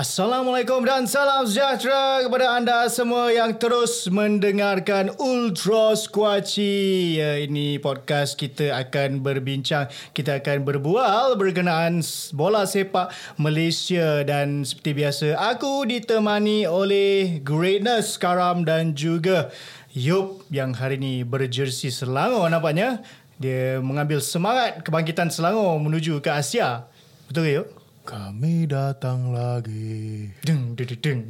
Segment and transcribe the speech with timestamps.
[0.00, 7.20] Assalamualaikum dan salam sejahtera kepada anda semua yang terus mendengarkan Ultra Squatchy.
[7.20, 12.00] Ya, ini podcast kita akan berbincang, kita akan berbual berkenaan
[12.32, 19.52] bola sepak Malaysia dan seperti biasa aku ditemani oleh Greatness Karam dan juga
[19.92, 23.04] Yop yang hari ini berjersi Selangor nampaknya.
[23.36, 26.88] Dia mengambil semangat kebangkitan Selangor menuju ke Asia.
[27.28, 27.79] Betul ke Yop?
[28.04, 30.32] Kami datang lagi.
[30.42, 31.20] Deng, deng, deng, deng.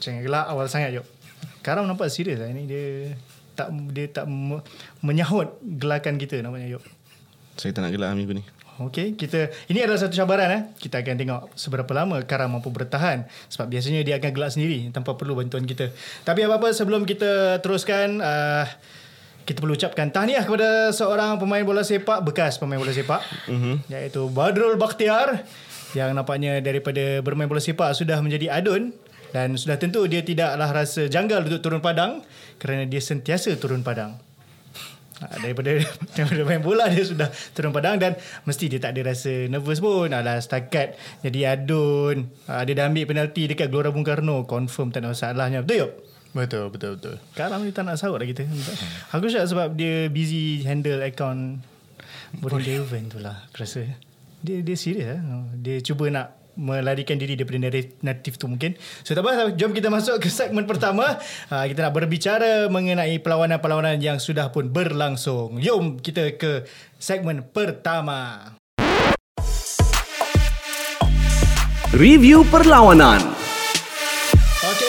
[0.00, 1.06] Jangan gelak awal sangat, Jok.
[1.60, 2.48] Karam nampak serius lah.
[2.48, 2.84] Ini dia
[3.52, 4.64] tak dia tak me-
[5.04, 6.84] menyahut gelakan kita nampaknya, Jok.
[7.58, 8.44] Saya tak nak gelak minggu ni.
[8.78, 10.62] Okey, kita ini adalah satu cabaran eh.
[10.78, 15.18] Kita akan tengok seberapa lama Karam mampu bertahan sebab biasanya dia akan gelak sendiri tanpa
[15.18, 15.90] perlu bantuan kita.
[16.22, 18.70] Tapi apa-apa sebelum kita teruskan uh,
[19.48, 23.88] kita perlu ucapkan tahniah kepada seorang pemain bola sepak bekas pemain bola sepak mm-hmm.
[23.88, 25.48] iaitu Badrul Bakhtiar
[25.96, 28.92] yang nampaknya daripada bermain bola sepak sudah menjadi adun
[29.32, 32.20] dan sudah tentu dia tidaklah rasa janggal untuk turun padang
[32.60, 34.20] kerana dia sentiasa turun padang.
[35.18, 35.74] Ha, daripada
[36.14, 38.14] daripada main bola dia sudah turun padang dan
[38.46, 40.94] mesti dia tak ada rasa nervous pun alah setakat
[41.26, 45.66] jadi adun ha, dia dah ambil penalti dekat Gelora Bung Karno confirm tak ada masalahnya
[45.66, 46.07] betul tak?
[46.36, 47.16] Betul, betul, betul.
[47.32, 48.44] Karam ni tak nak sahut lah kita
[49.14, 51.64] aku syak sebab dia busy handle account
[52.38, 53.88] Boring Devan tu lah aku rasa
[54.44, 55.18] dia dia serius lah
[55.56, 57.70] dia cuba nak melarikan diri daripada
[58.02, 58.74] naratif tu mungkin.
[59.06, 61.22] So tak apa, jom kita masuk ke segmen pertama.
[61.54, 65.62] Ha, kita nak berbicara mengenai perlawanan-perlawanan yang sudah pun berlangsung.
[65.62, 66.66] Jom kita ke
[66.98, 68.52] segmen pertama.
[71.94, 73.37] Review perlawanan.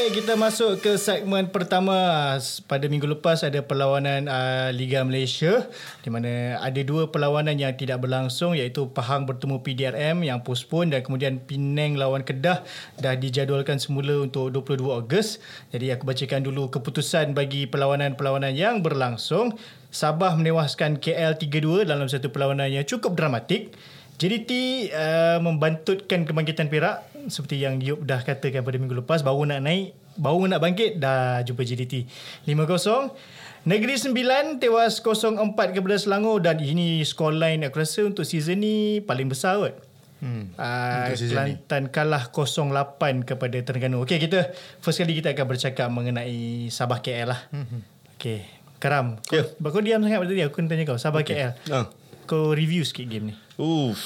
[0.09, 2.33] Kita masuk ke segmen pertama.
[2.65, 5.69] Pada minggu lepas ada perlawanan uh, Liga Malaysia
[6.01, 11.05] di mana ada dua perlawanan yang tidak berlangsung iaitu Pahang bertemu PDRM yang postpone dan
[11.05, 12.65] kemudian Penang lawan Kedah
[12.97, 15.37] dah dijadualkan semula untuk 22 Ogos.
[15.69, 19.61] Jadi aku bacakan dulu keputusan bagi perlawanan-perlawanan yang berlangsung.
[19.93, 23.77] Sabah menewaskan KL 3-2 dalam satu perlawanan yang cukup dramatik.
[24.19, 24.51] JDT
[24.91, 29.95] uh, membantutkan kebangkitan Perak seperti yang Yop dah katakan pada minggu lepas baru nak naik
[30.19, 32.03] baru nak bangkit dah jumpa JDT
[32.43, 33.15] 5-0
[33.63, 39.27] Negeri Sembilan tewas 0-4 kepada Selangor dan ini scoreline aku rasa untuk season ni paling
[39.27, 39.75] besar kot.
[40.19, 41.91] Hmm, uh, Kelantan ni.
[41.91, 44.03] kalah 0-8 kepada Terengganu.
[44.03, 47.39] Okey kita first kali kita akan bercakap mengenai Sabah KL lah.
[47.51, 47.83] Hmm.
[48.15, 48.43] Okey,
[48.83, 49.19] Karam.
[49.27, 49.43] Kau, Ya.
[49.47, 51.51] kau diam sangat pada tadi aku nak tanya kau Sabah KL.
[51.71, 51.87] Ah.
[52.27, 53.35] Kau review sikit game ni.
[53.59, 53.99] Uff.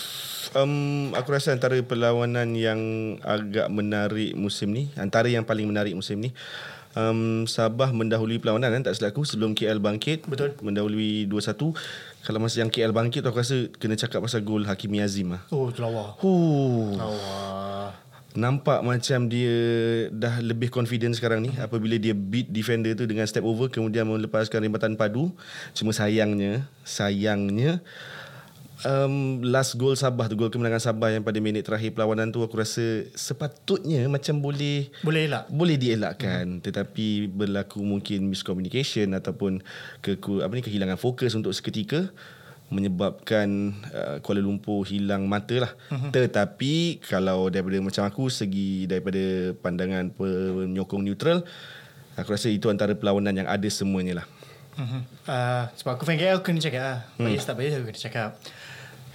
[0.58, 2.82] Um, aku rasa antara perlawanan yang
[3.22, 6.34] agak menarik musim ni, antara yang paling menarik musim ni,
[6.98, 10.26] um, Sabah mendahului perlawanan kan, tak silap aku sebelum KL bangkit.
[10.26, 10.58] Betul.
[10.58, 11.74] Mendahului 2-1.
[12.26, 15.42] Kalau masa yang KL bangkit tu aku rasa kena cakap pasal gol Hakimi Azim lah.
[15.54, 16.18] Oh, lawa.
[16.18, 16.98] Huh.
[16.98, 17.34] Lawa.
[18.34, 19.54] Nampak macam dia
[20.10, 24.66] dah lebih confident sekarang ni apabila dia beat defender tu dengan step over kemudian melepaskan
[24.66, 25.30] rebatan padu.
[25.78, 27.86] Cuma sayangnya, sayangnya
[28.86, 32.60] um, last goal Sabah tu, gol kemenangan Sabah yang pada minit terakhir perlawanan tu aku
[32.60, 35.50] rasa sepatutnya macam boleh Boleh elak.
[35.50, 36.64] boleh dielakkan hmm.
[36.64, 39.64] tetapi berlaku mungkin miscommunication ataupun
[40.04, 42.12] ke apa ni kehilangan fokus untuk seketika
[42.74, 45.72] menyebabkan uh, Kuala Lumpur hilang mata lah.
[45.94, 46.10] Uh-huh.
[46.10, 51.46] Tetapi kalau daripada macam aku segi daripada pandangan penyokong neutral
[52.18, 54.28] aku rasa itu antara perlawanan yang ada semuanya lah.
[54.74, 55.02] Uh-huh.
[55.30, 57.00] Uh, sebab aku fan KL aku kena cakap lah.
[57.22, 58.30] Bias tak bias aku kena cakap.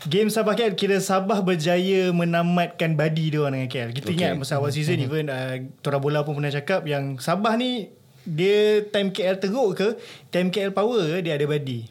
[0.06, 3.91] Game Sabah KL kira Sabah berjaya menamatkan badi dia orang dengan KL.
[3.91, 4.14] Kita okay.
[4.14, 7.91] ingat masa awal season even uh, Tora Bola pun pernah cakap yang Sabah ni
[8.22, 9.88] dia time KL teruk ke
[10.31, 11.91] time KL power ke dia ada badi.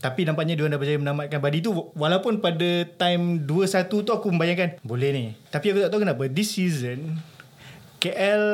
[0.00, 4.30] Tapi nampaknya dia orang dah berjaya menamatkan badi tu walaupun pada time 2-1 tu aku
[4.30, 5.24] membayangkan boleh ni.
[5.50, 7.18] Tapi aku tak tahu kenapa this season
[8.00, 8.44] KL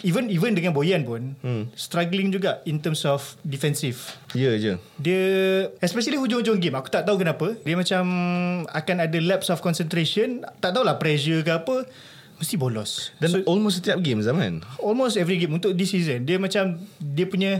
[0.00, 1.76] even even dengan Boyan pun hmm.
[1.76, 4.16] struggling juga in terms of defensive.
[4.32, 4.72] Ya yeah, je.
[4.96, 5.24] Dia
[5.84, 8.04] especially hujung-hujung game aku tak tahu kenapa dia macam
[8.64, 11.84] akan ada lapse of concentration tak tahulah pressure ke apa
[12.40, 14.64] mesti bolos Dan so, almost setiap game zaman.
[14.82, 17.52] almost every game untuk this season dia macam dia punya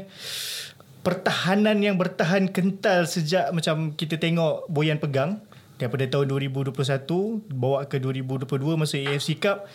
[1.04, 5.44] pertahanan yang bertahan kental sejak macam kita tengok Boyan pegang
[5.76, 6.72] daripada tahun 2021
[7.52, 9.68] bawa ke 2022 masa AFC Cup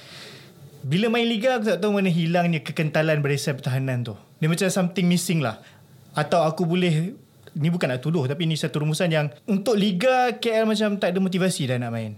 [0.83, 4.15] bila main liga aku tak tahu mana hilangnya kekentalan barisan pertahanan tu.
[4.39, 5.59] Dia macam something missing lah.
[6.15, 7.13] Atau aku boleh
[7.57, 11.19] ni bukan nak tuduh tapi ni satu rumusan yang untuk liga KL macam tak ada
[11.19, 12.15] motivasi dah nak main.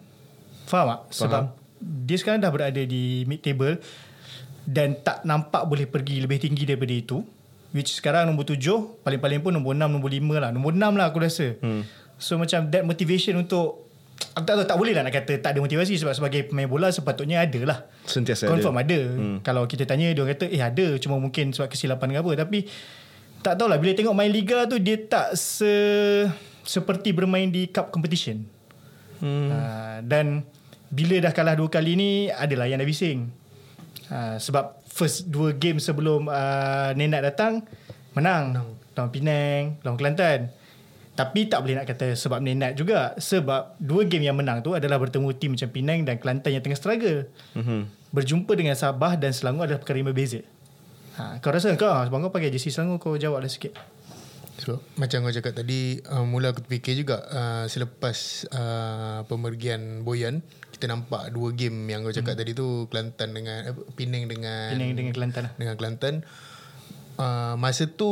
[0.69, 0.99] Faham tak?
[1.15, 1.43] Sebab
[1.81, 3.81] dia sekarang dah berada di mid table
[4.69, 7.17] dan tak nampak boleh pergi lebih tinggi daripada itu.
[7.71, 10.51] Which sekarang nombor tujuh paling-paling pun nombor enam nombor lima lah.
[10.51, 11.57] Nombor enam lah aku rasa.
[11.63, 11.87] Hmm.
[12.21, 13.90] so macam that motivation untuk
[14.31, 17.43] tak tahu tak boleh lah nak kata tak ada motivasi sebab sebagai pemain bola sepatutnya
[17.43, 17.79] ada lah.
[18.05, 18.85] Sentiasa Confirm ada.
[18.87, 18.99] ada.
[19.17, 19.37] Hmm.
[19.43, 22.59] Kalau kita tanya dia orang kata eh ada cuma mungkin sebab kesilapan ke apa tapi
[23.41, 25.73] tak tahulah bila tengok main liga tu dia tak se
[26.61, 28.45] seperti bermain di cup competition.
[29.21, 29.49] Hmm.
[29.49, 30.45] Uh, dan
[30.93, 33.29] bila dah kalah dua kali ni adalah yang dah bising.
[34.11, 37.65] Uh, sebab first dua game sebelum uh, Nenad datang
[38.13, 38.53] menang.
[38.53, 38.69] menang.
[38.91, 40.39] Lawan Penang, lawan Kelantan.
[41.11, 43.13] Tapi tak boleh nak kata sebab minat juga.
[43.19, 46.79] Sebab dua game yang menang tu adalah bertemu tim macam Penang dan Kelantan yang tengah
[46.79, 47.27] struggle.
[47.53, 47.81] Mm-hmm.
[48.15, 50.39] Berjumpa dengan Sabah dan Selangor adalah perkara yang berbeza.
[51.19, 53.75] Ha, kau rasa kau sebab kau pakai jersey Selangor kau jawablah sikit.
[54.61, 60.45] So, macam kau cakap tadi, uh, mula aku fikir juga uh, selepas uh, pemergian Boyan,
[60.69, 62.41] kita nampak dua game yang kau cakap hmm.
[62.45, 65.41] tadi tu Kelantan dengan eh, Penang dengan Penang dengan Kelantan.
[65.49, 65.53] Lah.
[65.57, 66.13] Dengan Kelantan.
[67.21, 68.09] Uh, masa tu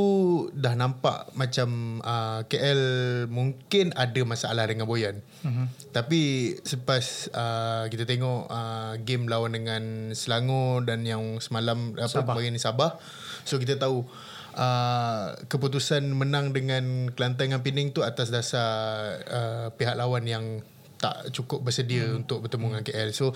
[0.54, 5.26] dah nampak macam uh, KL mungkin ada masalah dengan Boyan.
[5.42, 5.66] Uh-huh.
[5.90, 12.54] Tapi selepas uh, kita tengok uh, game lawan dengan Selangor dan yang semalam apa bagian
[12.54, 13.02] ni Sabah.
[13.50, 14.06] So kita tahu
[14.54, 18.70] uh, keputusan menang dengan Kelantan dengan Pening tu atas dasar
[19.26, 20.62] uh, pihak lawan yang
[21.02, 22.22] tak cukup bersedia uh-huh.
[22.22, 22.86] untuk bertemu uh-huh.
[22.86, 23.10] dengan KL.
[23.10, 23.34] So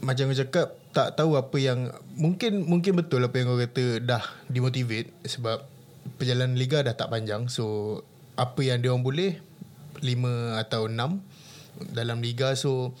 [0.00, 0.68] macam kau cakap
[0.98, 5.62] tak tahu apa yang mungkin mungkin betul apa yang kau kata dah dimotivate sebab
[6.18, 8.02] perjalanan liga dah tak panjang so
[8.34, 9.38] apa yang dia orang boleh
[10.02, 12.98] 5 atau 6 dalam liga so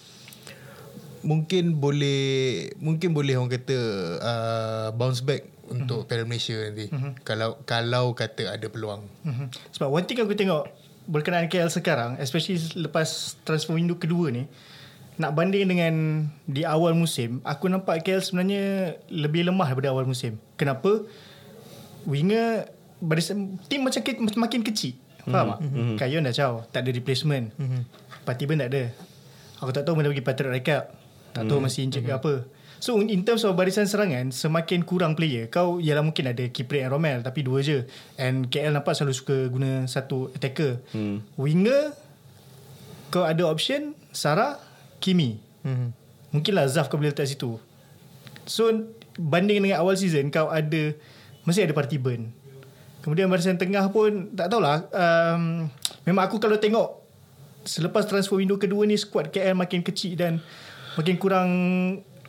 [1.26, 3.78] mungkin boleh mungkin boleh orang kata
[4.22, 6.10] uh, bounce back untuk mm-hmm.
[6.14, 7.12] Piala Malaysia nanti mm-hmm.
[7.26, 9.74] kalau kalau kata ada peluang mm-hmm.
[9.74, 10.70] sebab one thing aku tengok
[11.10, 14.46] berkenaan KL sekarang especially lepas transfer window kedua ni
[15.18, 15.94] nak banding dengan
[16.46, 20.38] di awal musim, aku nampak KL sebenarnya lebih lemah daripada awal musim.
[20.54, 21.02] Kenapa?
[22.06, 22.70] Winger
[23.02, 24.94] barisan tim macam ke, makin kecil.
[25.26, 25.50] Faham mm-hmm.
[25.50, 25.58] tak?
[25.58, 25.96] Mm-hmm.
[25.98, 27.50] Kayon dah caw, tak ada replacement.
[27.58, 27.82] Mm-hmm.
[28.22, 28.82] Patiba tak ada.
[29.58, 30.94] Aku tak tahu mana pergi Patrick Rekap.
[31.34, 31.62] Tak tahu mm-hmm.
[31.66, 32.22] masih injek mm-hmm.
[32.22, 32.34] ke apa.
[32.78, 36.94] So in terms of barisan serangan Semakin kurang player Kau ialah mungkin ada Kipre and
[36.94, 41.34] Romel Tapi dua je And KL nampak selalu suka Guna satu attacker hmm.
[41.34, 41.90] Winger
[43.10, 44.67] Kau ada option Sarah
[44.98, 45.38] Kimi.
[45.64, 45.94] Hmm.
[46.34, 47.56] Mungkinlah Zaf kau boleh letak situ.
[48.44, 48.68] So
[49.18, 50.94] banding dengan awal season kau ada
[51.42, 52.30] mesti ada Partiban.
[53.02, 55.70] Kemudian barisan tengah pun tak tahulah um,
[56.02, 56.98] memang aku kalau tengok
[57.62, 60.42] selepas transfer window kedua ni squad KL makin kecil dan
[60.98, 61.50] makin kurang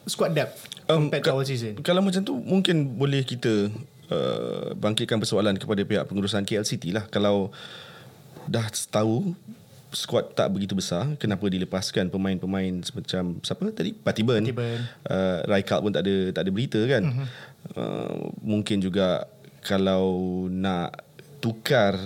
[0.05, 1.79] squad depth um, compared to awal season.
[1.81, 3.69] Kalau macam tu mungkin boleh kita
[4.13, 7.53] uh, bangkitkan persoalan kepada pihak pengurusan KL City lah kalau
[8.49, 9.37] dah tahu
[9.89, 16.05] squad tak begitu besar kenapa dilepaskan pemain-pemain semacam siapa tadi Patiban uh, Raikal pun tak
[16.05, 17.27] ada tak ada berita kan uh-huh.
[17.73, 18.15] uh,
[18.45, 19.25] mungkin juga
[19.65, 21.01] kalau nak
[21.41, 21.97] tukar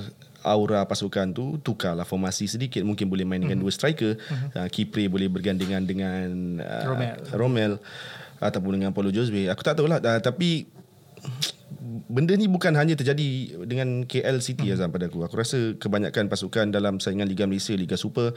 [0.43, 3.71] aura pasukan tu tukarlah formasi sedikit mungkin boleh main dengan uh-huh.
[3.71, 4.63] dua striker uh-huh.
[4.63, 6.27] uh, Kipre boleh bergandingan dengan
[6.63, 7.15] uh, Romel.
[7.35, 7.73] Romel
[8.39, 10.67] ataupun dengan Paulo Josue aku tak tahulah uh, tapi
[12.07, 14.75] benda ni bukan hanya terjadi dengan KL City hmm.
[14.77, 15.25] Azam pada aku.
[15.25, 18.35] Aku rasa kebanyakan pasukan dalam saingan Liga Malaysia, Liga Super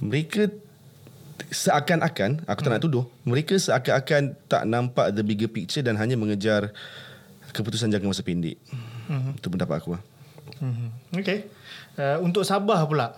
[0.00, 0.48] mereka
[1.52, 2.86] seakan-akan, aku tak nak hmm.
[2.88, 6.72] tuduh, mereka seakan-akan tak nampak the bigger picture dan hanya mengejar
[7.52, 8.56] keputusan jangka masa pendek.
[9.08, 9.36] Hmm.
[9.36, 9.96] Itu pendapat aku.
[10.60, 10.92] Hmm.
[11.12, 11.48] Okay.
[11.96, 13.16] Uh, untuk Sabah pula.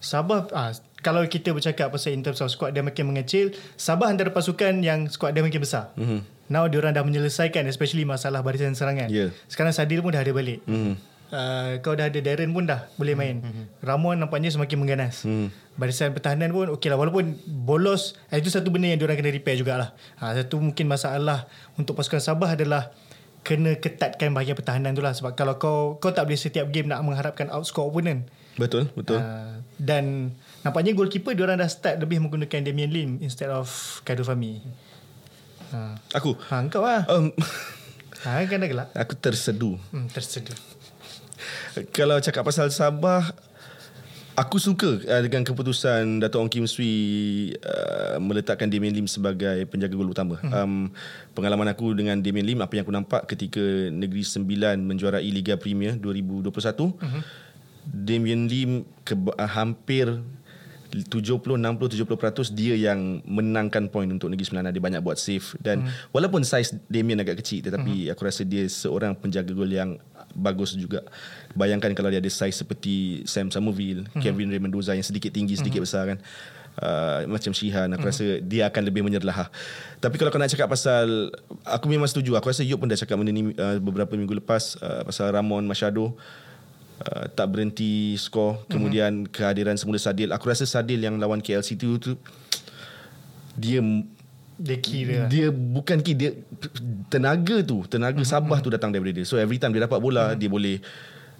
[0.00, 0.72] Sabah, ah,
[1.04, 5.08] kalau kita bercakap pasal in terms of squad dia makin mengecil, Sabah antara pasukan yang
[5.12, 5.92] squad dia makin besar.
[5.96, 6.20] Mm-hmm.
[6.50, 9.06] Now diorang dah menyelesaikan especially masalah barisan serangan.
[9.06, 9.30] Yeah.
[9.46, 10.66] Sekarang Sadil pun dah ada balik.
[10.66, 10.94] Mm-hmm.
[11.30, 13.38] Uh, kau dah ada Darren pun dah boleh main.
[13.38, 13.86] Mm-hmm.
[13.86, 15.22] Ramon nampaknya semakin mengganas.
[15.22, 15.54] Mm.
[15.78, 16.98] Barisan pertahanan pun okey lah.
[16.98, 19.94] Walaupun bolos, eh, itu satu benda yang diorang kena repair jugalah.
[20.18, 21.46] Ha, satu mungkin masalah
[21.78, 22.90] untuk pasukan Sabah adalah
[23.46, 25.14] kena ketatkan bahagian pertahanan tu lah.
[25.14, 28.26] Sebab kalau kau kau tak boleh setiap game nak mengharapkan outscore opponent.
[28.58, 29.22] Betul, betul.
[29.22, 30.34] Uh, dan
[30.66, 33.70] nampaknya goalkeeper diorang dah start lebih menggunakan Damien Lim instead of
[34.02, 34.60] Kaido Fami.
[35.70, 35.98] Ha.
[36.18, 36.34] Aku.
[36.50, 37.06] Ha, kau lah.
[37.06, 37.30] Um,
[38.26, 38.88] ha, kan dah gelap.
[38.94, 39.78] Aku tersedu.
[39.94, 40.50] Hmm, tersedu.
[41.94, 43.32] Kalau cakap pasal Sabah,
[44.34, 49.94] aku suka uh, dengan keputusan Dato' Ong Kim Swee uh, meletakkan Damien Lim sebagai penjaga
[49.94, 50.36] gol utama.
[50.42, 50.52] Hmm.
[50.52, 50.74] Um,
[51.36, 53.62] pengalaman aku dengan Damien Lim, apa yang aku nampak ketika
[53.92, 56.50] Negeri Sembilan menjuarai Liga Premier 2021,
[56.98, 57.22] hmm.
[57.90, 58.70] Damien Lim
[59.06, 60.18] ke, uh, hampir
[60.90, 61.58] 70 60
[62.02, 66.10] 70% dia yang menangkan poin untuk Negeri Sembilan dia banyak buat save dan hmm.
[66.10, 68.12] walaupun saiz Damien agak kecil tetapi hmm.
[68.12, 69.96] aku rasa dia seorang penjaga gol yang
[70.34, 71.06] bagus juga
[71.54, 74.22] bayangkan kalau dia ada saiz seperti Sam Somerville hmm.
[74.22, 75.86] Kevin Ray Mendoza yang sedikit tinggi sedikit hmm.
[75.86, 76.18] besar kan
[76.78, 79.48] uh, macam Shihan aku rasa dia akan lebih menyerlah lah.
[79.98, 81.30] tapi kalau kau nak cakap pasal
[81.66, 84.78] aku memang setuju aku rasa Yop pun dah cakap benda ni uh, beberapa minggu lepas
[84.80, 86.14] uh, pasal Ramon Machado
[87.04, 90.30] uh, tak berhenti skor kemudian kehadiran semula Sadil.
[90.32, 92.12] Aku rasa Sadil yang lawan KLCT tu, tu
[93.56, 93.80] dia
[94.60, 96.30] Dia kira dia bukan ki dia
[97.08, 99.24] tenaga tu tenaga Sabah tu datang daripada dia.
[99.24, 100.84] So every time dia dapat bola dia boleh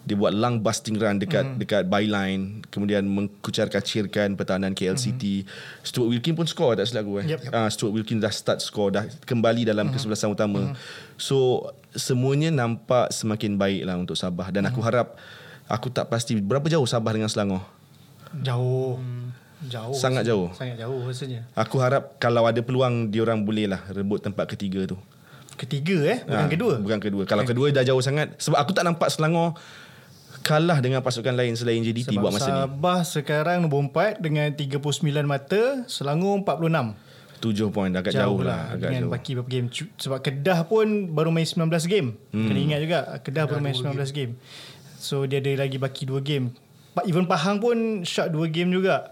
[0.00, 5.45] dia buat lung busting run dekat dekat byline kemudian mengkucar-kacirkan pertahanan KLCT
[5.85, 7.37] Stuart Wilkin pun score tak silap aku eh?
[7.37, 7.52] Yep.
[7.52, 10.73] Ah, Stuart Wilkin dah start score dah kembali dalam kesebelasan utama.
[11.21, 14.49] So semuanya nampak semakin baik lah untuk Sabah.
[14.49, 15.21] Dan aku harap
[15.71, 17.62] aku tak pasti berapa jauh Sabah dengan Selangor
[18.35, 18.99] Jauh
[19.61, 20.49] Jauh Sangat jauh.
[20.57, 24.99] Sangat jauh rasanya aku harap kalau ada peluang diorang boleh lah rebut tempat ketiga tu
[25.55, 27.23] Ketiga eh Bukan Ah, kedua Bukan kedua.
[27.29, 29.55] Kalau kedua dah jauh sangat sebab aku tak nampak Selangor
[30.41, 32.57] kalah dengan pasukan lain selain JDT Sebab buat masa ni.
[32.65, 34.81] Sabah sekarang nombor 4 Dengan 39
[35.29, 37.11] mata Selangor 46
[37.41, 39.12] 7 poin agak jauh, lah, agak dengan jauh.
[39.17, 42.47] baki beberapa game sebab Kedah pun baru main 19 game hmm.
[42.53, 44.37] kena ingat juga Kedah baru main 19 game.
[45.00, 46.52] So dia ada lagi baki 2 game
[47.09, 49.09] even Pahang pun shot 2 game juga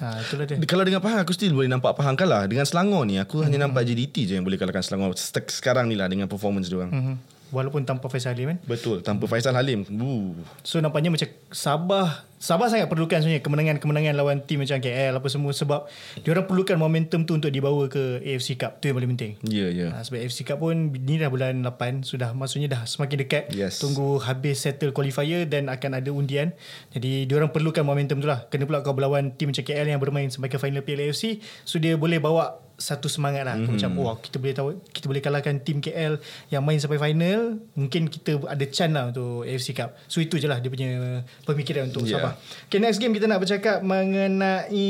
[0.00, 2.48] ha, itulah dia Kalau dengan Pahang aku still boleh nampak Pahang kalah.
[2.48, 5.94] Dengan Selangor ni aku hanya nampak JDT je yang boleh kalahkan Selangor Sek- sekarang ni
[5.94, 6.90] lah dengan performance dia orang.
[6.90, 7.16] hmm.
[7.52, 9.84] walaupun tanpa Faisal Halim kan Betul, tanpa Faisal Halim.
[9.86, 10.32] Uh.
[10.64, 15.54] So nampaknya macam Sabah Sabah sangat perlukan sebenarnya kemenangan-kemenangan lawan tim macam KL apa semua
[15.54, 15.86] sebab
[16.26, 18.82] diorang perlukan momentum tu untuk dibawa ke AFC Cup.
[18.82, 19.32] Tu yang paling penting.
[19.46, 19.80] Ya, yeah, ya.
[19.86, 19.90] Yeah.
[19.94, 23.78] Ha, sebab AFC Cup pun ni dah bulan 8 sudah maksudnya dah semakin dekat Yes.
[23.78, 26.56] tunggu habis settle qualifier dan akan ada undian
[26.90, 30.26] jadi diorang perlukan momentum tu lah kena pula kau berlawan tim macam KL yang bermain
[30.32, 33.78] sampai ke final Piala AFC so dia boleh bawa satu semangat lah mm-hmm.
[33.78, 36.18] macam oh kita boleh tahu kita boleh kalahkan tim KL
[36.50, 40.50] yang main sampai final mungkin kita ada chance lah untuk AFC Cup so itu je
[40.50, 42.18] lah dia punya pemikiran untuk Yeah.
[42.18, 42.31] Sabah
[42.66, 44.88] okay next game kita nak bercakap mengenai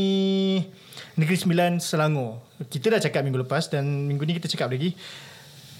[1.18, 4.94] Negeri Sembilan Selangor kita dah cakap minggu lepas dan minggu ni kita cakap lagi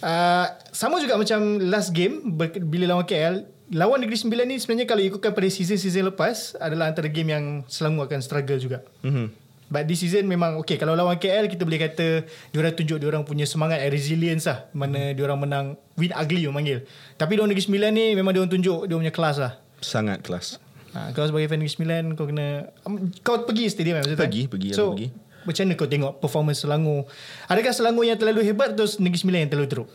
[0.03, 4.91] Uh, sama juga macam last game ber- bila lawan KL lawan Negeri Sembilan ni sebenarnya
[4.91, 8.83] kalau ikutkan pada season-season lepas adalah antara game yang Selangor akan struggle juga.
[9.07, 9.27] Mm-hmm.
[9.71, 13.47] But this season memang okay kalau lawan KL kita boleh kata diorang tunjuk diorang punya
[13.47, 16.79] semangat and resilience lah mana diorang menang win ugly orang panggil.
[17.15, 19.53] Tapi lawan Negeri Sembilan ni memang diorang tunjuk dia punya kelas lah.
[19.79, 20.59] Sangat kelas.
[20.93, 24.53] Ha, kau sebagai fan Negeri Sembilan kau kena um, kau pergi stadium kan Pergi, kan?
[24.53, 25.09] pergi, So pergi.
[25.43, 27.09] macam mana kau tengok performance Selangor?
[27.47, 29.89] Adakah Selangor yang terlalu hebat atau Negeri Sembilan yang terlalu teruk?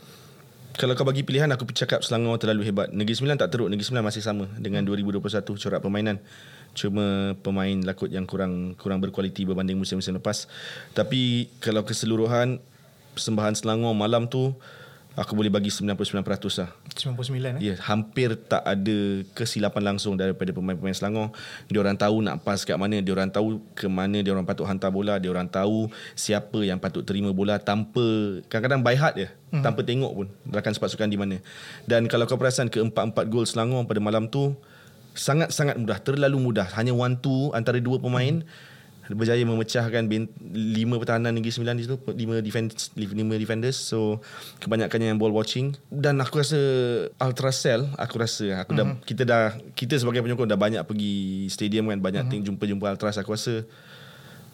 [0.73, 2.89] Kalau kau bagi pilihan aku cakap Selangor terlalu hebat.
[2.89, 3.65] Negeri Sembilan tak teruk.
[3.65, 5.21] Negeri Sembilan masih sama dengan 2021
[5.57, 6.17] corak permainan.
[6.73, 10.45] Cuma pemain lakut yang kurang kurang berkualiti berbanding musim-musim lepas.
[10.93, 12.61] Tapi kalau keseluruhan
[13.13, 14.53] persembahan Selangor malam tu
[15.17, 15.97] aku boleh bagi 99%
[16.61, 16.69] lah.
[16.93, 17.73] 99 eh?
[17.73, 18.97] Ya, hampir tak ada
[19.33, 21.33] kesilapan langsung daripada pemain-pemain Selangor.
[21.65, 24.69] Dia orang tahu nak pas kat mana, dia orang tahu ke mana dia orang patut
[24.69, 29.25] hantar bola, dia orang tahu siapa yang patut terima bola tanpa kadang-kadang by heart je,
[29.25, 29.63] mm-hmm.
[29.65, 31.41] tanpa tengok pun rakan sepasukan di mana.
[31.89, 34.53] Dan kalau kau perasan keempat-empat gol Selangor pada malam tu
[35.17, 36.69] sangat-sangat mudah, terlalu mudah.
[36.77, 38.45] Hanya one two antara dua pemain
[39.09, 44.19] berjaya memecahkan bin, lima pertahanan Negeri Sembilan di situ lima defense lima defenders so
[44.57, 46.59] kebanyakannya yang ball watching dan aku rasa
[47.15, 49.05] Ultracell aku rasa aku dah Mhm.
[49.05, 51.15] kita dah kita sebagai penyokong dah banyak pergi
[51.47, 52.33] stadium kan banyak Mhm.
[52.33, 53.63] mm jumpa-jumpa Ultras aku rasa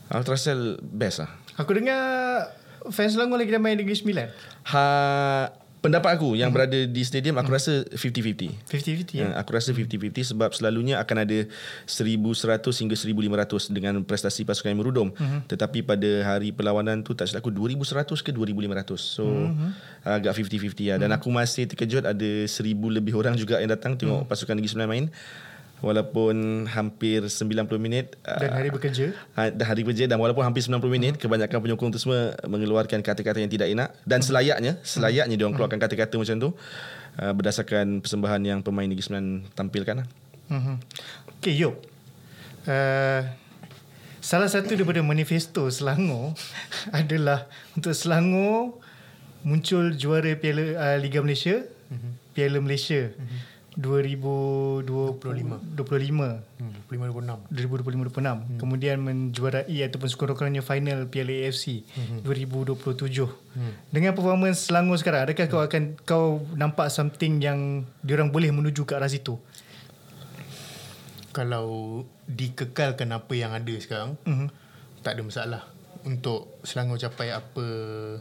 [0.09, 2.01] Ultracell best lah Aku dengar
[2.89, 4.27] fans Selangor lagi dah main Negeri Sembilan.
[4.67, 4.83] ha,
[5.83, 6.39] pendapat aku Mhm.
[6.39, 9.35] yang berada di stadium aku rasa 50-50 50-50 Ya, ya.
[9.35, 11.43] aku rasa 50-50 sebab selalunya akan ada
[11.83, 15.11] 1100 hingga 1500 dengan prestasi pasukan yang merudum.
[15.11, 15.43] Uh-huh.
[15.51, 18.95] Tetapi pada hari perlawanan tu tak silap aku 2100 ke 2500.
[19.03, 19.71] So uh-huh.
[20.07, 20.97] agak 50-50 lah.
[21.03, 24.31] Dan aku masih terkejut ada 1000 lebih orang juga yang datang tengok uh-huh.
[24.31, 25.05] pasukan Negeri Sembilan main.
[25.83, 29.11] Walaupun hampir 90 minit Dan ah, hari bekerja.
[29.35, 33.43] Ha, dah hari kerja dan walaupun hampir 90 minit kebanyakan penyokong tu semua mengeluarkan kata-kata
[33.43, 36.49] yang tidak enak dan selayaknya selayaknya dia orang keluarkan kata-kata macam tu
[37.19, 39.27] uh, berdasarkan persembahan yang pemain Negeri Sembilan
[39.59, 40.07] tampilkan lah.
[40.55, 40.75] Mm-hmm.
[41.43, 41.75] Okay, Yop.
[42.63, 43.27] Uh,
[44.23, 46.31] salah satu daripada manifesto Selangor
[46.95, 48.79] adalah untuk Selangor
[49.43, 52.11] muncul juara Piala uh, Liga Malaysia, mm-hmm.
[52.31, 53.52] Piala Malaysia mm-hmm.
[53.73, 54.85] 2025.
[55.17, 55.57] 25.
[55.73, 56.45] 25.
[56.61, 57.49] Hmm, 25-26.
[57.49, 58.59] 2025-26 hmm.
[58.61, 62.21] kemudian menjuarai ataupun sekurang-kurangnya final Piala AFC hmm.
[62.21, 62.77] 2027
[63.25, 63.73] hmm.
[63.89, 68.93] dengan performance Selangor sekarang adakah kau akan kau nampak something yang diorang boleh menuju ke
[68.93, 69.41] arah situ
[71.33, 74.53] Kalau dikekalkan apa yang ada sekarang, Mhm.
[75.01, 75.61] tak ada masalah
[76.05, 77.65] untuk Selangor capai apa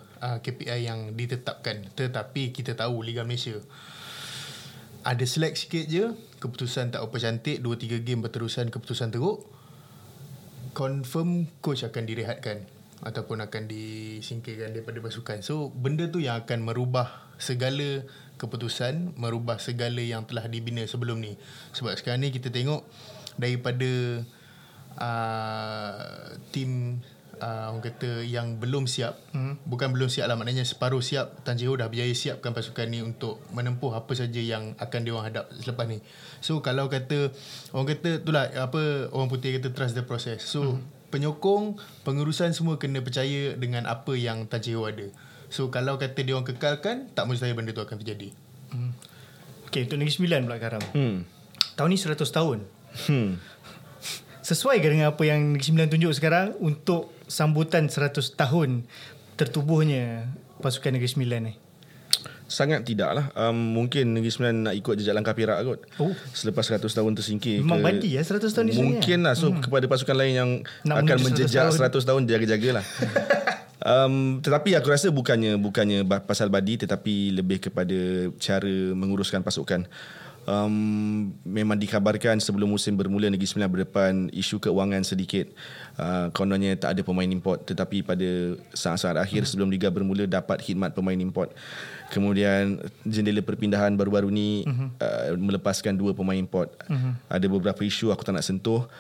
[0.00, 1.92] uh, KPI yang ditetapkan.
[1.92, 3.60] Tetapi kita tahu Liga Malaysia
[5.02, 9.46] ada select sikit je, keputusan tak apa cantik, 2-3 game berterusan keputusan teruk.
[10.72, 12.64] confirm coach akan direhatkan
[13.04, 15.44] ataupun akan disingkirkan daripada pasukan.
[15.44, 18.06] So benda tu yang akan merubah segala
[18.40, 21.36] keputusan, merubah segala yang telah dibina sebelum ni.
[21.76, 22.88] Sebab sekarang ni kita tengok
[23.36, 24.22] daripada
[24.96, 27.02] uh, tim
[27.42, 29.66] uh, orang kata yang belum siap hmm.
[29.66, 33.42] bukan belum siap lah maknanya separuh siap Tan Jiho dah berjaya siapkan pasukan ni untuk
[33.50, 35.98] menempuh apa saja yang akan dia orang hadap selepas ni
[36.38, 37.34] so kalau kata
[37.74, 41.10] orang kata itulah apa orang putih kata trust the process so hmm.
[41.10, 45.10] penyokong pengurusan semua kena percaya dengan apa yang Tan Jiho ada
[45.50, 48.32] so kalau kata dia orang kekalkan tak mustahil benda tu akan terjadi
[48.72, 48.92] Hmm.
[49.68, 50.82] Okay, untuk Negeri Sembilan pula Karam.
[50.96, 51.16] Hmm.
[51.76, 52.58] Tahun ni 100 tahun.
[53.08, 53.30] Hmm.
[54.42, 58.84] Sesuai ke dengan apa yang Negeri Sembilan tunjuk sekarang untuk sambutan 100 tahun
[59.40, 60.28] tertubuhnya
[60.60, 61.54] pasukan Negeri Sembilan ni?
[62.44, 63.26] Sangat tidak lah.
[63.32, 65.80] Um, mungkin Negeri Sembilan nak ikut jejak langkah Perak kot.
[65.96, 66.12] Oh.
[66.36, 67.64] Selepas 100 tahun tersingkir.
[67.64, 69.32] Memang ke, badi ya 100 tahun ni Mungkin lah.
[69.32, 69.64] So hmm.
[69.64, 70.50] kepada pasukan lain yang
[70.84, 72.04] Nak akan menuju 100 menjejak tahun.
[72.04, 72.84] 100 tahun, jaga-jagalah.
[73.88, 79.88] um, tetapi aku rasa bukannya bukannya pasal badi tetapi lebih kepada cara menguruskan pasukan.
[80.42, 85.46] Um, memang dikabarkan sebelum musim bermula Negeri Sembilan berdepan isu keuangan sedikit.
[85.94, 90.98] Uh, kononnya tak ada pemain import tetapi pada saat-saat akhir sebelum liga bermula dapat khidmat
[90.98, 91.54] pemain import.
[92.10, 94.66] Kemudian jendela perpindahan baru-baru ni
[94.98, 96.74] uh, melepaskan dua pemain import.
[97.30, 98.90] Ada beberapa isu aku tak nak sentuh.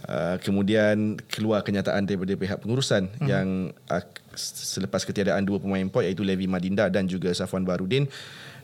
[0.00, 3.28] Uh, kemudian keluar kenyataan daripada pihak pengurusan hmm.
[3.28, 4.00] yang uh,
[4.40, 8.08] selepas ketiadaan dua pemain import iaitu Levi Madinda dan juga Safwan Barudin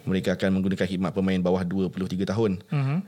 [0.06, 2.62] mereka akan menggunakan khidmat pemain bawah 23 tahun.
[2.70, 3.02] Hmm.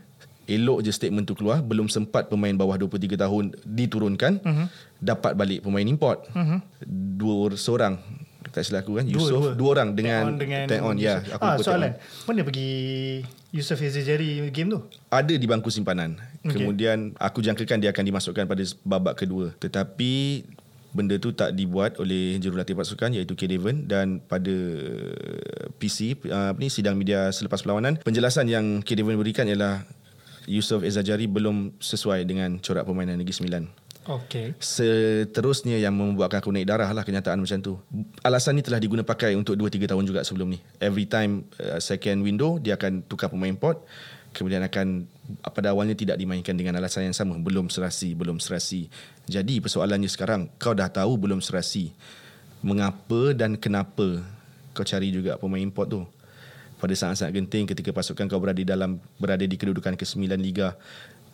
[0.48, 4.66] Elok je statement tu keluar belum sempat pemain bawah 23 tahun diturunkan hmm.
[5.00, 6.26] dapat balik pemain import.
[6.34, 6.64] Hmm.
[6.88, 8.00] Dua or- seorang
[8.48, 11.20] tak silap aku kan Yusof dua, dua orang dengan Tag on dengan tag on ya
[11.20, 11.92] aku ah, soalan.
[11.94, 12.26] on.
[12.26, 12.70] Mana pergi
[13.52, 14.80] Yusof Ezejari game tu?
[15.08, 16.20] ada di bangku simpanan.
[16.44, 16.60] Okay.
[16.60, 19.56] Kemudian aku jangkakan dia akan dimasukkan pada babak kedua.
[19.56, 20.44] Tetapi
[20.92, 24.54] benda tu tak dibuat oleh jurulatih pasukan iaitu K Devon dan pada
[25.76, 29.84] PC uh, apa ni sidang media selepas perlawanan penjelasan yang K Devon berikan ialah
[30.48, 33.64] Yusof Ezajari belum sesuai dengan corak permainan Negeri Sembilan.
[34.08, 34.56] Okay.
[34.56, 37.76] Seterusnya yang membuatkan aku naik darah lah kenyataan macam tu.
[38.24, 40.58] Alasan ni telah diguna pakai untuk 2-3 tahun juga sebelum ni.
[40.80, 43.84] Every time uh, second window dia akan tukar pemain import
[44.32, 45.08] kemudian akan
[45.52, 48.88] pada awalnya tidak dimainkan dengan alasan yang sama belum serasi belum serasi.
[49.28, 51.92] Jadi persoalannya sekarang kau dah tahu belum serasi.
[52.64, 54.24] Mengapa dan kenapa
[54.74, 56.02] kau cari juga pemain import tu?
[56.78, 60.78] Pada saat-saat genting ketika pasukan kau berada di dalam berada di kedudukan ke-9 liga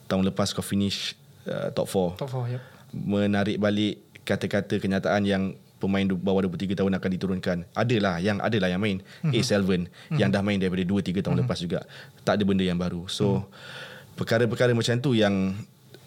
[0.09, 1.17] tahun lepas kau finish
[1.49, 2.63] uh, top 4 Top 4, yep.
[2.93, 5.43] menarik balik kata-kata kenyataan yang
[5.85, 7.59] pemain bawah 23 tahun akan diturunkan.
[7.77, 9.05] Adalah yang adalah yang main.
[9.05, 9.37] Mm-hmm.
[9.37, 10.19] A Selvan mm-hmm.
[10.19, 11.41] yang dah main daripada 2 3 tahun mm-hmm.
[11.45, 11.81] lepas juga.
[12.25, 13.05] Tak ada benda yang baru.
[13.13, 14.17] So mm-hmm.
[14.17, 15.53] perkara-perkara macam tu yang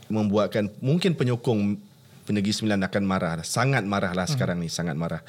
[0.10, 1.78] membuatkan mungkin penyokong
[2.28, 3.40] Negeri Sembilan akan marah.
[3.46, 4.34] Sangat marah lah mm-hmm.
[4.34, 5.24] sekarang ni, sangat marah.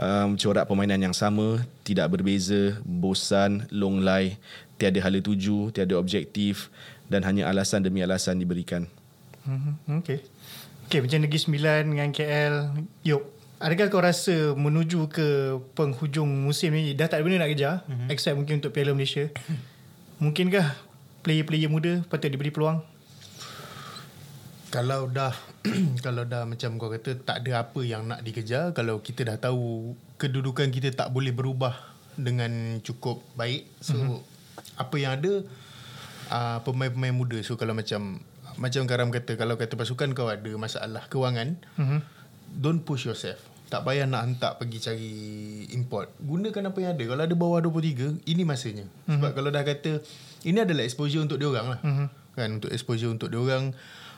[0.00, 4.40] Um, corak permainan yang sama, tidak berbeza, bosan, long lay,
[4.80, 6.72] tiada hala tuju, tiada objektif
[7.12, 8.88] dan hanya alasan demi alasan diberikan.
[9.44, 9.98] Mm-hmm.
[10.02, 10.18] Okay.
[10.90, 12.54] Okay, macam Negeri Sembilan dengan KL.
[13.06, 13.22] Yop,
[13.60, 17.84] adakah kau rasa menuju ke penghujung musim ni dah tak ada benda nak kejar?
[17.84, 18.08] Mm-hmm.
[18.08, 19.28] Except mungkin untuk Piala Malaysia.
[20.24, 20.76] Mungkinkah
[21.20, 22.80] player-player muda patut diberi peluang?
[24.72, 25.36] Kalau dah
[26.04, 29.92] kalau dah macam kau kata tak ada apa yang nak dikejar kalau kita dah tahu
[30.16, 31.76] kedudukan kita tak boleh berubah
[32.16, 34.20] dengan cukup baik so mm-hmm.
[34.80, 35.44] apa yang ada
[36.32, 38.24] uh, pemain-pemain muda so kalau macam
[38.56, 42.00] macam Karam kata kalau kata pasukan kau ada masalah kewangan mm-hmm.
[42.56, 45.12] don't push yourself tak payah nak hantar pergi cari
[45.78, 49.22] import gunakan apa yang ada kalau ada bawah 23 ini masanya mm-hmm.
[49.22, 50.02] sebab kalau dah kata
[50.42, 52.06] ini adalah exposure untuk diorang lah mm-hmm.
[52.34, 53.70] kan untuk exposure untuk diorang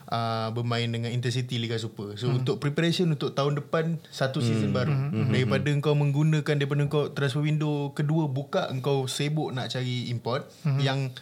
[0.09, 2.17] uh, bermain dengan intensity Liga Super.
[2.21, 2.43] So hmm.
[2.43, 4.79] untuk preparation untuk tahun depan satu season hmm.
[4.79, 4.95] baru.
[4.95, 5.31] Hmm.
[5.31, 10.81] Daripada engkau menggunakan daripada engkau transfer window kedua buka engkau sibuk nak cari import hmm.
[10.83, 11.13] yang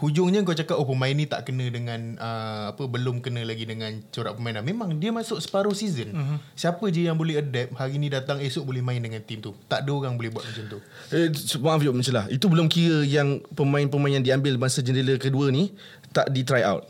[0.00, 4.00] hujungnya kau cakap oh pemain ni tak kena dengan uh, apa belum kena lagi dengan
[4.08, 4.64] corak permainan.
[4.64, 6.16] Memang dia masuk separuh season.
[6.16, 6.38] Hmm.
[6.56, 9.52] Siapa je yang boleh adapt hari ni datang esok boleh main dengan team tu.
[9.68, 10.78] Tak ada orang boleh buat macam tu.
[11.12, 11.28] Eh,
[11.60, 12.26] maaf Yop mencelah.
[12.32, 15.76] Itu belum kira yang pemain-pemain yang diambil masa jendela kedua ni
[16.16, 16.88] tak di try out.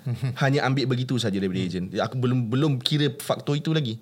[0.44, 1.88] Hanya ambil begitu saja daripada ejen.
[1.96, 3.96] Aku belum belum kira faktor itu lagi.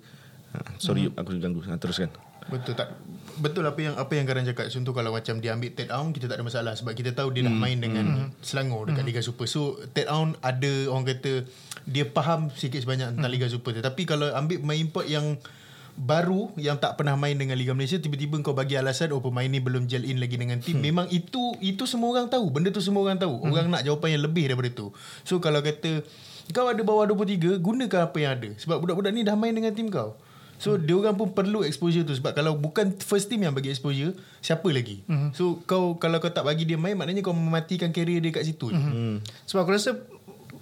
[0.51, 1.63] Ha, sorry Yop, aku ganggu.
[1.63, 2.11] Ha, teruskan.
[2.49, 2.97] Betul tak
[3.39, 6.27] betul apa yang apa yang Karan cakap contoh kalau macam dia ambil Ted Aun kita
[6.27, 7.49] tak ada masalah sebab kita tahu dia hmm.
[7.49, 8.27] nak main dengan hmm.
[8.43, 9.09] Selangor dekat hmm.
[9.09, 11.47] Liga Super so Ted Aun ada orang kata
[11.87, 13.37] dia faham sikit sebanyak tentang hmm.
[13.39, 15.39] Liga Super tetapi kalau ambil pemain import yang
[15.99, 19.59] baru yang tak pernah main dengan Liga Malaysia tiba-tiba kau bagi alasan oh pemain ni
[19.59, 20.85] belum gel in lagi dengan tim hmm.
[20.85, 23.51] memang itu itu semua orang tahu benda tu semua orang tahu hmm.
[23.51, 24.91] orang nak jawapan yang lebih daripada tu
[25.23, 26.03] so kalau kata
[26.49, 29.85] Kau ada bawah 23 Gunakan apa yang ada Sebab budak-budak ni dah main dengan tim
[29.85, 30.17] kau
[30.59, 30.83] So hmm.
[30.83, 34.11] dia orang pun perlu exposure tu Sebab kalau bukan first team yang bagi exposure
[34.43, 35.31] Siapa lagi hmm.
[35.31, 38.67] So kau kalau kau tak bagi dia main Maknanya kau mematikan career dia kat situ
[38.67, 38.91] hmm.
[38.91, 39.17] Hmm.
[39.47, 39.95] Sebab aku rasa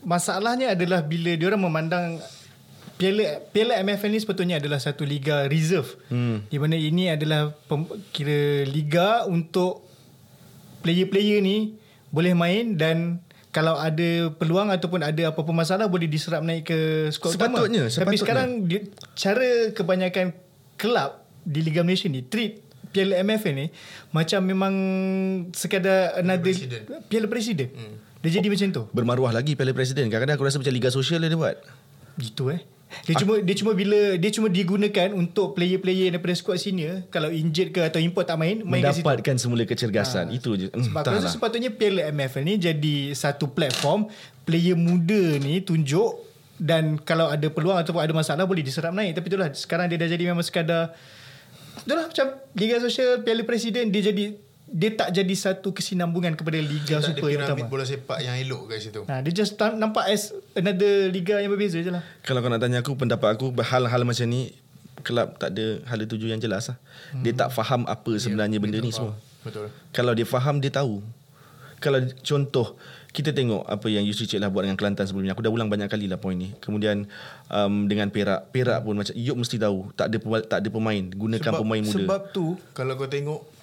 [0.06, 2.22] masalahnya adalah bila dia orang memandang
[2.98, 6.02] Piala Piala MFL ni sepatutnya adalah satu liga reserve.
[6.10, 6.42] Hmm.
[6.50, 9.86] Di mana ini adalah pem, kira liga untuk
[10.82, 11.78] player-player ni
[12.10, 13.22] boleh main dan
[13.58, 17.66] kalau ada peluang ataupun ada apa-apa masalah boleh diserap naik ke skuad utama.
[17.66, 18.50] Sepatutnya, Tapi sekarang
[19.18, 20.38] cara kebanyakan
[20.78, 22.62] kelab di Liga Malaysia ni treat
[22.94, 23.68] Piala MFL ni
[24.14, 24.74] macam memang
[25.58, 26.82] sekadar another Presiden.
[27.10, 27.70] Piala Presiden.
[27.74, 27.96] Hmm.
[28.22, 28.84] Dia jadi macam tu.
[28.94, 30.06] Bermaruah lagi Piala Presiden.
[30.14, 31.58] Kadang-kadang aku rasa macam Liga Sosial dia buat.
[32.22, 32.62] Gitu eh.
[33.04, 37.72] Dia cuma dia cuma bila dia cuma digunakan untuk player-player daripada squad senior kalau injured
[37.72, 39.04] ke atau import tak main main kat situ.
[39.04, 40.32] Mendapatkan semula kecergasan.
[40.32, 40.72] Itu je.
[40.72, 41.34] Hmm, Sebab aku rasa entahlah.
[41.36, 44.08] sepatutnya Piala MFL ni jadi satu platform
[44.48, 46.24] player muda ni tunjuk
[46.58, 49.20] dan kalau ada peluang ataupun ada masalah boleh diserap naik.
[49.20, 50.96] Tapi itulah sekarang dia dah jadi memang sekadar
[51.78, 54.34] itulah macam Liga Sosial Piala Presiden dia jadi
[54.68, 57.72] dia tak jadi satu kesinambungan kepada Liga Tak ada Super yang piramid utama.
[57.72, 61.80] bola sepak yang elok kat situ Nah, dia just nampak as another liga yang berbeza
[61.80, 62.04] je lah.
[62.28, 64.52] Kalau kau nak tanya aku pendapat aku hal-hal macam ni
[65.08, 66.78] kelab tak ada hala tuju yang jelas lah.
[67.24, 69.16] Dia tak faham apa sebenarnya benda ni semua.
[69.48, 71.00] Betul Kalau dia faham dia tahu.
[71.80, 72.76] Kalau contoh
[73.16, 75.32] kita tengok apa yang Yusri Cik lah buat dengan Kelantan sebelum ni.
[75.32, 76.54] Aku dah ulang banyak kali lah poin ni.
[76.60, 77.08] Kemudian
[77.50, 78.52] um, dengan Perak.
[78.52, 79.90] Perak pun macam Yop mesti tahu.
[79.96, 81.02] Tak ada tak ada pemain.
[81.02, 81.98] Gunakan sebab, pemain muda.
[81.98, 83.57] Sebab tu Kalau kau tengok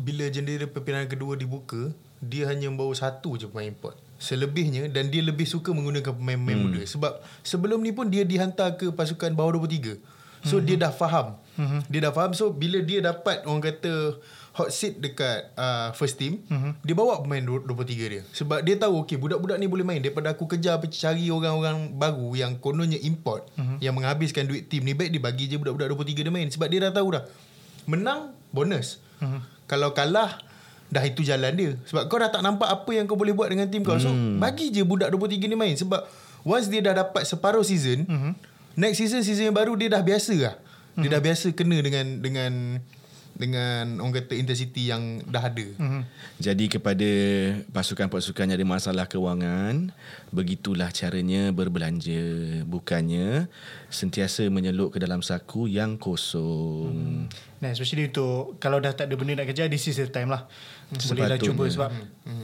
[0.00, 5.20] Bila jendela perpindahan kedua dibuka Dia hanya membawa satu je pemain import Selebihnya Dan dia
[5.24, 6.66] lebih suka menggunakan pemain-pemain hmm.
[6.68, 7.12] muda Sebab
[7.44, 10.64] sebelum ni pun Dia dihantar ke pasukan bawah 23 So hmm.
[10.68, 11.88] dia dah faham hmm.
[11.88, 14.20] Dia dah faham So bila dia dapat Orang kata
[14.56, 16.80] Hot seat dekat uh, First team hmm.
[16.84, 17.66] Dia bawa pemain 23
[18.12, 22.36] dia Sebab dia tahu Okay budak-budak ni boleh main Daripada aku kejar Cari orang-orang baru
[22.36, 23.80] Yang kononnya import hmm.
[23.80, 26.80] Yang menghabiskan duit team ni Baik dia bagi je Budak-budak 23 dia main Sebab dia
[26.88, 27.24] dah tahu dah
[27.88, 29.40] Menang Bonus hmm.
[29.66, 30.38] Kalau kalah
[30.86, 31.74] Dah itu jalan dia.
[31.90, 33.98] Sebab kau dah tak nampak Apa yang kau boleh buat Dengan tim kau.
[33.98, 35.74] So bagi je budak 23 ni main.
[35.74, 36.06] Sebab
[36.46, 38.32] Once dia dah dapat Separuh season Mhm.
[38.78, 40.54] Next season Season yang baru Dia dah biasa lah.
[40.96, 42.52] Dia dah biasa kena dengan Dengan
[43.36, 46.02] Dengan Orang kata intensity Yang dah ada Mhm.
[46.40, 47.10] Jadi kepada
[47.72, 49.92] pasukan-pasukan yang ada masalah kewangan,
[50.32, 52.64] begitulah caranya berbelanja.
[52.64, 53.48] Bukannya
[53.88, 57.28] sentiasa menyeluk ke dalam saku yang kosong.
[57.60, 60.44] Nah, especially untuk kalau dah tak ada benda nak kejar, this is the time lah.
[60.86, 61.50] Bolehlah Sepatutnya.
[61.50, 61.90] cuba sebab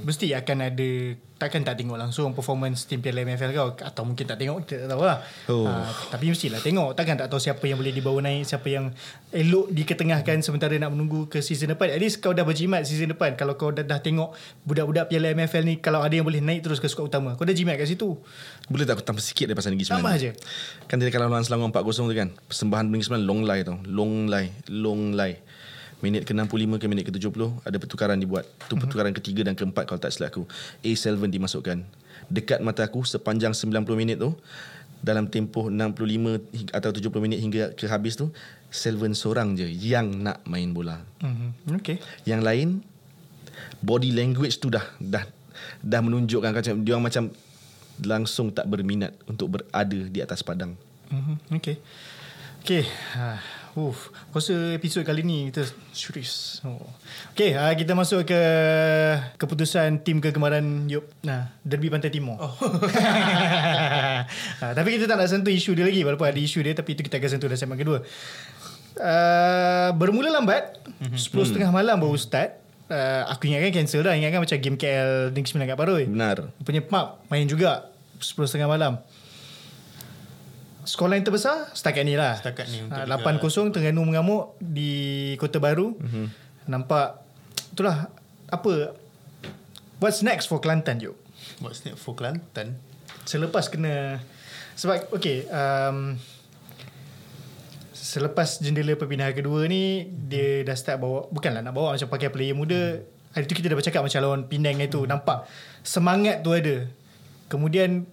[0.03, 0.91] mesti akan ada
[1.39, 4.95] takkan tak tengok langsung performance tim Piala MFL kau atau mungkin tak tengok kita tak
[4.95, 5.19] tahu lah.
[5.47, 5.67] Oh.
[5.67, 8.91] Ha, tapi mestilah tengok takkan tak tahu siapa yang boleh dibawa naik, siapa yang
[9.31, 11.95] elok diketengahkan sementara nak menunggu ke season depan.
[11.95, 13.39] At least kau dah berjimat season depan.
[13.39, 14.35] Kalau kau dah, dah tengok
[14.67, 17.55] budak-budak Piala MFL ni kalau ada yang boleh naik terus ke skuad utama, kau dah
[17.55, 18.19] jimat kat situ.
[18.67, 20.03] Boleh tak aku tambah sikit dari pasal Negeri Sembilan?
[20.03, 20.31] Tambah je.
[20.91, 22.29] Kan dia kalau lawan Selangor 4-0 tu kan.
[22.51, 23.77] Persembahan Negeri Sembilan long lie tau.
[23.87, 24.51] Long lie.
[24.67, 25.39] Long lie.
[26.03, 28.43] Minit ke-65 ke minit ke-70 ada pertukaran dibuat.
[28.67, 30.45] Tu pertukaran ketiga dan keempat kalau tak silap aku.
[30.83, 31.87] A7 dimasukkan.
[32.27, 34.35] Dekat mata aku sepanjang 90 minit tu
[35.03, 38.31] dalam tempoh 65 hing- atau 70 minit hingga ke habis tu
[38.73, 41.05] Selvan seorang je yang nak main bola.
[41.21, 41.77] Mm-hmm.
[41.85, 42.01] Okay.
[42.25, 42.69] Yang lain
[43.85, 45.29] body language tu dah dah
[45.85, 47.25] dah menunjukkan macam dia orang macam
[48.01, 50.73] langsung tak berminat untuk berada di atas padang.
[51.13, 51.37] Mm-hmm.
[51.61, 51.77] Okay.
[52.65, 52.89] Okay.
[53.13, 53.62] Ha.
[53.73, 55.65] Uf, aku rasa episod kali ni kita
[55.97, 56.61] serius.
[56.61, 56.77] Oh.
[57.33, 58.41] Okay, uh, kita masuk ke
[59.41, 61.09] keputusan tim kegemaran Yop.
[61.25, 62.37] Nah, Derby Pantai Timur.
[62.37, 62.53] Oh.
[64.61, 67.01] ha, tapi kita tak nak sentuh isu dia lagi walaupun ada isu dia tapi itu
[67.01, 68.05] kita akan sentuh dalam segmen kedua.
[69.01, 70.77] Uh, bermula lambat,
[71.09, 71.17] mm-hmm.
[71.33, 72.61] 10.30 malam baru start.
[72.93, 74.13] Uh, aku ingatkan cancel dah.
[74.13, 76.05] Ingatkan macam game KL Negeri Sembilan kat Paroi.
[76.13, 76.37] Benar.
[76.61, 77.89] Punya pub main juga
[78.21, 79.01] 10.30 malam.
[80.83, 82.35] Skor lain terbesar setakat ni lah.
[82.39, 84.93] Setakat ni untuk Ah, Liga 8-0 Terengganu mengamuk di
[85.39, 85.95] Kota Baru.
[85.95, 86.27] Mm-hmm.
[86.67, 87.23] Nampak
[87.73, 88.11] itulah
[88.51, 88.73] apa
[90.03, 91.15] what's next for Kelantan Jok?
[91.63, 92.79] What's next for Kelantan
[93.23, 94.19] Selepas kena
[94.75, 96.17] sebab okay um,
[97.93, 102.57] selepas jendela perpindahan kedua ni dia dah start bawa bukanlah nak bawa macam pakai player
[102.57, 102.99] muda
[103.33, 105.47] hari tu kita dah bercakap macam lawan Penang itu nampak
[105.87, 106.89] semangat tu ada
[107.47, 108.09] kemudian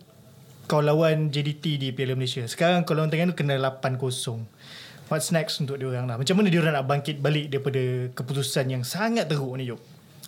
[0.69, 2.45] kau lawan JDT di Piala Malaysia.
[2.45, 3.97] Sekarang kau lawan Terengganu kena 8-0
[5.09, 6.15] what's next untuk dia orang lah?
[6.21, 9.81] Macam mana dia orang nak bangkit balik daripada keputusan yang sangat teruk ni Jok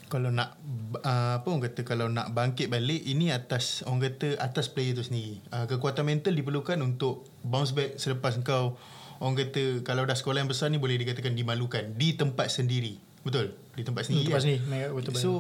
[0.10, 0.58] Kalau nak
[1.06, 5.06] uh, Apa orang kata Kalau nak bangkit balik Ini atas Orang kata Atas player tu
[5.06, 5.40] sendiri.
[5.54, 8.76] Uh, Kekuatan mental diperlukan Untuk bounce back Selepas kau
[9.22, 12.98] Orang kata Kalau dah sekolah yang besar ni Boleh dikatakan dimalukan Di tempat sendiri.
[13.22, 13.54] Betul?
[13.78, 14.46] Di tempat sendiri tempat kan?
[14.50, 15.22] sendiri, betul-betul.
[15.22, 15.32] So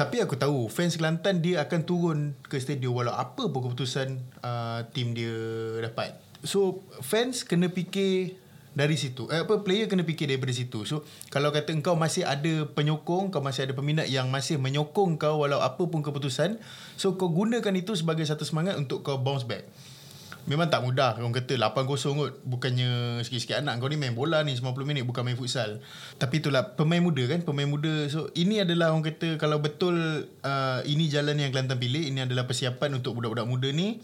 [0.00, 4.80] Tapi aku tahu fans Kelantan dia akan turun ke stadium walau apa pun keputusan uh,
[4.96, 5.28] tim dia
[5.84, 6.16] dapat.
[6.40, 8.40] So fans kena fikir
[8.72, 9.28] dari situ.
[9.28, 10.88] Eh, apa player kena fikir daripada situ.
[10.88, 15.44] So kalau kata engkau masih ada penyokong, kau masih ada peminat yang masih menyokong kau
[15.44, 16.56] walau apa pun keputusan,
[16.96, 19.68] so kau gunakan itu sebagai satu semangat untuk kau bounce back.
[20.48, 21.84] Memang tak mudah Orang kata 8-0
[22.16, 25.82] kot Bukannya sikit-sikit anak Kau ni main bola ni 90 minit Bukan main futsal
[26.16, 30.80] Tapi itulah Pemain muda kan Pemain muda So ini adalah orang kata Kalau betul uh,
[30.86, 34.00] Ini jalan yang Kelantan pilih Ini adalah persiapan Untuk budak-budak muda ni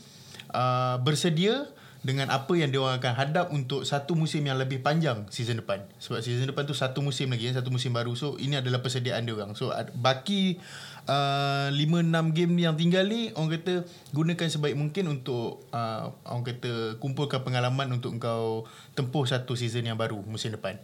[0.53, 1.68] uh, Bersedia
[2.07, 5.83] dengan apa yang dia akan hadap untuk satu musim yang lebih panjang season depan.
[5.99, 8.14] Sebab season depan tu satu musim lagi, satu musim baru.
[8.14, 9.59] So ini adalah persediaan dia orang.
[9.59, 10.62] So baki
[11.06, 16.12] uh, 5 6 game ni yang tinggal ni orang kata gunakan sebaik mungkin untuk uh,
[16.26, 20.78] orang kata kumpulkan pengalaman untuk kau tempuh satu season yang baru musim depan.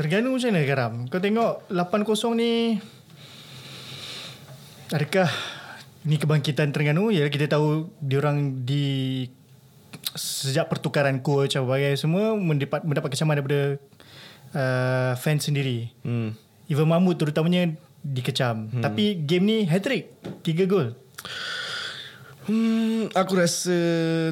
[0.00, 0.92] Terganu macam mana Karam?
[1.12, 2.80] Kau tengok 8-0 ni
[4.96, 5.28] Adakah
[6.08, 9.28] Ni kebangkitan Terengganu Ya kita tahu Diorang di
[10.16, 13.76] Sejak pertukaran coach Apa bagai semua Mendapat, mendapat kecaman daripada
[14.56, 16.32] uh, Fans sendiri hmm.
[16.70, 18.82] Ivan Mahmud terutamanya Dikecam hmm.
[18.82, 20.10] Tapi game ni Hat-trick
[20.42, 20.96] Tiga gol
[22.50, 23.76] Hmm, aku rasa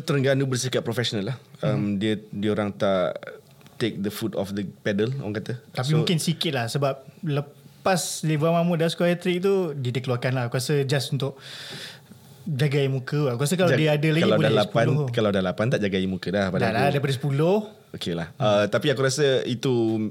[0.02, 1.36] Terengganu bersikap profesional lah.
[1.62, 1.90] Um, hmm.
[2.02, 3.14] Dia dia orang tak
[3.78, 5.54] take the foot off the pedal orang kata.
[5.70, 10.34] Tapi so, mungkin sikit lah sebab lepas Levan Mahmud dah score hat-trick tu dia dikeluarkan
[10.34, 10.42] lah.
[10.50, 11.38] Aku rasa just untuk
[12.42, 13.36] jaga muka.
[13.36, 15.14] Aku rasa kalau jag- dia ada lagi kalau boleh dah 8, 10.
[15.14, 16.44] Kalau dah 8 tak jaga muka dah.
[16.50, 17.77] Dah lah daripada 10.
[17.94, 18.28] Okay lah.
[18.36, 18.44] Hmm.
[18.44, 20.08] Uh, tapi aku rasa itu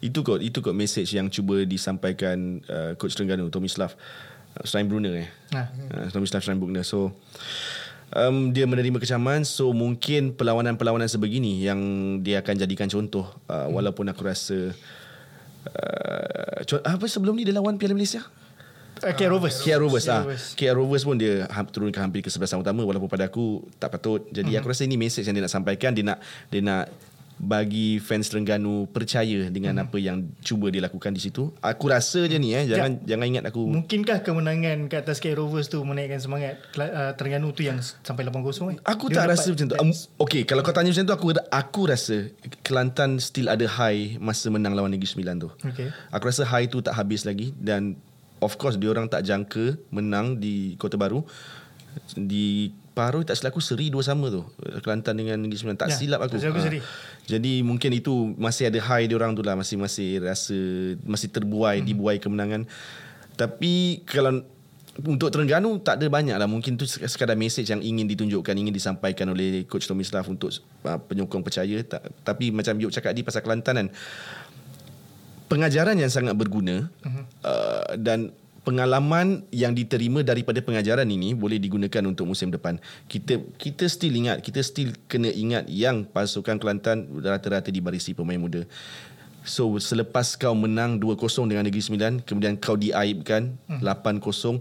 [0.00, 3.92] itu kot itu kot message yang cuba disampaikan uh, coach Terengganu Tommy Slav.
[4.64, 5.28] Steinbrunner eh.
[5.54, 5.62] Ha.
[5.92, 6.82] Uh, Tommy Slav Steinbrunner.
[6.82, 7.12] So
[8.14, 11.80] um, dia menerima kecaman so mungkin perlawanan-perlawanan sebegini yang
[12.24, 13.76] dia akan jadikan contoh uh, hmm.
[13.76, 14.72] walaupun aku rasa
[15.68, 18.24] uh, apa sebelum ni dia lawan Piala Malaysia
[18.98, 20.26] Uh, KL Rovers KL Rovers ah.
[20.58, 24.26] KL Rovers pun dia turunkan hampir ke sebelas utama walaupun pada aku tak patut.
[24.34, 24.58] Jadi uh-huh.
[24.58, 26.18] aku rasa ini message yang dia nak sampaikan dia nak
[26.50, 26.90] dia nak
[27.38, 29.84] bagi fans Terengganu percaya dengan hmm.
[29.88, 31.54] apa yang cuba dia lakukan di situ.
[31.62, 33.14] Aku rasa je ni eh jangan ya.
[33.14, 37.62] jangan ingat aku Mungkinkah kemenangan ke atas KL Rovers tu menaikkan semangat uh, Terengganu tu
[37.62, 38.78] yang sampai 8-0 eh?
[38.82, 39.76] Aku dia tak rasa macam tu.
[39.78, 42.16] Um, okay, kalau kau tanya macam tu aku aku rasa
[42.66, 45.48] Kelantan still ada high masa menang lawan Negeri Sembilan tu.
[45.62, 45.94] Okay.
[46.10, 47.96] Aku rasa high tu tak habis lagi dan
[48.42, 51.22] of course dia orang tak jangka menang di Kota Baru
[52.14, 54.42] di Paruh tak silap aku seri dua sama tu
[54.82, 56.82] Kelantan dengan Negeri Sembilan tak ya, silap aku, aku seri.
[56.82, 56.86] Ha.
[57.30, 60.58] jadi mungkin itu masih ada high dia orang tu lah masih masih rasa
[61.06, 61.86] masih terbuai hmm.
[61.86, 62.66] dibuai kemenangan
[63.38, 64.42] tapi kalau
[65.06, 69.30] untuk Terengganu tak ada banyak lah mungkin tu sekadar message yang ingin ditunjukkan ingin disampaikan
[69.30, 70.50] oleh coach Tommy Slav untuk
[70.82, 73.88] uh, penyokong percaya tak, tapi macam Yuk cakap di pasal Kelantan kan
[75.46, 77.24] pengajaran yang sangat berguna uh-huh.
[77.46, 78.34] uh, dan
[78.68, 82.76] pengalaman yang diterima daripada pengajaran ini boleh digunakan untuk musim depan.
[83.08, 88.68] Kita kita still ingat, kita still kena ingat yang pasukan Kelantan rata-rata dibarisi pemain muda.
[89.48, 93.80] So selepas kau menang 2-0 dengan Negeri Sembilan, kemudian kau diaibkan hmm.
[93.80, 94.60] 8-0,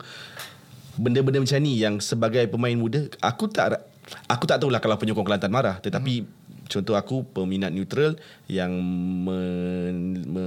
[0.95, 3.83] benda-benda macam ni yang sebagai pemain muda, aku tak
[4.31, 8.15] aku tak tahulah kalau penyokong Kelantan marah, tetapi hmm contoh aku peminat neutral
[8.51, 8.71] yang
[9.23, 9.39] me,
[10.27, 10.45] me,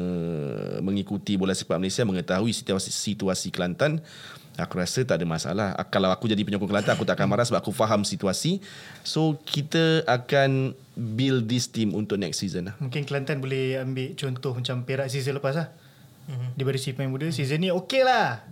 [0.84, 4.04] mengikuti bola sepak Malaysia mengetahui situasi situasi Kelantan
[4.60, 5.72] aku rasa tak ada masalah.
[5.88, 8.60] Kalau aku jadi penyokong Kelantan aku tak akan marah sebab aku faham situasi.
[9.02, 12.74] So kita akan build this team untuk next season lah.
[12.76, 15.68] mungkin Kelantan boleh ambil contoh macam Perak season lepas lah.
[16.30, 16.50] Mm-hmm.
[16.54, 18.44] di bari si pemain muda season ni okey lah.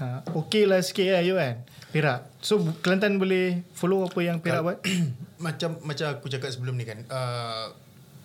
[0.00, 1.60] Ha, okey lah sikit lah you kan?
[1.92, 2.24] Perak.
[2.40, 4.78] So Kelantan boleh follow apa yang Perak buat
[5.42, 7.74] macam macam aku cakap sebelum ni kan uh,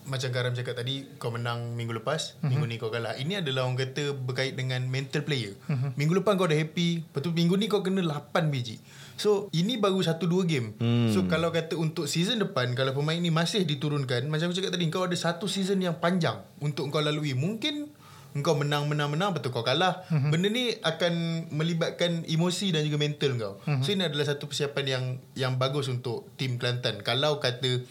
[0.08, 2.48] macam Garam cakap tadi kau menang minggu lepas uh-huh.
[2.48, 5.92] minggu ni kau kalah ini adalah orang kata berkait dengan mental player uh-huh.
[6.00, 8.80] minggu lepas kau dah happy betul minggu ni kau kena 8 biji
[9.20, 11.12] so ini baru satu dua game hmm.
[11.12, 14.88] so kalau kata untuk season depan kalau pemain ni masih diturunkan macam aku cakap tadi
[14.88, 17.92] kau ada satu season yang panjang untuk kau lalui mungkin
[18.42, 20.30] kau menang menang menang betul kau kalah uh-huh.
[20.34, 23.82] benda ni akan melibatkan emosi dan juga mental kau uh-huh.
[23.86, 27.82] so ini adalah satu persiapan yang yang bagus untuk tim Kelantan kalau kata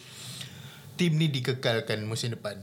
[0.96, 2.58] tim ni dikekalkan musim depan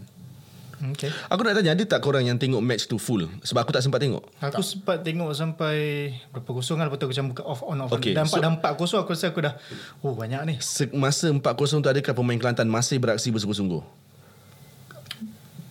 [0.92, 1.08] Okay.
[1.32, 4.04] Aku nak tanya ada tak korang yang tengok match tu full sebab aku tak sempat
[4.04, 4.20] tengok.
[4.44, 4.68] Aku tak.
[4.68, 7.96] sempat tengok sampai berapa kosong kan lepas tu aku macam buka off on off.
[7.96, 8.12] Okay.
[8.12, 9.56] Dan 4 so, 4 kosong aku rasa aku dah
[10.04, 10.56] oh banyak ni.
[10.92, 14.03] Masa 4 kosong tu adakah pemain Kelantan masih beraksi bersungguh-sungguh?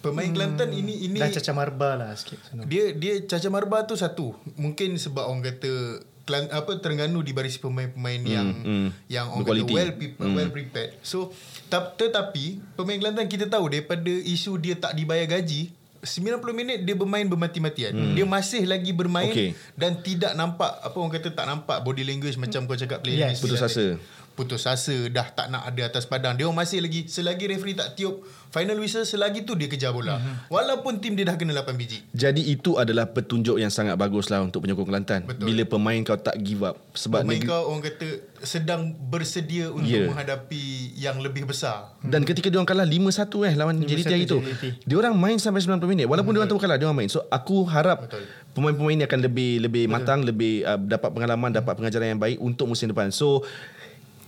[0.02, 0.34] Pemain hmm.
[0.34, 2.42] Kelantan ini ini dah caca marba lah sikit.
[2.66, 4.34] Dia dia caca marba tu satu.
[4.58, 8.88] Mungkin sebab orang kata Kelant, apa Terengganu di baris pemain-pemain hmm, yang hmm.
[9.10, 10.36] yang orang kata well people, hmm.
[10.38, 10.94] well prepared.
[11.02, 11.34] So
[11.66, 16.98] tap, tetapi pemain Kelantan kita tahu daripada isu dia tak dibayar gaji 90 minit dia
[16.98, 17.94] bermain bermati-matian.
[17.94, 18.14] Hmm.
[18.18, 19.54] Dia masih lagi bermain Okey.
[19.78, 23.38] dan tidak nampak apa orang kata tak nampak body language macam kau cakap player Yes.
[23.38, 23.98] Putus asa.
[24.32, 26.32] Putus asa dah tak nak ada atas padang.
[26.32, 30.16] Dia masih lagi selagi referee tak tiup final whistle selagi tu dia kejar bola.
[30.16, 30.36] Hmm.
[30.48, 32.04] Walaupun tim dia dah kena 8 biji.
[32.12, 35.20] Jadi itu adalah petunjuk yang sangat bagus lah untuk penyokong Kelantan.
[35.24, 35.48] Betul.
[35.48, 36.76] Bila pemain kau tak give up.
[36.92, 38.08] Sebab Pemain negeri, kau orang kata
[38.42, 40.04] sedang bersedia untuk Ya.
[40.04, 40.62] menghadapi
[40.94, 41.96] yang lebih besar.
[42.02, 44.38] dan ketika dia orang kalah 5-1 eh lawan 5-1 JDT hari tu.
[44.82, 46.06] Dia orang main sampai 90 minit.
[46.08, 47.08] Walaupun dia orang tahu kalah, dia orang main.
[47.08, 48.24] So aku harap Betul.
[48.52, 52.68] pemain-pemain ni akan lebih lebih matang, lebih uh, dapat pengalaman, dapat pengajaran yang baik untuk
[52.68, 53.08] musim depan.
[53.08, 53.46] So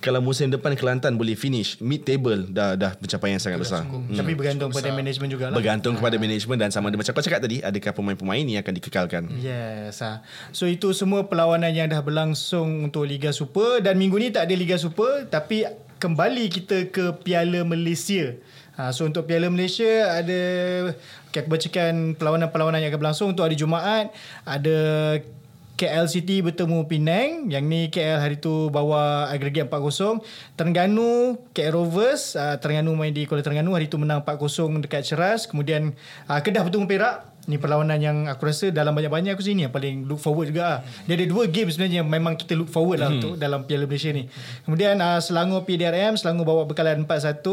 [0.04, 3.88] kalau musim depan Kelantan boleh finish mid table dah dah pencapaian yang sangat besar.
[3.88, 4.12] Hmm.
[4.12, 5.56] Tapi bergantung pada management jugalah.
[5.56, 9.22] Bergantung kepada management dan sama ada macam kau cakap tadi, adakah pemain-pemain ni akan dikekalkan?
[9.40, 10.04] Yes.
[10.04, 10.20] Ha.
[10.52, 14.52] So itu semua perlawanan yang dah berlangsung untuk Liga Super dan minggu ni tak ada
[14.52, 15.64] Liga Super tapi
[15.96, 18.36] kembali kita ke Piala Malaysia.
[18.76, 20.40] Ha, so untuk Piala Malaysia ada
[21.30, 24.12] okay, aku bacakan perlawanan-perlawanan yang akan berlangsung untuk hari Jumaat
[24.44, 24.76] ada
[25.84, 27.52] KL City bertemu Penang.
[27.52, 30.24] Yang ni KL hari tu bawa agregat 4-0
[30.56, 32.32] Terengganu KL Rovers.
[32.32, 33.76] Uh, Terengganu main di Kuala Terengganu.
[33.76, 35.92] Hari tu menang 4-0 dekat Ceras kemudian
[36.24, 40.08] uh, Kedah bertemu Perak ni perlawanan yang aku rasa dalam banyak-banyak aku sini yang paling
[40.08, 40.78] look forward juga lah.
[41.04, 44.10] dia ada dua game sebenarnya yang memang kita look forward lah untuk dalam Piala Malaysia
[44.16, 44.24] ni.
[44.64, 47.44] Kemudian uh, Selangor PDRM Selangor bawa bekalan 4-1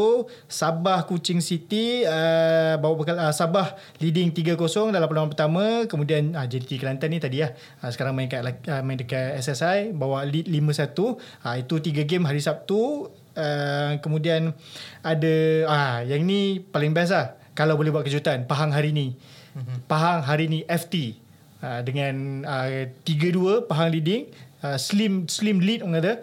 [0.47, 4.56] Sabah Kuching City uh, bawa bekal uh, Sabah leading 3-0
[4.95, 5.63] dalam perlawanan pertama.
[5.91, 7.51] Kemudian uh, JDT Kelantan ni tadi lah.
[7.84, 12.23] Uh, sekarang main kat uh, main dekat SSI bawa lead 5-1 uh, itu 3 game
[12.23, 13.12] hari Sabtu.
[13.32, 14.51] Uh, kemudian
[15.04, 15.36] ada
[15.71, 17.36] ah yang ni paling best lah.
[17.51, 19.12] Kalau boleh buat kejutan Pahang hari ni
[19.85, 21.19] Pahang hari ni FT
[21.59, 24.31] uh, dengan uh, 3-2 Pahang leading
[24.63, 26.13] uh, slim slim lead orang kata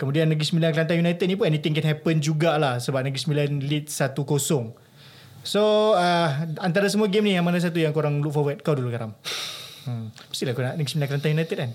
[0.00, 3.86] kemudian Negeri Sembilan Kelantan United ni pun anything can happen jugalah sebab Negeri Sembilan lead
[3.92, 4.16] 1-0
[5.42, 5.62] so
[5.94, 6.28] uh,
[6.62, 9.12] antara semua game ni yang mana satu yang korang look forward kau dulu Karam
[9.86, 10.32] hmm.
[10.32, 11.70] mestilah kau nak Negeri Sembilan Kelantan United kan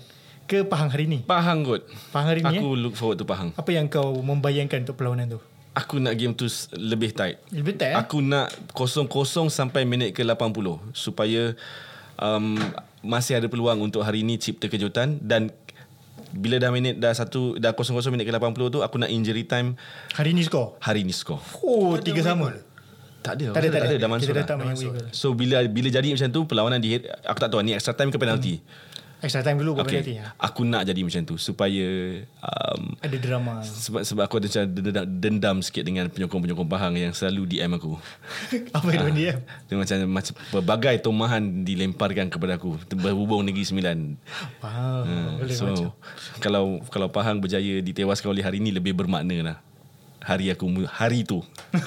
[0.48, 1.84] ke Pahang hari ni Pahang kot.
[2.08, 2.80] Pahang hari ni Aku eh?
[2.80, 3.52] look forward to Pahang.
[3.52, 5.40] apa yang kau membayangkan untuk perlawanan tu
[5.78, 7.38] Aku nak game tu lebih tight.
[7.54, 7.96] lebih tak eh?
[7.96, 10.50] Aku nak kosong-kosong sampai minit ke 80
[10.90, 11.54] supaya
[12.18, 12.58] um,
[12.98, 15.54] masih ada peluang untuk hari ini cipta kejutan dan
[16.28, 19.78] bila dah minit dah satu dah kosong-kosong minit ke 80 tu aku nak injury time
[20.12, 21.38] hari ni skor hari ni skor.
[21.62, 22.52] oh tiga sama
[23.18, 23.46] Tak ada.
[23.50, 24.48] tak ada tak ada, dah masuk kita dah dah.
[24.50, 27.72] tak main wiggle So bila bila jadi macam tu perlawanan di aku tak tahu ni
[27.72, 28.60] extra time ke penalty.
[29.18, 30.02] Extra time dulu Okay.
[30.02, 31.86] penalty Aku nak jadi macam tu supaya
[32.38, 37.12] um, ada drama sebab sebab aku ada macam dendam, dendam sikit dengan penyokong-penyokong Pahang yang
[37.14, 37.98] selalu DM aku.
[38.76, 43.98] apa yang dia Dia macam macam pelbagai tomahan dilemparkan kepada aku berhubung Negeri Sembilan.
[44.62, 45.90] Faham Ha, boleh so macam
[46.42, 49.56] kalau kalau Pahang berjaya ditewaskan oleh hari ini lebih bermakna lah.
[50.22, 51.40] Hari aku hari tu.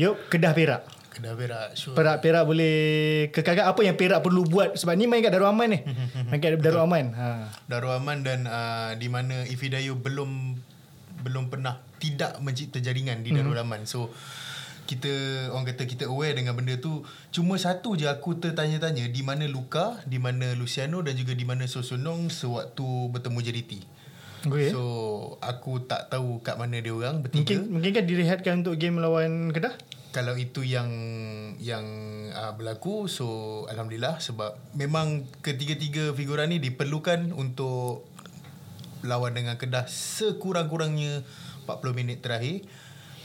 [0.00, 0.82] Yuk Kedah Perak
[1.14, 1.94] Kedah Perak sure.
[1.94, 2.74] Perak Perak boleh
[3.30, 5.78] Kekagak apa yang Perak perlu buat Sebab ni main kat Darul Aman ni
[6.28, 7.54] Main kat Darul Aman ha.
[7.70, 10.58] Darul Aman dan uh, di mana Ifidayu belum
[11.24, 13.88] belum pernah tidak mencipta jaringan di Darul Aman.
[13.88, 14.12] So
[14.84, 15.08] kita
[15.48, 17.00] orang kata kita aware dengan benda tu
[17.32, 21.64] cuma satu je aku tertanya-tanya di mana Luka, di mana Luciano dan juga di mana
[21.64, 23.72] Sosonong sewaktu bertemu JDT.
[24.44, 24.68] okay.
[24.68, 24.82] So
[25.40, 27.56] aku tak tahu kat mana dia orang bertiga.
[27.56, 29.72] Mungkin mungkin kan direhatkan untuk game lawan Kedah
[30.14, 30.86] kalau itu yang
[31.58, 31.82] yang
[32.30, 38.06] uh, berlaku so alhamdulillah sebab memang ketiga-tiga figuran ni diperlukan untuk
[39.02, 41.26] lawan dengan Kedah sekurang-kurangnya
[41.66, 42.62] 40 minit terakhir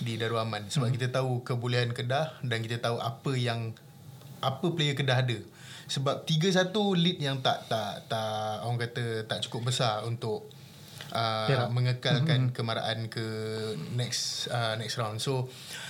[0.01, 0.65] di Darul Aman.
[0.65, 0.95] Sebab hmm.
[0.97, 3.77] kita tahu kebolehan Kedah dan kita tahu apa yang
[4.41, 5.37] apa player Kedah ada.
[5.93, 10.49] Sebab 3-1 lead yang tak tak tak orang kata tak cukup besar untuk
[11.13, 13.25] uh, mengekalkan kemaraan ke
[13.93, 15.21] next uh, next round.
[15.21, 15.88] So Uh,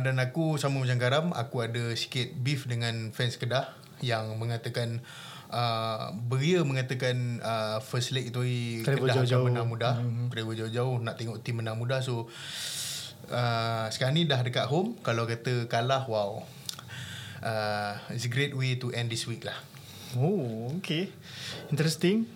[0.00, 5.02] dan aku sama macam Garam Aku ada sikit beef dengan fans Kedah Yang mengatakan
[5.50, 8.40] uh, Beria mengatakan uh, First leg itu
[8.86, 9.48] Kedah jauh-jauh.
[9.48, 9.94] akan menang mudah.
[9.98, 10.26] Mm-hmm.
[10.30, 12.00] Travel jauh-jauh Nak tengok tim menang mudah.
[12.00, 12.30] So
[13.28, 14.96] uh, Sekarang ni dah dekat home.
[15.02, 16.46] Kalau kata kalah Wow.
[17.40, 19.56] Uh, It's a great way to end this week lah.
[20.16, 21.10] Oh okay.
[21.70, 22.26] Interesting.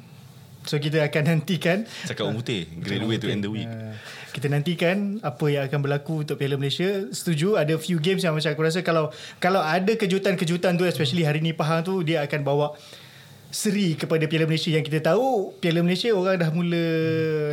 [0.65, 1.85] So kita akan nantikan.
[2.09, 2.71] Cakap orang putih.
[2.81, 3.69] Great way to end the week.
[3.69, 3.93] Uh,
[4.35, 7.07] kita nantikan apa yang akan berlaku untuk Piala Malaysia.
[7.15, 11.39] Setuju ada few games yang macam aku rasa kalau kalau ada kejutan-kejutan tu especially hari
[11.39, 12.75] ni Pahang tu dia akan bawa
[13.55, 16.85] seri kepada Piala Malaysia yang kita tahu Piala Malaysia orang dah mula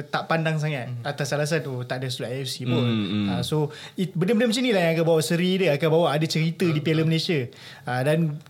[0.10, 2.82] tak pandang sangat atas alasan tu tak ada slot AFC pun.
[2.82, 3.26] Hmm, hmm.
[3.30, 6.26] Uh, so it, benda-benda macam ni lah yang akan bawa seri dia akan bawa ada
[6.26, 7.46] cerita di Piala Malaysia.
[7.86, 8.42] Uh, dan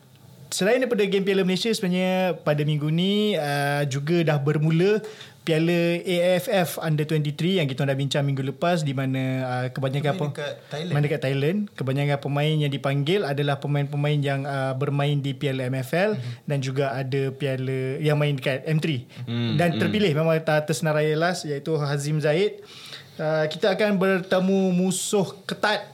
[0.52, 5.00] Selain daripada game Piala Malaysia sebenarnya pada minggu ni uh, juga dah bermula
[5.42, 10.30] Piala AFF Under 23 yang kita dah bincang minggu lepas di mana uh, kebanyakan Main
[10.30, 10.94] dekat Thailand.
[10.94, 11.60] main dekat Thailand.
[11.74, 16.46] Kebanyakan pemain yang dipanggil adalah pemain-pemain yang uh, bermain di Piala MFL mm-hmm.
[16.46, 18.86] dan juga ada Piala yang main dekat M3
[19.26, 22.62] mm, dan terpilih memang tak tersenarai last iaitu Hazim Zaid.
[23.18, 25.90] Uh, kita akan bertemu musuh ketat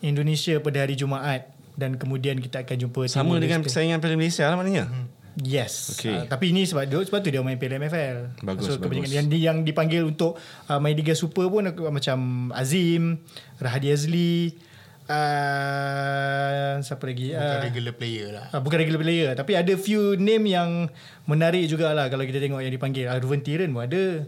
[0.00, 1.44] Indonesia pada hari Jumaat.
[1.78, 4.90] Dan kemudian kita akan jumpa Sama dengan persaingan Piala Malaysia lah maknanya.
[5.38, 5.94] Yes.
[5.94, 6.10] Okey.
[6.10, 8.42] Uh, tapi ini sebab dia sebab tu dia main Piala MFL.
[8.42, 9.14] Bagus, so, kebanyakan bagus.
[9.14, 10.34] yang yang dipanggil untuk
[10.66, 13.22] uh, main Liga Super pun aku, macam Azim,
[13.62, 14.58] Rahadi Azli,
[15.06, 17.34] uh, siapa lagi?
[17.34, 18.46] Bukan Uh, regular player lah.
[18.50, 20.90] uh, bukan regular player tapi ada few name yang
[21.30, 23.06] menarik jugalah kalau kita tengok yang dipanggil.
[23.06, 24.26] Uh, Ruven Tiren pun ada.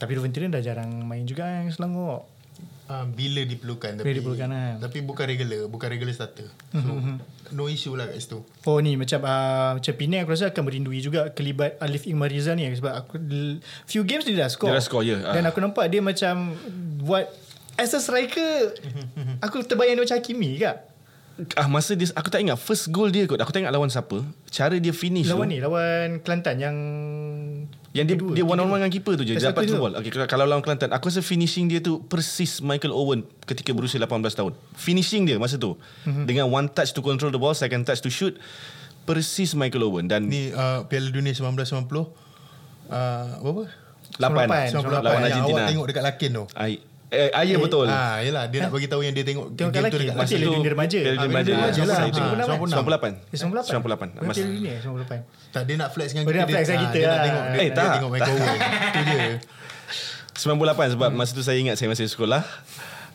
[0.00, 2.24] Tapi Ruven Tiren dah jarang main juga yang Selangor.
[2.90, 4.74] Uh, bila diperlukan tapi Bila diperlukan, ah.
[4.82, 6.90] tapi bukan regular bukan regular starter so
[7.50, 10.98] no issue lah kat situ Oh ni macam uh, macam Penang aku rasa akan merindui
[10.98, 13.14] juga kelibat Alif Iqmariza ni sebab aku
[13.86, 14.74] few games dia dah score.
[14.74, 15.22] Dia dah score, ya.
[15.22, 15.54] Dan Ah.
[15.54, 16.58] aku nampak dia macam
[16.98, 17.30] buat
[17.78, 18.74] as a striker
[19.46, 20.76] aku terbayang dia macam Hakimi kak.
[21.54, 23.38] Ah masa dia aku tak ingat first goal dia kot.
[23.38, 24.18] Aku tak ingat lawan siapa.
[24.50, 25.54] Cara dia finish Lawan tu.
[25.54, 26.76] ni lawan Kelantan yang
[27.90, 29.34] Yang dia kedua, dia one on one dengan keeper tu je.
[29.34, 29.98] Dia dapat two ball.
[29.98, 34.30] Okay, kalau lawan Kelantan, aku rasa finishing dia tu persis Michael Owen ketika berusia 18
[34.30, 34.52] tahun.
[34.78, 35.74] Finishing dia masa tu.
[36.06, 36.22] Mhm.
[36.22, 38.38] Dengan one touch to control the ball, second touch to shoot.
[39.00, 42.06] Persis Michael Owen dan ni uh, Piala Dunia 1990 uh,
[43.42, 43.62] berapa
[44.22, 45.46] 8 98, lawan yang Argentina.
[45.50, 46.72] awak tengok dekat Lakin tu Ai,
[47.10, 47.84] eh, ah, ya betul.
[47.84, 50.32] Ah, yelah dia nak bagi tahu yang dia tengok Tengok game tu dekat Masa.
[50.32, 50.98] Piala Dunia remaja.
[50.98, 51.50] Ah, Piala remaja.
[51.50, 51.96] Dunia remaja lah.
[51.96, 52.30] Saya Itu tengok.
[52.30, 52.60] pernah main.
[52.60, 53.14] 98.
[53.26, 53.66] Eh, 98.
[53.68, 54.10] 98.
[54.10, 55.50] Bukan Mas- Piala Dunia 98.
[55.50, 57.24] Tak dia nak flex dengan dia nak flex dengan ah, kita dia nak lah.
[57.24, 57.92] tengok dia, Eh, dia tak.
[57.92, 58.58] tengok Michael Owen
[58.90, 59.20] tu je
[60.40, 62.42] 98 sebab masa tu saya ingat saya masih sekolah.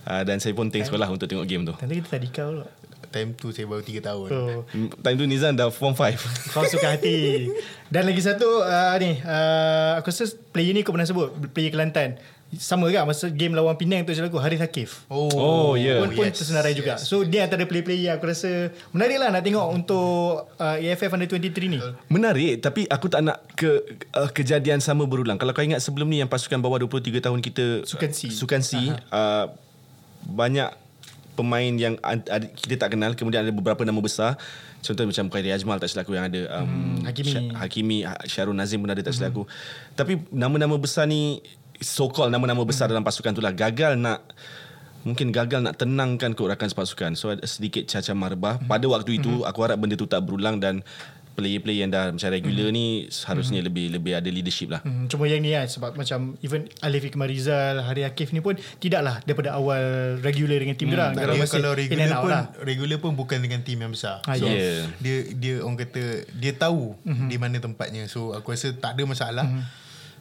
[0.05, 1.73] Uh, dan saya pun tengok sekolah untuk tengok game tu.
[1.73, 2.67] Nanti kita tadika pula.
[3.07, 4.61] time tu saya baru 3 tahun Oh.
[4.99, 6.19] Time tu Nizam dah form 5.
[6.51, 7.47] Kau suka hati
[7.93, 12.19] Dan lagi satu uh, ni uh, Aku rasa player ni kau pernah sebut Player Kelantan
[12.57, 15.99] Sama kan masa game lawan Penang tu saya lagu Harith Hakif oh, Oh, ya.
[15.99, 16.95] pun, pun tersenarai juga.
[16.95, 20.07] So dia antara player-player yang aku rasa Menarik lah nak tengok untuk
[20.53, 21.79] uh, AFF Under 23 ni.
[22.07, 25.35] Menarik tapi aku tak nak ke uh, kejadian sama berulang.
[25.35, 28.19] Kalau kau ingat sebelum ni yang pasukan bawah 23 tahun kita Sukan C.
[28.29, 28.79] Sukan C
[29.09, 29.45] uh,
[30.23, 30.71] banyak
[31.33, 31.99] pemain yang
[32.55, 34.39] kita tak kenal kemudian ada beberapa nama besar.
[34.79, 37.27] Contoh macam Khairi Ajmal tak silap aku yang ada um, Hmm, Hakimi.
[37.27, 39.43] Sya- Hakimi Ha- Syarul Nazim pun ada tak silap aku.
[39.91, 41.41] Tapi nama-nama besar ni
[41.77, 44.23] so called nama-nama besar dalam pasukan tu lah gagal nak
[45.01, 49.59] mungkin gagal nak tenangkan kerakan pasukan so ada sedikit cacar marbah pada waktu itu aku
[49.61, 50.81] harap benda tu tak berulang dan
[51.35, 55.43] player-player yang dah macam regular ni seharusnya lebih lebih ada leadership lah Hmm, cuma yang
[55.43, 59.83] ni kan sebab macam even Alif Ikmar Rizal, Hari Akif ni pun tidaklah daripada awal
[60.23, 62.43] regular dengan tim hmm, Tak, dia dia masih kalau regular pun lah.
[62.63, 64.23] regular pun bukan dengan tim yang besar.
[64.23, 64.87] Ah, so yes.
[64.97, 67.11] dia dia orang kata dia tahu Mhm.
[67.11, 67.27] mm-hmm.
[67.27, 68.03] di mana tempatnya.
[68.07, 69.43] So aku rasa tak ada masalah.
[69.43, 69.63] Mm-hmm.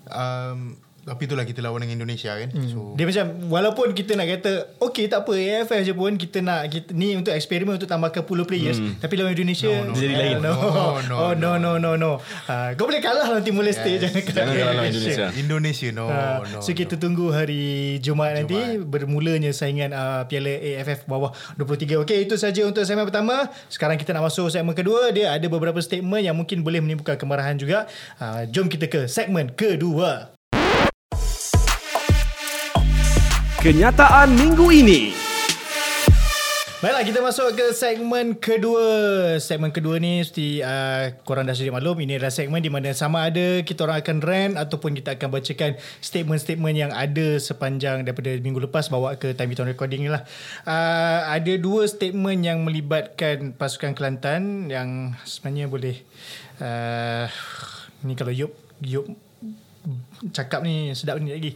[0.04, 0.58] Um,
[1.04, 2.48] tapi itulah kita lawan dengan Indonesia kan.
[2.48, 2.68] Hmm.
[2.68, 6.72] So Dia macam walaupun kita nak kata okay tak apa AFF je pun kita nak
[6.72, 9.04] kita, ni untuk eksperimen untuk tambahkan 10 players hmm.
[9.04, 10.36] tapi lawan Indonesia No, no, Jadi eh, lain.
[10.40, 10.52] no.
[10.54, 12.12] No, no, oh no no no no
[12.48, 14.08] uh, kau boleh kalah lawan Timor Leste Yes.
[14.08, 15.26] jangan kalah Jangan kalah lawan Indonesia.
[15.36, 16.58] Indonesia no Ah, no.
[16.64, 22.00] so kita tunggu hari Jumaat, nanti bermulanya saingan uh, Piala AFF bawah 23.
[22.06, 23.48] Okey itu saja untuk segmen pertama.
[23.68, 25.10] Sekarang kita nak masuk segmen kedua.
[25.10, 27.86] Dia ada beberapa statement yang mungkin boleh menimbulkan kemarahan juga.
[28.18, 30.33] Uh, jom kita ke segmen kedua.
[33.64, 35.16] Kenyataan minggu ini.
[36.84, 38.84] Baiklah kita masuk ke segmen kedua.
[39.40, 43.24] Segmen kedua ni mesti uh, korang dah sedia maklum ini adalah segmen di mana sama
[43.24, 48.68] ada kita orang akan rant ataupun kita akan bacakan statement-statement yang ada sepanjang daripada minggu
[48.68, 50.28] lepas bawa ke time kita recording ni lah.
[50.68, 55.96] Uh, ada dua statement yang melibatkan pasukan Kelantan yang sebenarnya boleh
[56.60, 57.32] uh,
[58.04, 58.52] ni kalau Yop
[58.84, 59.23] Yop
[60.32, 61.52] cakap ni sedap ni lagi.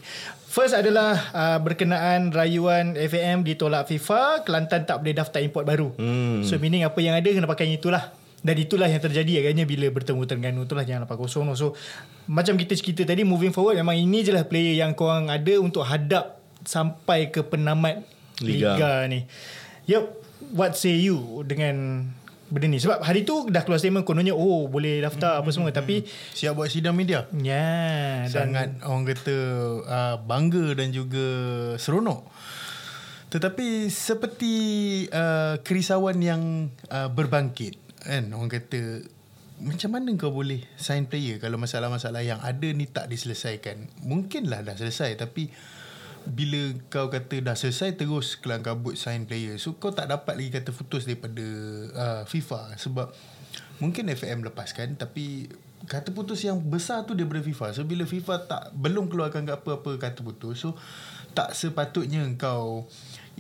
[0.48, 5.88] First adalah uh, berkenaan rayuan FAM ditolak FIFA, Kelantan tak boleh daftar import baru.
[5.96, 6.44] Hmm.
[6.44, 8.12] So meaning apa yang ada kena pakai yang itulah.
[8.38, 11.58] Dan itulah yang terjadi agaknya bila bertemu Terengganu itulah yang 8-0.
[11.58, 11.74] So
[12.30, 15.82] macam kita cerita tadi moving forward memang ini je lah player yang korang ada untuk
[15.82, 18.06] hadap sampai ke penamat
[18.38, 18.78] Liga.
[18.78, 19.26] Liga, ni.
[19.90, 20.14] Yup,
[20.54, 22.06] what say you dengan
[22.48, 22.80] benda ni?
[22.80, 26.68] Sebab hari tu dah keluar statement kononnya oh boleh daftar apa semua tapi siap buat
[26.68, 27.28] sidang media.
[27.36, 29.36] Ya, dan Sangat orang kata
[29.84, 31.26] uh, bangga dan juga
[31.76, 32.24] seronok.
[33.28, 34.54] Tetapi seperti
[35.12, 39.04] uh, kerisauan yang uh, berbangkit kan orang kata
[39.58, 43.90] macam mana kau boleh sign player kalau masalah-masalah yang ada ni tak diselesaikan.
[44.06, 45.50] Mungkinlah dah selesai tapi
[46.28, 49.56] bila kau kata dah selesai terus kelang kabut sign player.
[49.56, 51.46] So kau tak dapat lagi kata putus daripada
[51.96, 53.08] uh, FIFA sebab
[53.80, 55.48] mungkin FM lepaskan tapi
[55.88, 57.66] kata putus yang besar tu daripada FIFA.
[57.72, 60.76] So bila FIFA tak belum keluarkan apa-apa kata putus, so
[61.32, 62.84] tak sepatutnya kau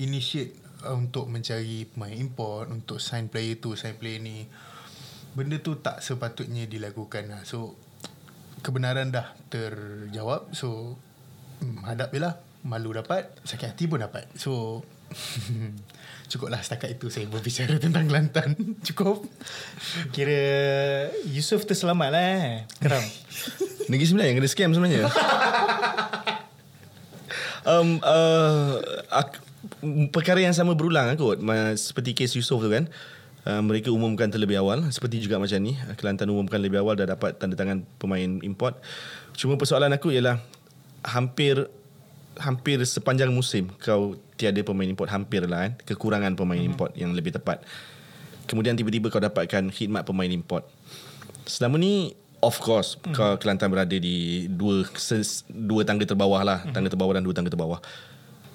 [0.00, 4.48] initiate uh, untuk mencari pemain import, untuk sign player tu, sign player ni.
[5.36, 7.42] Benda tu tak sepatutnya dilakukan lah.
[7.44, 7.76] So
[8.64, 10.54] kebenaran dah terjawab.
[10.56, 10.96] So
[11.60, 12.47] hmm, hadap je lah.
[12.66, 14.26] Malu dapat, sakit hati pun dapat.
[14.34, 14.82] So
[16.28, 18.52] Cukuplah setakat itu saya berbicara tentang Kelantan.
[18.92, 19.24] Cukup.
[20.12, 20.40] Kira
[21.24, 22.48] Yusof terselamat lah eh.
[22.76, 23.00] Keram.
[23.88, 25.08] Negeri Sembilan yang kena scam sebenarnya.
[27.64, 28.76] um, uh,
[29.08, 29.40] ak-
[30.12, 31.40] perkara yang sama berulang kot.
[31.80, 32.84] Seperti kes Yusof tu kan.
[33.48, 34.84] Uh, mereka umumkan terlebih awal.
[34.92, 35.80] Seperti juga macam ni.
[35.96, 38.76] Kelantan umumkan lebih awal dah dapat tanda tangan pemain import.
[39.32, 40.44] Cuma persoalan aku ialah
[41.00, 41.64] hampir
[42.38, 46.70] hampir sepanjang musim kau tiada pemain import hampir lah kan kekurangan pemain hmm.
[46.70, 47.62] import yang lebih tepat.
[48.48, 50.64] Kemudian tiba-tiba kau dapatkan khidmat pemain import.
[51.44, 53.12] Selama ni of course hmm.
[53.12, 54.86] kau Kelantan berada di dua
[55.50, 56.58] dua tangga terbawah lah.
[56.64, 56.72] Hmm.
[56.72, 57.82] tangga terbawah dan dua tangga terbawah.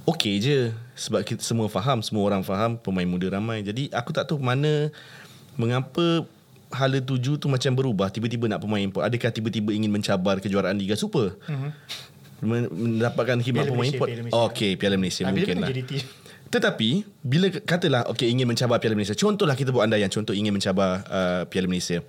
[0.04, 3.62] Okey je sebab kita semua faham semua orang faham pemain muda ramai.
[3.64, 4.92] Jadi aku tak tahu mana
[5.60, 6.26] mengapa
[6.74, 9.06] hala tuju tu macam berubah tiba-tiba nak pemain import.
[9.06, 11.36] Adakah tiba-tiba ingin mencabar kejuaraan Liga Super?
[11.46, 11.72] Hmm
[12.44, 14.10] mendapatkan khidmat Piala pemain import.
[14.12, 14.44] Piala Malaysia.
[14.48, 15.70] Okey, Piala Malaysia Habis mungkin lah.
[16.54, 16.90] Tetapi
[17.26, 19.18] bila katalah okey ingin mencabar Piala Malaysia.
[19.18, 22.06] Contohlah kita buat andaian contoh ingin mencabar uh, Piala Malaysia.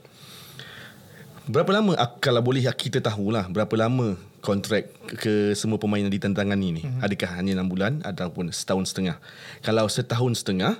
[1.44, 1.92] Berapa lama
[2.24, 6.82] kalau boleh kita tahulah berapa lama kontrak ke semua pemain yang ditentangani ni?
[6.84, 7.04] Mm-hmm.
[7.04, 9.16] Adakah hanya 6 bulan ataupun setahun setengah?
[9.64, 10.76] Kalau setahun setengah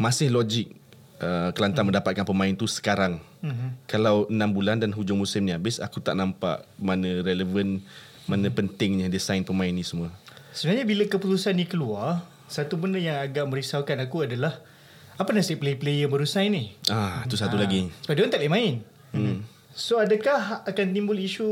[0.00, 0.72] masih logik
[1.20, 1.96] uh, Kelantan mm-hmm.
[1.96, 3.20] mendapatkan pemain tu sekarang.
[3.44, 3.68] Mm-hmm.
[3.84, 7.84] Kalau 6 bulan dan hujung musim ni habis aku tak nampak mana relevan
[8.30, 10.14] mana pentingnya dia sign pemain ni semua.
[10.54, 14.62] Sebenarnya bila keputusan ni keluar, satu benda yang agak merisaukan aku adalah
[15.14, 16.64] apa nasib player-player yang baru sign ni?
[16.86, 17.90] Ah, tu satu Ah, lagi.
[18.06, 18.74] Sebab dia orang tak boleh main.
[19.10, 19.38] Hmm.
[19.74, 21.46] So adakah akan timbul isu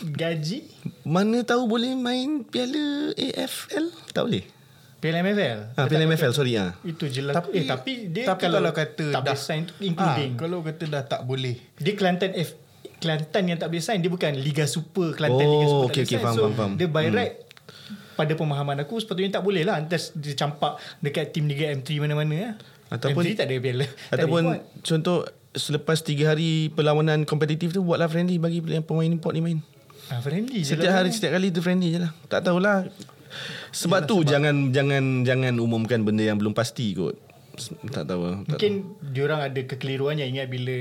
[0.00, 0.66] gaji
[1.06, 3.90] Mana tahu boleh main Piala AFL?
[4.14, 4.44] Tak boleh.
[5.00, 5.58] Piala MFL?
[5.80, 6.76] Ah, Piala MFL, sorry ah.
[6.84, 7.32] Itu je lah.
[7.32, 10.30] Tapi, eh, tapi dia tapi kalau, kalau kata tak boleh sign tu including.
[10.36, 11.56] Ah, kalau kata dah tak boleh.
[11.80, 12.52] Dia Kelantan F
[13.00, 16.04] Kelantan yang tak boleh sign dia bukan Liga Super Kelantan Oh, Liga Super okey, tak
[16.04, 16.22] boleh okey, sign.
[16.22, 16.72] faham, so, faham, faham.
[16.76, 17.16] Dia by Hmm.
[17.16, 17.34] right
[18.12, 22.34] pada pemahaman aku sepatutnya tak boleh lah Antas dia campak dekat tim Liga M3 mana-mana
[22.36, 22.54] lah.
[22.90, 23.86] Ataupun- M3 tak ada piala.
[24.06, 24.60] Ada Ataupun import.
[24.82, 25.18] contoh
[25.50, 29.58] selepas 3 hari perlawanan kompetitif tu buatlah friendly bagi yang pemain import ni main.
[30.08, 30.96] ah, friendly je Setiap lah.
[30.98, 32.12] hari setiap kali tu friendly je lah.
[32.26, 32.84] Tak tahulah.
[33.72, 37.14] Sebab tu jangan jangan jangan umumkan benda yang belum pasti kot.
[37.86, 38.20] Tak tahu.
[38.42, 38.72] Tak Mungkin
[39.04, 40.76] diorang ada kekeliruan yang ingat bila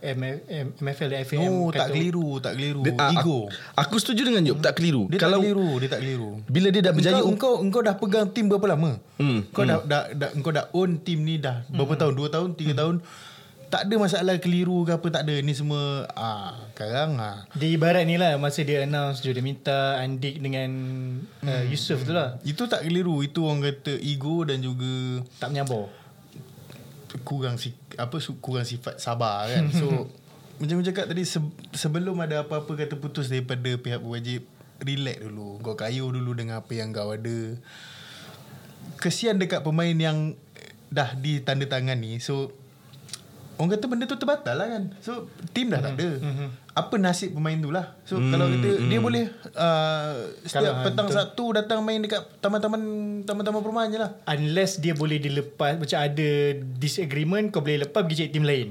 [0.00, 0.36] MF,
[0.76, 2.80] MFL dan FAM No, kata, tak keliru, tak keliru.
[2.82, 2.96] tahu.
[2.96, 3.20] Ah, Ego.
[3.20, 3.36] Aku,
[3.74, 5.06] aku setuju dengan Job, tak keliru.
[5.06, 6.30] Dia Kalau tak keliru, dia tak keliru.
[6.46, 8.90] bila dia dah berjaya Engkau, engkau, engkau dah pegang tim berapa lama?
[9.16, 12.12] Hmm, Kau dah, dah, dah, engkau dah own tim ni dah berapa tahun?
[12.14, 13.02] Dua tahun, tiga tahun?
[13.70, 15.38] Tak ada masalah keliru ke apa, tak ada.
[15.38, 17.46] Ni semua, ah, sekarang ah.
[17.54, 20.66] Dia ibarat ni lah Masa dia announce Dia minta Andik dengan
[21.38, 23.22] uh, Yusof tu lah Itu tak keliru.
[23.22, 25.86] Itu orang kata ego dan juga Tak menyabar
[27.26, 29.72] kurang si apa kurang sifat sabar kan.
[29.74, 30.06] So
[30.60, 31.40] macam aku cakap tadi se,
[31.72, 34.44] sebelum ada apa-apa kata putus daripada pihak berwajib
[34.84, 35.56] relax dulu.
[35.64, 37.56] Kau kayu dulu dengan apa yang kau ada.
[39.00, 40.36] Kesian dekat pemain yang
[40.92, 42.20] dah ditandatangani.
[42.20, 42.52] So
[43.60, 44.82] orang kata benda tu terbatal lah kan.
[45.04, 46.16] So team dah tak ada.
[46.72, 47.92] Apa nasib pemain tu lah.
[48.08, 51.16] So kalau kita dia boleh uh, setiap Kalau, petang betul.
[51.20, 52.82] Sabtu datang main dekat taman-taman
[53.28, 54.10] taman-taman perumahan je lah.
[54.24, 58.68] Unless dia boleh dilepas Macam ada disagreement Kau boleh lepas Pergi cari tim lain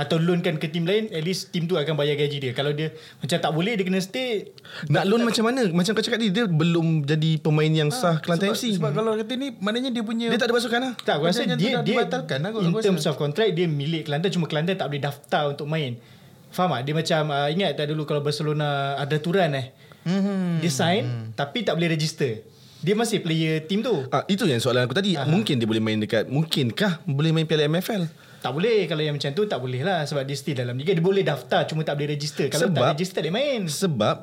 [0.00, 2.88] Atau loankan ke tim lain At least tim tu akan bayar gaji dia Kalau dia
[3.16, 4.48] Macam tak boleh Dia kena stay
[4.88, 5.68] nak loan macam mana?
[5.68, 8.80] Macam kau cakap tadi dia belum jadi pemain yang sah Kelantan sebab, FC.
[8.80, 10.92] Sebab kalau kata ni maknanya dia punya dia tak ada pasukan lah.
[10.96, 12.86] Tak aku rasa dia, dia dibatalkan lah In aku rasa.
[12.86, 16.00] terms of contract Dia milik Kelantan Cuma Kelantan tak boleh daftar Untuk main
[16.48, 16.82] Faham tak?
[16.82, 19.68] Dia macam uh, Ingat tak dulu Kalau Barcelona Ada aturan eh
[20.00, 20.56] Hmm.
[20.58, 21.04] Dia sign
[21.36, 22.40] Tapi tak boleh register
[22.80, 25.12] Dia masih player team tu Ah, itu yang soalan aku tadi.
[25.12, 28.08] Mungkin dia boleh main dekat mungkinkah boleh main Piala MFL?
[28.40, 31.00] Tak boleh Kalau yang macam tu Tak boleh lah Sebab dia still dalam liga Dia
[31.00, 34.16] boleh daftar Cuma tak boleh register Kalau Sebab- tak register Dia main Sebab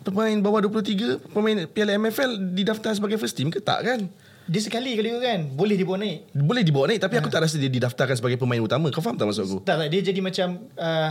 [0.00, 4.00] pemain bawah 23 pemain Piala MFL didaftar sebagai first team ke tak kan?
[4.44, 7.56] Dia sekali kali tu kan Boleh dibawa naik Boleh dibawa naik tapi aku tak rasa
[7.56, 8.88] dia didaftarkan sebagai pemain utama.
[8.88, 9.58] Kau faham tak maksud aku?
[9.60, 11.10] Tak tak Dia jadi macam uh,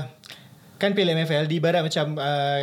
[0.76, 2.62] Kan Piala MFL Di ibarat macam uh,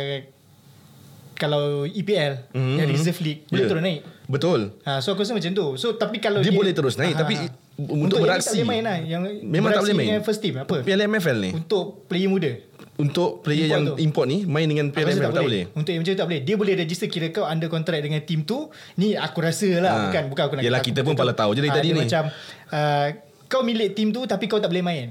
[1.33, 2.75] Kalau EPL Mhm.
[2.75, 3.69] Yang reserve league Boleh Ya.
[3.69, 4.61] turun naik Betul.
[4.81, 7.37] ha, So aku rasa macam tu So tapi kalau Dia boleh terus naik, tapi
[7.77, 8.47] untuk yang beraksi.
[8.47, 10.07] ni tak boleh main lah yang Memang tak boleh main.
[10.07, 12.51] dengan first team Apa Piala MFL ni Untuk player muda
[12.95, 13.95] untuk player Import yang tu.
[13.99, 15.63] import ni main dengan Piala rasa MFL tak boleh.
[15.73, 18.39] Untuk yang macam tu tak boleh Dia boleh register Kira kau under contract dengan team
[18.41, 20.01] tu Ni aku rasa lah Ha.
[20.07, 21.99] Bukan bukan aku nak Yelah, aku kita pun pala tahu je dari Ah, tadi ni.
[21.99, 22.23] macam
[22.71, 23.07] uh,
[23.45, 25.07] Kau milik team tu Tapi kau tak boleh main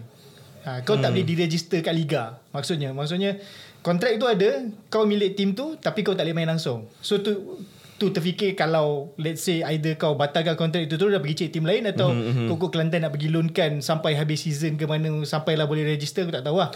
[0.64, 2.40] Ha, kau tak boleh diregister kat liga.
[2.48, 3.36] Maksudnya, maksudnya
[3.84, 6.88] kontrak tu ada, kau milik tim tu tapi kau tak boleh main langsung.
[6.98, 7.60] So tu
[8.04, 11.64] tu terfikir kalau let's say either kau batalkan kontrak itu terus dah pergi cek tim
[11.64, 12.52] lain atau mm-hmm.
[12.52, 16.44] kau Kelantan nak pergi loankan sampai habis season ke mana sampailah boleh register aku tak
[16.44, 16.68] tahu lah.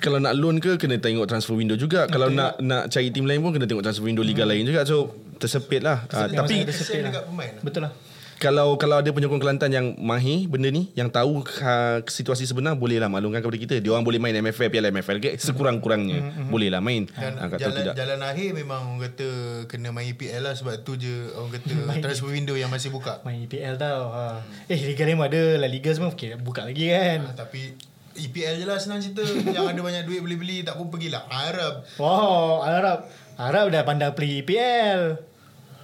[0.00, 2.08] Kalau nak loan ke kena tengok transfer window juga.
[2.08, 4.86] Kalau nak nak cari tim lain pun kena tengok transfer window liga lain juga.
[4.88, 6.08] So tersepit lah.
[6.08, 6.36] Ah, Tersepit.
[6.36, 7.08] tapi Memang ada Kesian lah.
[7.10, 7.62] dekat pemain lah.
[7.64, 7.92] Betul lah.
[8.40, 13.12] Kalau kalau ada penyokong Kelantan yang mahir benda ni yang tahu ha, situasi sebenar bolehlah
[13.12, 17.36] maklumkan kepada kita dia orang boleh main MFL Piala MFL ke sekurang-kurangnya bolehlah main Dan
[17.36, 19.28] ha, kata jalan, tidak jalan akhir memang orang kata
[19.68, 21.74] kena main EPL lah sebab tu je orang kata
[22.08, 23.20] transfer window yang masih buka.
[23.28, 24.08] Main EPL tau.
[24.16, 24.40] Ha.
[24.72, 27.28] Eh Liga Lima ada La Liga semua okay, buka lagi kan.
[27.28, 27.76] Ha, tapi
[28.16, 29.22] EPL je lah senang cerita
[29.52, 31.84] yang ada banyak duit beli-beli tak pun pergilah Arab.
[32.00, 33.06] Wow, Arab.
[33.36, 35.29] Arab dah pandang play EPL.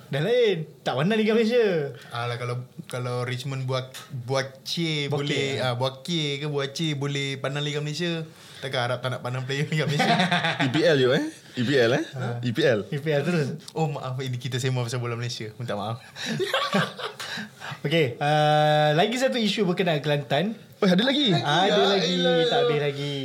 [0.06, 0.70] Dah lain.
[0.80, 1.90] Tak pandang Liga Malaysia.
[2.10, 3.90] Alah kalau kalau Richmond buat
[4.22, 8.22] buat C boleh ah buat K ke buat C boleh pandang Liga Malaysia.
[8.56, 10.14] Takkan Arab tak nak pandang player Liga Malaysia.
[10.70, 11.24] EPL je eh
[11.56, 12.04] EPL eh
[12.44, 13.48] EPL EPL terus.
[13.72, 15.50] oh maaf ini kita sembang pasal bola Malaysia.
[15.56, 15.98] Minta maaf.
[17.84, 18.16] Okay.
[18.16, 20.56] Uh, lagi satu isu berkenaan Kelantan.
[20.80, 22.14] oh ada lagi Ada Ya lagi.
[22.16, 22.38] elah.
[22.48, 23.16] Tak habis lagi.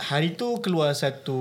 [0.00, 1.38] Hari tu keluar satu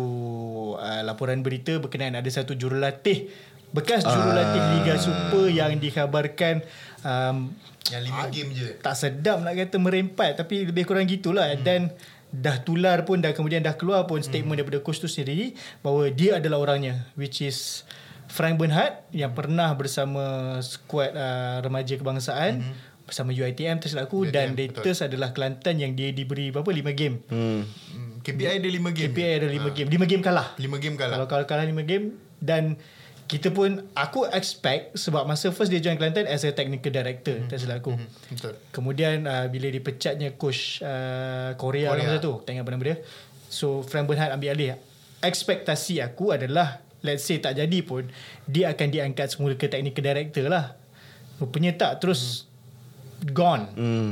[0.75, 3.31] uh, laporan berita berkenaan ada satu jurulatih
[3.69, 4.69] bekas jurulatih Ah.
[4.81, 6.65] Liga Super yang dikhabarkan
[7.05, 7.53] um,
[7.89, 8.69] Yang lima game je.
[8.81, 11.61] tak sedap nak kata merempat tapi lebih kurang gitulah hmm.
[11.61, 11.81] dan
[12.29, 14.61] dah tular pun dah kemudian dah keluar pun statement hmm.
[14.61, 17.85] daripada coach tu sendiri bahawa dia adalah orangnya which is
[18.29, 22.73] Frank Bernhard yang pernah bersama skuad uh, remaja kebangsaan hmm.
[23.09, 24.85] bersama UiTM tersilap aku UiTM, dan betul.
[24.85, 27.25] latest adalah Kelantan yang dia diberi berapa 5 game.
[27.25, 27.61] hmm.
[28.33, 29.11] Hmm, KPI dia lima game.
[29.13, 29.87] KPI ada 5 game.
[29.89, 30.47] 5 game kalah.
[30.61, 31.27] Lima game Kalau kalah.
[31.27, 32.05] kalau kalah 5 game
[32.39, 32.77] dan
[33.29, 37.45] kita pun aku expect sebab masa first dia join Kelantan as a technical director hmm.
[37.45, 37.93] tak silap aku.
[37.93, 38.09] Hmm.
[38.33, 38.53] Betul.
[38.73, 42.09] Kemudian uh, bila dipecatnya coach uh, Korea, Korea.
[42.09, 42.17] Korea.
[42.17, 42.97] masa tu, tak ingat apa nama dia.
[43.53, 44.81] So Frank Bernhard ambil alih.
[45.21, 48.09] Ekspektasi aku adalah let's say tak jadi pun
[48.49, 50.73] dia akan diangkat semula ke technical director lah.
[51.37, 52.49] Rupanya tak terus
[53.21, 53.29] hmm.
[53.29, 53.65] gone.
[53.77, 54.11] Hmm.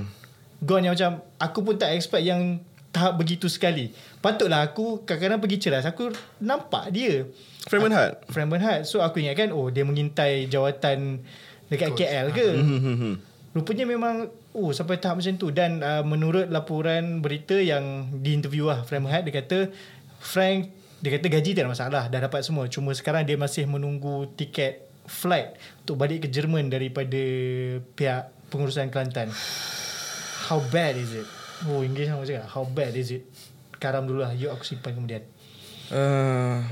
[0.62, 2.62] Gone yang macam aku pun tak expect yang
[2.92, 3.92] tahap begitu sekali.
[4.24, 5.86] Patutlah aku kadang-kadang pergi ceras.
[5.86, 6.12] Aku
[6.42, 7.28] nampak dia.
[7.68, 8.82] Frank Bernhard Frank Bernhard.
[8.88, 11.22] So aku ingatkan oh dia mengintai jawatan
[11.68, 12.08] dekat Coach.
[12.08, 12.48] KL ke.
[12.56, 13.16] Hmm, hmm, hmm.
[13.58, 14.16] Rupanya memang
[14.56, 19.26] oh sampai tahap macam tu dan uh, menurut laporan berita yang diinterview lah Frank Bernhard
[19.28, 19.58] dia kata
[20.18, 24.26] Frank dia kata gaji tak ada masalah dah dapat semua cuma sekarang dia masih menunggu
[24.34, 27.22] tiket flight untuk balik ke Jerman daripada
[27.96, 29.32] pihak pengurusan Kelantan.
[30.48, 31.28] How bad is it?
[31.66, 33.26] Oh English sama cakap How bad is it?
[33.82, 35.26] Karam dulu lah Yuk aku simpan kemudian
[35.88, 36.68] Uh,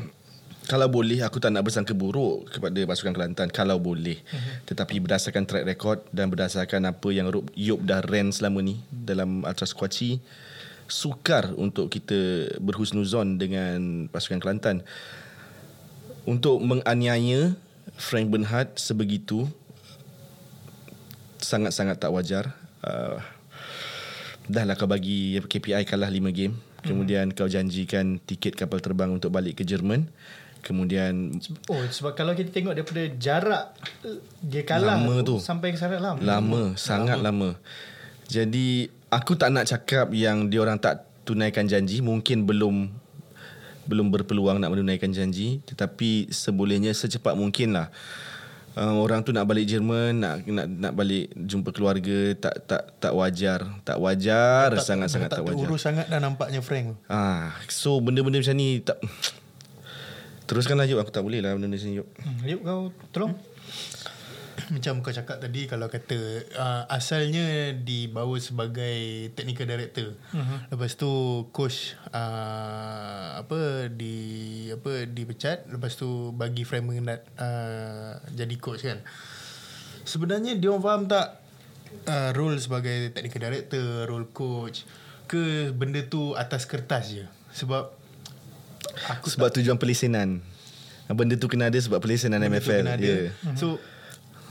[0.67, 4.67] kalau boleh aku tak nak bersangka buruk kepada pasukan Kelantan kalau boleh Mhm.
[4.67, 9.63] tetapi berdasarkan track record dan berdasarkan apa yang Yop dah rent selama ni dalam Ultra
[9.63, 10.19] Squatchy
[10.91, 14.83] sukar untuk kita berhusnuzon dengan pasukan Kelantan
[16.27, 17.55] untuk menganiaya
[17.95, 19.47] Frank Bernhard sebegitu
[21.39, 22.51] sangat-sangat tak wajar
[22.83, 23.23] uh,
[24.45, 26.55] dah lah kau bagi KPI kalah 5 game.
[26.85, 30.05] Kemudian kau janjikan tiket kapal terbang untuk balik ke Jerman.
[30.65, 31.37] Kemudian
[31.69, 33.77] Oh sebab kalau kita tengok daripada jarak
[34.41, 35.37] Dia kalah Lama tu.
[35.37, 36.21] Sampai ke sana lama.
[36.21, 37.57] Lama sangat lama.
[38.25, 42.01] jadi aku tak nak cakap yang dia orang tak tunaikan janji.
[42.01, 42.89] Mungkin belum
[43.85, 45.61] belum berpeluang nak menunaikan janji.
[45.65, 47.93] Tetapi sebolehnya secepat mungkin lah
[48.75, 53.13] uh, orang tu nak balik Jerman nak nak nak balik jumpa keluarga tak tak tak
[53.15, 53.59] wajar.
[53.87, 55.65] Tak wajar sangat-sangat tak, tak wajar.
[55.65, 56.99] terurus sangat dah nampaknya Frank.
[57.07, 58.99] Ah, so benda-benda macam ni tak
[60.45, 63.33] Teruskanlah Yuk Aku tak boleh lah benda macam ni Yuk hmm, Yuk kau tolong
[64.73, 66.17] Macam kau cakap tadi kalau kata
[66.57, 70.17] uh, asalnya dibawa sebagai technical director.
[70.33, 70.59] Uh-huh.
[70.73, 71.11] Lepas tu
[71.53, 74.15] coach uh, apa di
[74.73, 79.01] apa dipecat, lepas tu bagi Frank Bernard uh, jadi coach kan.
[80.05, 81.27] Sebenarnya dia orang faham tak
[82.09, 84.85] uh, role sebagai technical director, role coach
[85.25, 87.25] ke benda tu atas kertas je.
[87.55, 87.89] Sebab
[89.09, 90.43] aku Sebab tujuan pelisenan
[91.05, 93.05] Benda tu kena ada sebab pelisenan Benda tu MFL kena ada.
[93.05, 93.53] yeah.
[93.53, 93.77] So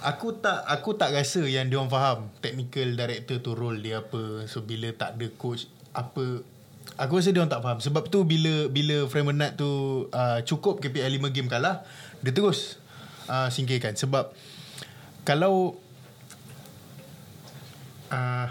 [0.05, 4.45] aku tak aku tak rasa yang dia orang faham technical director tu role dia apa.
[4.45, 6.45] So bila tak ada coach apa
[7.01, 7.79] aku rasa dia orang tak faham.
[7.81, 9.71] Sebab tu bila bila Bernard tu
[10.13, 11.83] uh, cukup KPI 5 game kalah,
[12.21, 12.77] dia terus
[13.27, 13.97] uh, singkirkan.
[13.97, 14.31] Sebab
[15.25, 15.81] kalau
[18.13, 18.47] uh,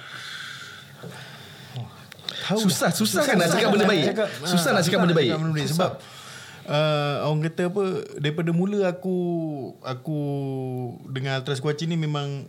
[2.44, 4.06] tahu Susah Susah kan nak cakap benda baik.
[4.44, 5.32] Susah nak cakap benda baik.
[5.70, 5.92] sebab
[6.68, 7.84] uh, orang kata apa
[8.20, 9.18] daripada mula aku
[9.84, 10.20] aku
[11.10, 12.48] dengan Ultra Squatchy ni memang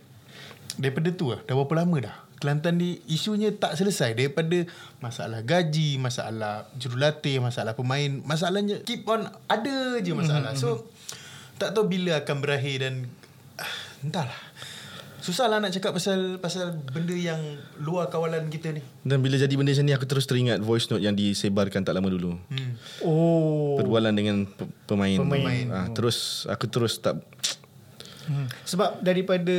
[0.79, 1.39] daripada tu lah.
[1.43, 2.15] Dah berapa lama dah?
[2.39, 4.13] Kelantan ni isunya tak selesai.
[4.13, 4.67] Daripada
[4.99, 10.53] masalah gaji, masalah jurulatih, masalah pemain, masalahnya keep on ada je masalah.
[10.59, 10.87] So
[11.55, 13.07] tak tahu bila akan berakhir dan
[13.55, 13.71] ah,
[15.25, 15.33] entahlah.
[15.49, 17.41] Susahlah nak cakap pasal pasal benda yang
[17.77, 18.81] luar kawalan kita ni.
[19.01, 22.05] Dan bila jadi benda macam ni aku terus teringat voice note yang disebarkan tak lama
[22.07, 22.37] dulu.
[22.45, 22.71] Hmm.
[23.01, 23.75] Oh.
[23.75, 25.17] Perbualan dengan pe- pemain.
[25.17, 25.65] Pemain.
[25.69, 27.17] Ah, terus aku terus tak
[28.25, 28.49] Hmm.
[28.63, 29.53] Sebab daripada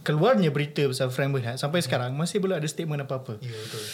[0.00, 3.38] keluarnya berita pasal Frank Bernard sampai sekarang masih belum ada statement apa-apa.
[3.38, 3.84] Ya betul.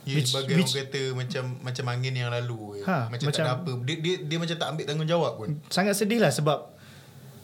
[0.00, 2.80] Ya, Which- sebagai which- orang kata macam macam angin yang lalu.
[2.80, 3.72] Ha, Ha, macam, macam tak ada apa.
[3.84, 5.48] Dia, dia, dia macam tak ambil tanggungjawab pun.
[5.68, 6.72] Sangat sedih lah sebab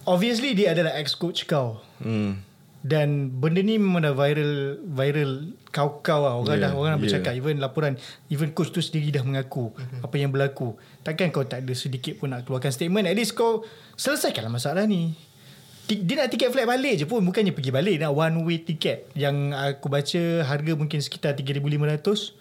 [0.06, 1.82] obviously dia adalah ex-coach kau.
[2.00, 2.46] hmm.
[2.86, 6.38] Dan benda ni memang dah viral viral kau-kau lah.
[6.38, 7.04] Orang Yeah, dah orang dah yeah.
[7.18, 7.98] bercakap even laporan
[8.30, 9.74] even coach tu sendiri dah mengaku
[10.06, 10.78] apa yang berlaku.
[11.02, 13.66] Takkan kau tak ada sedikit pun nak keluarkan statement at least kau
[13.98, 15.18] selesaikanlah masalah ni.
[15.86, 19.54] Dia nak tiket flight balik je pun Bukannya pergi balik Nak one way tiket Yang
[19.54, 22.34] aku baca Harga mungkin sekitar 3,500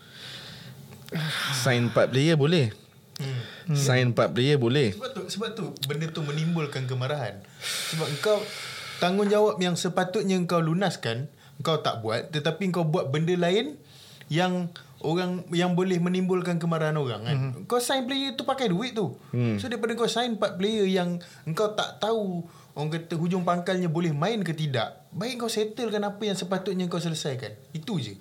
[1.53, 2.73] sign 4 player boleh.
[3.15, 3.75] Hmm.
[3.77, 4.93] Sign 4 player boleh.
[5.27, 7.41] Sebab tu benda tu menimbulkan kemarahan.
[7.93, 8.39] Sebab kau
[9.03, 11.27] tanggungjawab yang sepatutnya kau lunaskan,
[11.61, 13.79] kau tak buat tetapi kau buat benda lain
[14.31, 14.73] yang
[15.05, 17.37] orang yang boleh menimbulkan kemarahan orang kan.
[17.37, 17.63] Mm-hmm.
[17.69, 19.13] Kau sign player tu pakai duit tu.
[19.31, 19.61] Mm.
[19.61, 22.41] So daripada kau sign 4 player yang engkau tak tahu
[22.75, 26.99] orang kata hujung pangkalnya boleh main ke tidak, baik kau settlekan apa yang sepatutnya kau
[26.99, 27.55] selesaikan.
[27.71, 28.17] Itu je.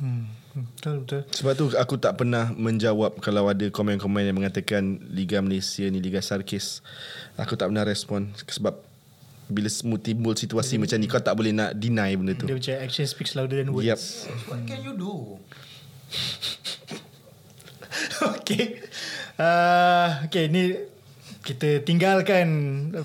[0.00, 0.39] hmm.
[0.50, 5.86] Betul betul Sebab tu aku tak pernah menjawab kalau ada komen-komen yang mengatakan Liga Malaysia
[5.86, 6.82] ni Liga Sarkis.
[7.38, 8.82] Aku tak pernah respon sebab
[9.50, 12.46] bila semua timbul situasi macam ni kau tak boleh nak deny benda tu.
[12.46, 13.98] Dia macam action speaks louder than words Yep.
[14.46, 15.14] What can you do?
[18.38, 18.78] okay.
[19.38, 20.78] Uh, okay, ni
[21.42, 22.46] kita tinggalkan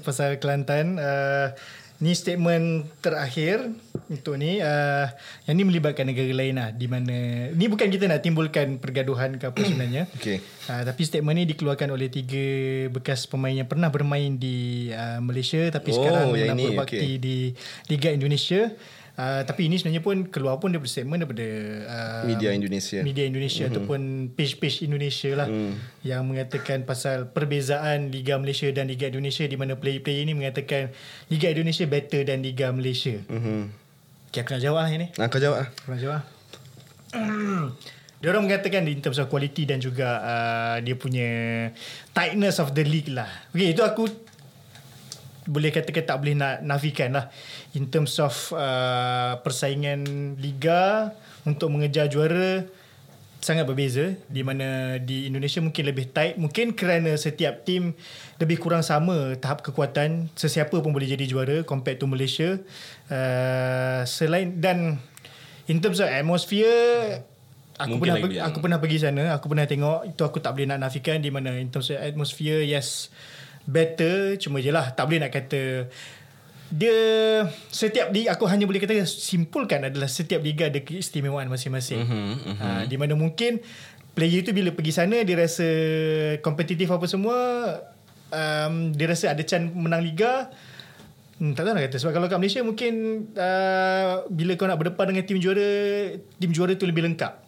[0.06, 1.02] pasal Kelantan.
[1.02, 1.56] Uh,
[2.04, 3.72] ni statement terakhir
[4.12, 4.60] untuk ni.
[4.60, 5.08] Uh,
[5.48, 6.70] yang ni melibatkan negara lain lah.
[6.76, 7.16] Di mana,
[7.54, 10.04] ni bukan kita nak timbulkan pergaduhan ke apa sebenarnya.
[10.16, 10.42] Okay.
[10.66, 12.46] Uh, tapi statement ni dikeluarkan oleh tiga
[12.90, 17.22] bekas pemain yang pernah bermain di uh, Malaysia tapi Oh, sekarang yang nak berbakti okay.
[17.22, 17.36] di
[17.92, 18.74] Liga Indonesia.
[19.16, 21.48] Uh, tapi ini sebenarnya pun keluar pun daripada statement daripada
[21.88, 23.00] uh, Media Indonesia.
[23.00, 23.72] media Indonesia mm-hmm.
[23.80, 24.00] ataupun
[24.36, 26.04] page-page Indonesia lah mm.
[26.04, 30.92] yang mengatakan pasal perbezaan Liga Malaysia dan Liga Indonesia di mana player-player ini mengatakan
[31.32, 33.16] Liga Indonesia better dan Liga Malaysia.
[33.32, 33.72] Mhm.
[34.36, 35.08] Okay, aku nak jawab lah ini.
[35.16, 35.68] Nah, kau jawab ah.
[35.72, 36.22] Aku nak jawab.
[38.20, 41.30] dia orang mengatakan in terms of quality dan juga uh, dia punya
[42.12, 43.32] tightness of the league lah.
[43.56, 44.12] Okay, itu aku
[45.46, 47.30] boleh katakan tak boleh nak nafikan lah.
[47.78, 51.14] In terms of uh, persaingan liga
[51.46, 52.66] untuk mengejar juara
[53.46, 54.18] sangat berbeza.
[54.26, 56.42] Di mana di Indonesia mungkin lebih tight.
[56.42, 57.94] Mungkin kerana setiap tim
[58.42, 60.34] lebih kurang sama tahap kekuatan.
[60.34, 62.58] Sesiapa pun boleh jadi juara compared to Malaysia.
[63.06, 64.98] Uh, selain dan
[65.70, 67.22] in terms of atmosphere
[67.76, 69.24] aku Mungkin pernah pergi, aku pernah pergi sana.
[69.38, 70.00] Aku pernah tengok.
[70.10, 71.22] Itu aku tak boleh nak nafikan.
[71.22, 73.14] Di mana in terms of atmosphere yes
[73.66, 75.90] better cuma je lah tak boleh nak kata
[76.70, 76.98] dia
[77.70, 82.02] setiap liga aku hanya boleh kata simpulkan adalah setiap liga ada keistimewaan masing-masing.
[82.02, 82.56] Mm-hmm, mm-hmm.
[82.58, 83.62] Ha, di mana mungkin
[84.18, 85.68] player tu bila pergi sana dia rasa
[86.42, 87.38] kompetitif apa semua
[88.34, 90.50] um, dia rasa ada chance menang liga
[91.36, 92.94] Hmm, tak tahu nak kata Sebab kalau kat Malaysia mungkin
[93.36, 95.68] uh, Bila kau nak berdepan dengan tim juara
[96.40, 97.45] Tim juara tu lebih lengkap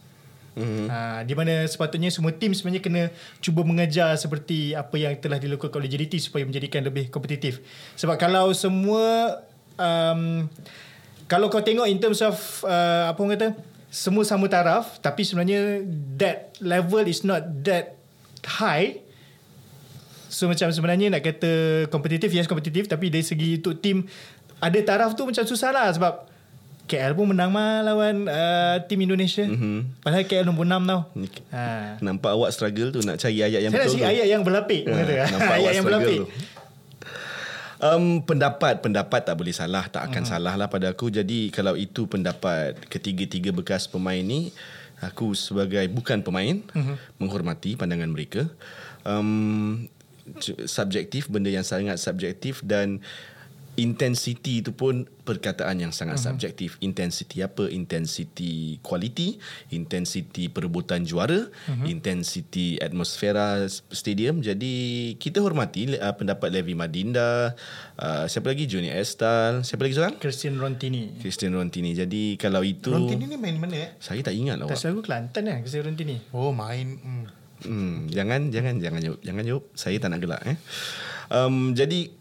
[0.58, 0.86] Mhm.
[0.89, 3.03] Ha, di mana sepatutnya semua tim sebenarnya kena
[3.38, 7.62] cuba mengejar seperti apa yang telah dilakukan oleh JDT supaya menjadikan lebih kompetitif.
[7.93, 9.38] Sebab kalau semua
[9.78, 10.49] um,
[11.30, 12.36] kalau kau tengok in terms of
[12.66, 13.47] uh, apa orang kata
[13.93, 15.86] semua sama taraf tapi sebenarnya
[16.18, 17.95] that level is not that
[18.43, 18.99] high
[20.28, 24.03] So macam sebenarnya nak kata kompetitif yes kompetitif tapi dari segi untuk tim
[24.60, 26.28] ada taraf tu macam susah lah sebab
[26.88, 29.43] KL pun menang mah lawan uh, tim Indonesia.
[29.43, 29.99] Mm-hmm.
[29.99, 31.01] Padahal KL nombor 6 tau.
[31.51, 31.63] Ha.
[31.99, 34.13] Nampak awak struggle tu nak cari ayat yang Saya nak betul cari tu.
[34.15, 34.81] ayat yang berlapik.
[34.83, 34.95] Ha,
[35.27, 36.19] nampak ayat awak yang struggle berlapik.
[36.23, 36.55] tu.
[37.77, 40.33] Um, pendapat pendapat tak boleh salah tak akan uh-huh.
[40.33, 44.49] salah lah pada aku jadi kalau itu pendapat ketiga-tiga bekas pemain ni
[44.97, 46.73] aku sebagai bukan pemain Hmm.
[46.73, 46.97] uh-huh.
[47.21, 48.49] menghormati pandangan mereka
[49.05, 49.85] um,
[50.65, 52.97] subjektif benda yang sangat subjektif dan
[53.78, 56.34] intensity itu pun perkataan yang sangat uh-huh.
[56.34, 59.38] subjektif intensity apa intensity quality
[59.69, 61.86] intensity perebutan juara uh-huh.
[61.86, 64.73] intensity atmosfera stadium jadi
[65.21, 67.53] kita hormati uh, pendapat Levi Madinda
[68.01, 71.21] uh, siapa lagi Junior Estal siapa lagi seorang Christian Rontini.
[71.21, 73.89] Christian Rontini jadi kalau itu Rontini ni main mana eh?
[74.01, 76.17] saya tak ingat lah Tak selalu Kelantan kan Christian Rontini.
[76.34, 77.25] Oh main hmm.
[77.65, 79.63] Hmm, jangan jangan jangan jawab jangan jawab.
[79.73, 80.57] Saya tak nak gelak eh.
[81.34, 82.13] Um, jadi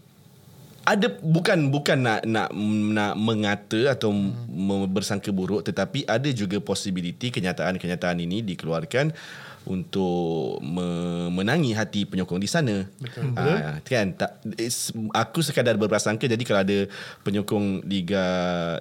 [0.87, 2.55] ada bukan bukan nak nak
[2.95, 4.87] nak mengata atau hmm.
[4.95, 9.11] bersangka buruk tetapi ada juga possibility kenyataan-kenyataan ini dikeluarkan
[9.66, 12.87] untuk memenangi hati penyokong di sana.
[13.03, 13.34] Betul.
[13.34, 14.39] Ha, kan tak
[15.11, 16.87] aku sekadar berprasangka jadi kalau ada
[17.26, 18.24] penyokong Liga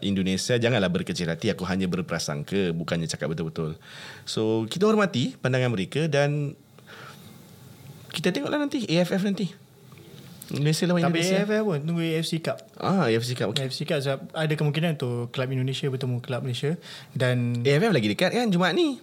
[0.06, 3.82] Indonesia janganlah berkecil hati aku hanya berprasangka bukannya cakap betul-betul.
[4.30, 6.54] So kita hormati pandangan mereka dan
[8.14, 9.65] kita tengoklah nanti AFF nanti.
[10.48, 11.38] Malaysia lawan Tapi Indonesia.
[11.44, 13.48] AFF pun Tunggu AFC Cup Ah, AFC Cup.
[13.50, 13.66] Okay.
[13.66, 16.78] AFC Cup sebab Ada kemungkinan untuk Kelab Indonesia Bertemu Kelab Malaysia
[17.12, 19.02] Dan AFF lagi dekat kan Jumaat ni.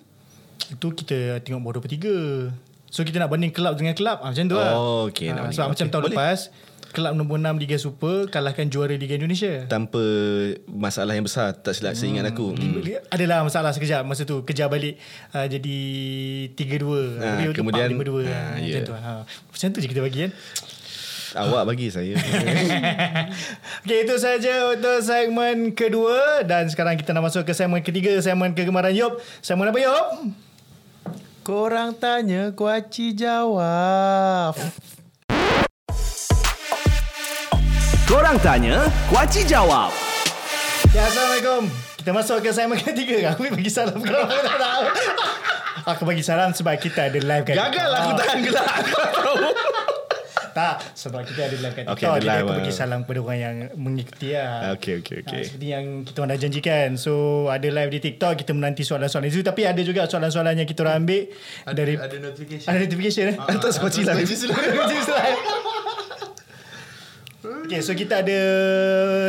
[0.69, 2.55] Itu kita tengok bawah 23
[2.87, 5.51] So kita nak banding kelab dengan kelab ah, Macam tu lah Oh, okey, Ah, nak.
[5.51, 6.15] Sebab Okey, macam tahun boleh.
[6.15, 6.41] lepas
[6.93, 9.99] Kelab nombor 6 Liga Super Kalahkan juara Liga Indonesia Tanpa
[10.69, 11.57] masalah yang besar.
[11.57, 12.53] Tak silap seingat aku.
[12.53, 12.85] Hmm.
[13.09, 15.01] Adalah masalah sekejap Masa tu kejar balik
[15.33, 15.79] uh, Jadi
[16.53, 18.81] 3-2 Ah, Habis tu kemudian- 4-5-2 ah, Macam ya.
[18.85, 19.13] tu ha.
[19.25, 20.33] Macam tu je kita bagi kan
[21.33, 22.13] Awak bagi saya.
[23.83, 28.53] Okay itu saja untuk segmen kedua Dan sekarang kita nak masuk ke segmen ketiga Segmen
[28.53, 30.07] kegemaran Yop Segmen apa Yop?
[31.43, 34.55] Korang tanya kuaci jawab.
[38.07, 39.91] Korang tanya, Kuaci jawab.
[40.93, 41.67] Ya Assalamualaikum
[41.97, 44.85] Kita masuk ke segmen ketiga Aku bagi salam Kalau aku tak tahu
[45.83, 48.75] Aku bagi salam sebab kita ada live kat Gagal lah aku tahan gelak.
[50.53, 53.21] Tak Sebab kita ada live kat Okay, TikTok ada Jadi live, aku bagi salam kepada
[53.25, 55.41] orang yang mengikuti lah Okey, okey, okey.
[55.43, 57.13] Ha, seperti yang kita orang dah janjikan So
[57.49, 61.05] ada live di TikTok Kita menanti soalan-soalan itu Tapi ada juga soalan-soalan yang kita orang
[61.05, 61.23] ambil
[61.65, 62.69] Ada, dari ada notification.
[62.69, 63.37] Ada notification eh?
[63.41, 64.15] Atas kuaci lah.
[64.15, 64.59] Kuaci silang.
[64.61, 65.37] Kuaci silang.
[67.43, 68.41] Okay, so kita ada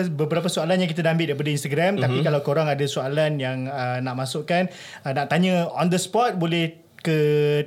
[0.06, 1.98] beberapa soalan yang kita dah ambil daripada Instagram.
[1.98, 2.06] Mm-hmm.
[2.06, 4.70] Tapi kalau korang ada soalan yang uh, nak masukkan,
[5.02, 7.18] uh, nak tanya on the spot, boleh ke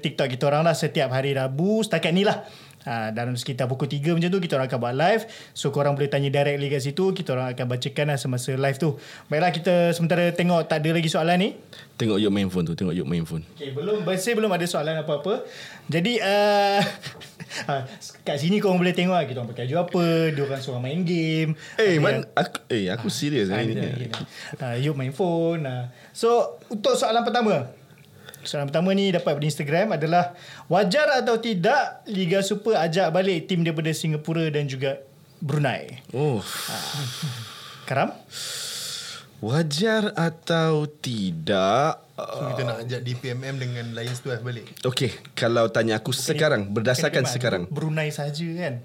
[0.00, 1.82] TikTok kita orang lah setiap hari Rabu.
[1.82, 2.46] Setakat ni lah.
[2.86, 6.06] Ha, dalam sekitar pukul 3 macam tu kita orang akan buat live so korang boleh
[6.06, 8.94] tanya directly kat situ kita orang akan bacakan lah semasa live tu
[9.26, 11.50] baiklah kita sementara tengok tak ada lagi soalan ni
[11.96, 12.76] Tengok Yop main phone tu.
[12.76, 13.40] Tengok Yop main phone.
[13.56, 15.48] Okay, belum bersih belum ada soalan apa-apa.
[15.88, 16.84] Jadi uh,
[18.26, 21.00] kat sini korang boleh tengok lah kita orang pakai baju apa, dia orang seorang main
[21.02, 21.50] game.
[21.74, 24.12] Eh, Ada man, yang- aku, eh, aku serius Ah, hari ni, ni.
[24.60, 25.64] Ah, you main phone.
[25.64, 25.88] ah.
[26.12, 27.72] So, untuk soalan pertama.
[28.46, 30.38] Soalan pertama ni dapat dari Instagram adalah
[30.70, 35.02] wajar atau tidak Liga Super ajak balik tim daripada Singapura dan juga
[35.42, 36.00] Brunei?
[36.14, 36.40] Oh,
[37.90, 38.14] Karam?
[39.40, 42.00] wajar atau tidak?
[42.16, 44.66] So kita nak ajak DPMM dengan Lions 12 balik.
[44.88, 47.62] Okey, kalau tanya aku sekarang, berdasarkan Bukan sekarang.
[47.68, 48.80] Brunei saja kan?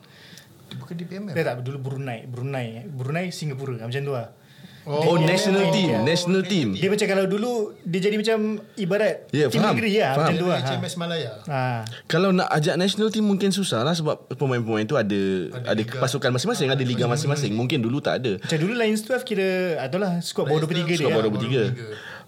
[0.76, 1.32] Bukan DPMM.
[1.32, 4.36] Dia tak dulu Brunei, Brunei, Brunei Singapura macam tu lah.
[4.82, 6.68] Oh, Dia- national dia- team, dia- national team.
[6.74, 7.52] Dia macam kalau dulu
[7.86, 8.38] dia jadi macam
[8.74, 10.18] ibarat Ya, tim faham, negeri lah faham.
[10.18, 10.60] macam tu lah.
[10.60, 11.32] HMS Malaya.
[11.46, 11.62] Ha.
[12.10, 15.14] Kalau nak ajak national team mungkin susah lah sebab pemain-pemain tu ada
[15.54, 16.02] ada, ada liga.
[16.02, 17.54] pasukan masing-masing, ada liga masing-masing.
[17.54, 18.42] Mungkin dulu tak ada.
[18.42, 21.06] Macam dulu Lions 12 kira adalah skop bawah 23 dia.
[21.06, 21.32] Skor bawah lah.
[21.32, 21.64] 23.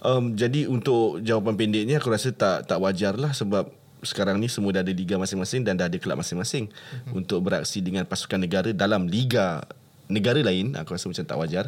[0.03, 3.71] Um, jadi untuk jawapan pendeknya aku rasa tak tak wajar lah sebab
[4.03, 7.15] sekarang ni semua dah ada liga masing-masing dan dah ada kelab masing-masing mm-hmm.
[7.15, 9.63] untuk beraksi dengan pasukan negara dalam liga
[10.11, 11.65] negara lain aku rasa macam tak wajar.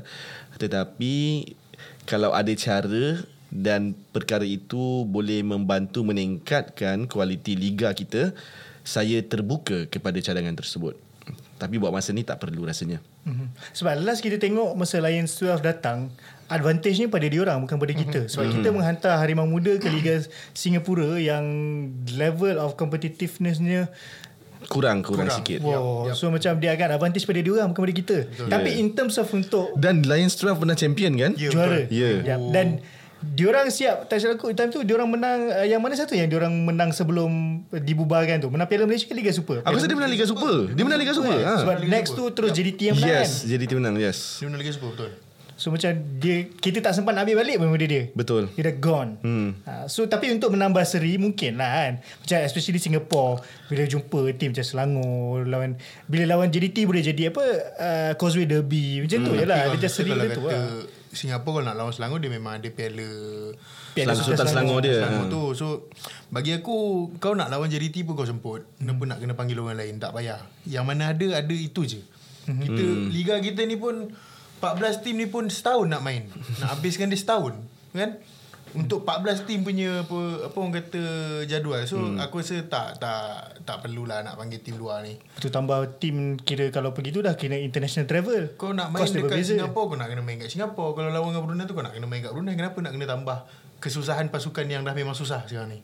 [0.59, 1.13] Tetapi
[2.05, 3.23] kalau ada cara
[3.53, 8.35] dan perkara itu boleh membantu meningkatkan kualiti liga kita
[8.85, 10.99] saya terbuka kepada cadangan tersebut.
[11.55, 13.01] Tapi buat masa ni tak perlu rasanya.
[13.25, 13.47] Mhm.
[13.73, 16.13] Sebab last kita tengok masa Lions 12 datang,
[16.45, 18.19] advantage-nya pada diorang bukan pada kita.
[18.29, 20.21] Sebab kita menghantar Harimau Muda ke Liga
[20.53, 21.45] Singapura yang
[22.13, 23.89] level of competitiveness-nya
[24.67, 25.37] kurang kurang, Kurang.
[25.37, 26.09] sikit wow.
[26.11, 28.17] So macam dia akan advantage pada diorang bukan pada kita.
[28.45, 31.83] Tapi in terms of untuk dan Lions 12 pernah champion kan Ya, juara.
[31.83, 31.93] betul.
[31.93, 32.09] Ya.
[32.23, 32.35] Ya.
[32.39, 32.81] Dan
[33.25, 36.53] diorang siap tak silap aku time tu diorang menang uh, yang mana satu yang diorang
[36.61, 37.31] menang sebelum
[37.71, 40.69] dibubarkan tu menang Piala Malaysia ke Liga Super Aku rasa dia menang Liga Super.
[40.69, 41.33] Dia menang Liga Super.
[41.35, 41.53] Ha.
[41.57, 43.95] sebab next tu terus JDT yang menang Yes, jadi dia menang.
[43.97, 44.37] Yes.
[44.37, 45.09] Dia menang Liga Super betul.
[45.55, 48.51] So macam dia kita tak sempat nak ambil balik benda dia Betul.
[48.51, 49.49] dia dah gone Hmm.
[49.61, 54.51] ha, so tapi untuk menambah seri mungkin lah kan macam especially Singapore bila jumpa tim
[54.51, 57.43] macam Selangor lawan bila lawan JDT boleh jadi apa
[57.73, 61.65] uh, Causeway Derby macam tu je lah dia just seri dia tu lah Singapura kalau
[61.65, 63.07] nak lawan Selangor dia memang ada piala
[63.95, 64.95] Piala Selangor- Sultan Sultan Selangor dia.
[64.97, 65.31] Selangor Ha.
[65.31, 65.43] tu.
[65.53, 65.65] So
[66.27, 66.75] bagi aku
[67.15, 68.67] kau nak lawan JDT pun kau semput.
[68.75, 69.95] Kenapa nak kena panggil orang lain?
[69.95, 70.43] Tak payah.
[70.65, 72.03] Yang mana ada ada itu je.
[72.43, 74.11] Kita liga kita ni pun
[74.57, 76.25] 14 tim ni pun setahun nak main.
[76.61, 77.53] Nak habiskan dia setahun,
[77.91, 78.17] kan?
[78.75, 80.19] Untuk 14 tim punya apa
[80.51, 81.03] apa orang kata
[81.47, 81.87] jadual.
[81.87, 85.15] So aku rasa tak tak tak perlulah nak panggil tim luar ni.
[85.39, 88.51] Tu tambah tim kira kalau pergi tu dah kena international travel.
[88.59, 89.55] Kau nak main Cost dekat berbeza.
[89.55, 92.03] Singapura Kau nak kena main kat Singapura Kalau lawan dengan Brunei tu Kau nak kena
[92.03, 93.37] main kat Brunei Kenapa nak kena tambah
[93.79, 95.79] Kesusahan pasukan yang dah memang susah sekarang ni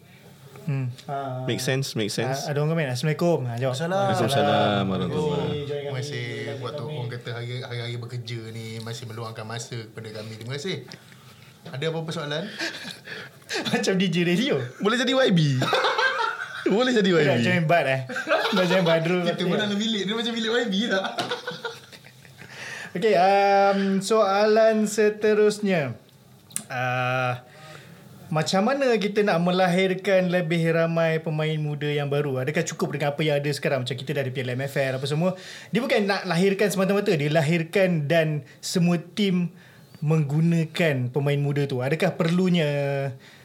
[0.62, 0.94] Hmm.
[1.10, 2.46] Ah, Make sense, make ah, sense.
[2.46, 2.86] ada orang komen.
[2.86, 3.50] Assalamualaikum.
[3.50, 3.74] Ha, jawab.
[3.74, 5.34] Assalamualaikum.
[5.66, 6.06] Join Terima kami.
[6.06, 6.71] kasih buat tu orang
[7.22, 10.42] kata kata hari- hari-hari bekerja ni masih meluangkan masa kepada kami.
[10.42, 10.90] Terima kasih.
[11.70, 12.50] Ada apa-apa soalan?
[13.72, 14.58] Macam DJ radio.
[14.82, 15.40] Boleh jadi YB.
[16.66, 17.46] Boleh jadi Dah YB.
[17.46, 18.02] join bad eh.
[18.58, 19.22] Dah join Badrul.
[19.30, 20.10] Kita pun dalam bilik.
[20.10, 21.06] Dia macam bilik YB tak?
[22.92, 25.96] Okay, um, soalan seterusnya.
[26.68, 27.40] Uh,
[28.32, 32.40] macam mana kita nak melahirkan lebih ramai pemain muda yang baru?
[32.40, 33.84] Adakah cukup dengan apa yang ada sekarang?
[33.84, 35.36] Macam kita dah ada MFR apa semua.
[35.68, 37.12] Dia bukan nak lahirkan semata-mata.
[37.12, 39.52] Dia lahirkan dan semua tim
[40.00, 41.84] menggunakan pemain muda tu.
[41.84, 42.70] Adakah perlunya...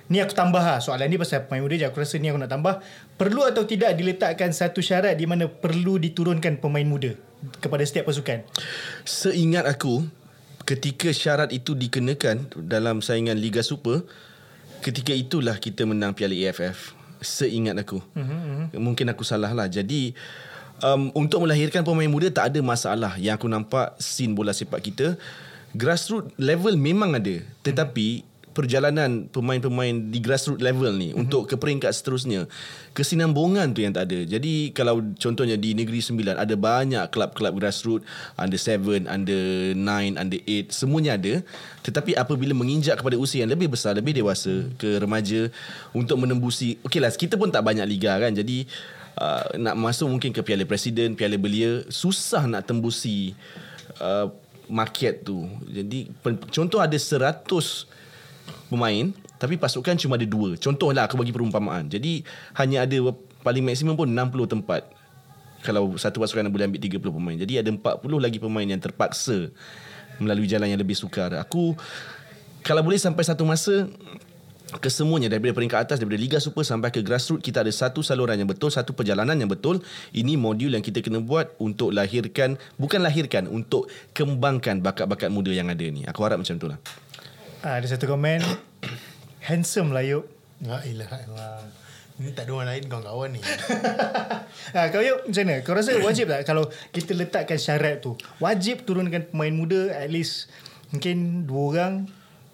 [0.06, 0.78] Ni aku tambah lah.
[0.78, 1.86] Soalan ni pasal pemain muda je.
[1.90, 2.78] Aku rasa ni aku nak tambah.
[3.18, 7.10] Perlu atau tidak diletakkan satu syarat di mana perlu diturunkan pemain muda
[7.58, 8.46] kepada setiap pasukan?
[9.02, 10.06] Seingat aku
[10.62, 14.06] ketika syarat itu dikenakan dalam saingan Liga Super
[14.86, 16.94] ketika itulah kita menang Piala AFF.
[17.18, 17.98] Seingat aku.
[18.14, 18.78] Mm-hmm.
[18.78, 19.66] Mungkin aku salah lah.
[19.66, 20.14] Jadi
[20.78, 23.18] um, untuk melahirkan pemain muda tak ada masalah.
[23.18, 25.18] Yang aku nampak scene bola sepak kita
[25.74, 27.42] grassroots level memang ada.
[27.66, 28.22] Tetapi
[28.56, 31.20] perjalanan pemain-pemain di grassroots level ni mm-hmm.
[31.20, 32.48] untuk ke peringkat seterusnya
[32.96, 34.24] kesinambungan tu yang tak ada.
[34.24, 38.08] Jadi kalau contohnya di Negeri Sembilan ada banyak kelab-kelab grassroots
[38.40, 41.44] under 7, under 9, under 8 semuanya ada.
[41.84, 45.52] Tetapi apabila menginjak kepada usia yang lebih besar, lebih dewasa ke remaja
[45.92, 48.32] untuk menembusi okeylah kita pun tak banyak liga kan.
[48.32, 48.64] Jadi
[49.20, 53.36] uh, nak masuk mungkin ke Piala Presiden, Piala Belia susah nak tembusi
[54.00, 54.32] uh,
[54.72, 55.44] market tu.
[55.68, 56.10] Jadi
[56.50, 57.44] contoh ada 100
[58.68, 60.56] pemain tapi pasukan cuma ada dua.
[60.56, 61.92] Contohlah aku bagi perumpamaan.
[61.92, 62.24] Jadi
[62.56, 63.12] hanya ada
[63.44, 64.82] paling maksimum pun 60 tempat.
[65.60, 67.36] Kalau satu pasukan boleh ambil 30 pemain.
[67.36, 69.52] Jadi ada 40 lagi pemain yang terpaksa
[70.16, 71.36] melalui jalan yang lebih sukar.
[71.36, 71.76] Aku
[72.64, 73.86] kalau boleh sampai satu masa
[74.82, 78.50] kesemuanya daripada peringkat atas daripada Liga Super sampai ke grassroots kita ada satu saluran yang
[78.50, 79.78] betul satu perjalanan yang betul
[80.10, 85.70] ini modul yang kita kena buat untuk lahirkan bukan lahirkan untuk kembangkan bakat-bakat muda yang
[85.70, 86.78] ada ni aku harap macam itulah
[87.66, 88.38] Ah, ada satu komen.
[89.50, 90.22] Handsome lah Yuk.
[90.62, 91.66] La ilaha illallah.
[92.22, 93.42] Ini tak ada orang lain kawan-kawan ni.
[94.70, 95.56] ha, kau Yuk macam mana?
[95.66, 98.14] Kau rasa wajib tak kalau kita letakkan syarat tu?
[98.38, 100.46] Wajib turunkan pemain muda at least
[100.94, 101.92] mungkin dua orang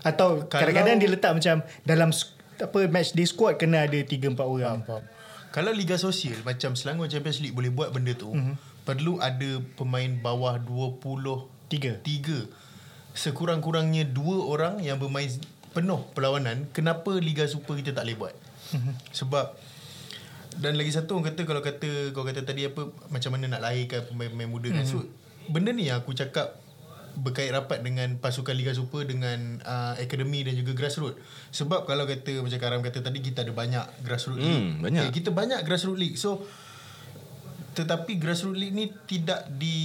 [0.00, 2.08] atau Kalau- kadang-kadang dia letak macam dalam
[2.56, 4.80] apa match day squad kena ada 3 4 orang.
[4.80, 5.04] Faham.
[5.52, 8.88] Kalau Liga Sosial macam Selangor Champions League boleh buat benda tu, mm-hmm.
[8.88, 10.96] perlu ada pemain bawah 20
[11.68, 12.00] Tiga.
[12.00, 12.48] tiga.
[13.12, 15.28] Sekurang-kurangnya dua orang yang bermain
[15.72, 18.34] penuh perlawanan, kenapa Liga Super kita tak boleh buat?
[18.72, 18.94] Mm-hmm.
[19.12, 19.46] Sebab
[20.52, 24.04] dan lagi satu orang kata kalau kata kau kata tadi apa macam mana nak lahirkan
[24.04, 24.84] pemain-pemain muda kan.
[24.84, 25.00] So
[25.48, 26.60] benda ni yang aku cakap
[27.12, 31.20] berkait rapat dengan pasukan Liga Super dengan uh, akademi dan juga grassroots.
[31.52, 34.80] Sebab kalau kata macam Karam kata tadi kita ada banyak grassroots Hmm, league.
[34.80, 35.02] banyak.
[35.08, 36.16] Okay, kita banyak grassroots league.
[36.16, 36.44] So
[37.72, 39.76] tetapi grassroots league ni tidak di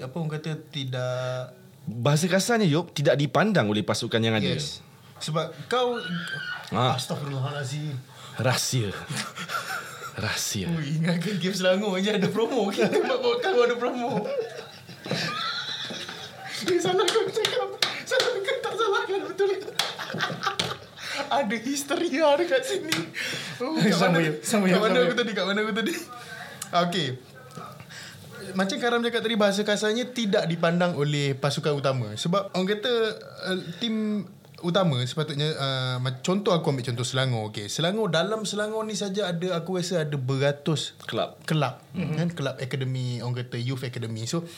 [0.00, 4.80] apa orang kata tidak bahasa kasarnya Yop tidak dipandang oleh pasukan yang ada yes.
[5.20, 6.00] Sebab kau
[6.74, 6.96] Ah.
[6.98, 7.94] Astagfirullahalazim.
[8.40, 8.90] rahsia
[10.24, 12.66] rahsia Ui, ingatkan game Selangor je ada promo.
[12.72, 14.10] Kita buat podcast ada promo.
[16.64, 17.76] Eh, salah kau cakap.
[18.08, 19.52] Salah kau tak salah kan betul.
[21.44, 22.96] ada histeria dekat sini.
[23.60, 25.30] Oh, kat Sama mana, sama kat mana aku tadi?
[25.36, 25.92] Kat mana aku tadi?
[26.72, 27.08] Okay.
[28.52, 32.12] Macam Karam cakap tadi bahasa kasarnya tidak dipandang oleh pasukan utama.
[32.12, 32.92] Sebab orang kata
[33.48, 34.28] uh, tim
[34.64, 39.60] utama sepatutnya uh, contoh aku ambil contoh Selangor okey Selangor dalam Selangor ni saja ada
[39.60, 41.36] aku rasa ada beratus Kelab.
[41.44, 42.16] kelab mm-hmm.
[42.16, 44.48] kan kelab akademi orang kata youth academy so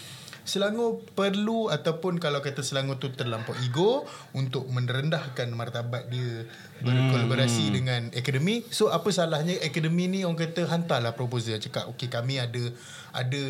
[0.46, 6.46] Selangor perlu ataupun kalau kata Selangor tu terlampau ego untuk merendahkan martabat dia
[6.86, 7.74] berkolaborasi hmm.
[7.74, 8.62] dengan akademi.
[8.70, 11.58] So apa salahnya akademi ni orang kata hantarlah proposal.
[11.58, 12.62] Cakap okey kami ada
[13.10, 13.42] ada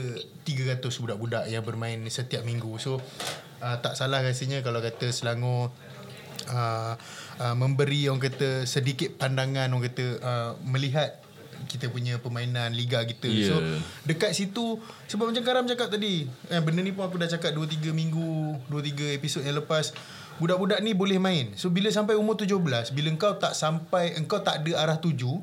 [0.49, 2.81] 300 budak-budak yang bermain setiap minggu.
[2.81, 2.97] So
[3.61, 5.77] uh, tak salah rasanya kalau kata Selangor
[6.49, 6.97] uh,
[7.45, 11.26] uh, memberi orang kata sedikit pandangan orang kata uh, melihat
[11.65, 13.27] kita punya permainan liga kita.
[13.27, 13.53] Ya.
[13.53, 13.55] So
[14.05, 14.79] dekat situ
[15.09, 18.61] sebab macam Karam cakap tadi, eh benda ni pun aku dah cakap 2 3 minggu,
[18.69, 19.97] 2 3 episod yang lepas.
[20.37, 21.57] Budak-budak ni boleh main.
[21.57, 25.41] So bila sampai umur 17, bila engkau tak sampai engkau tak ada arah tuju,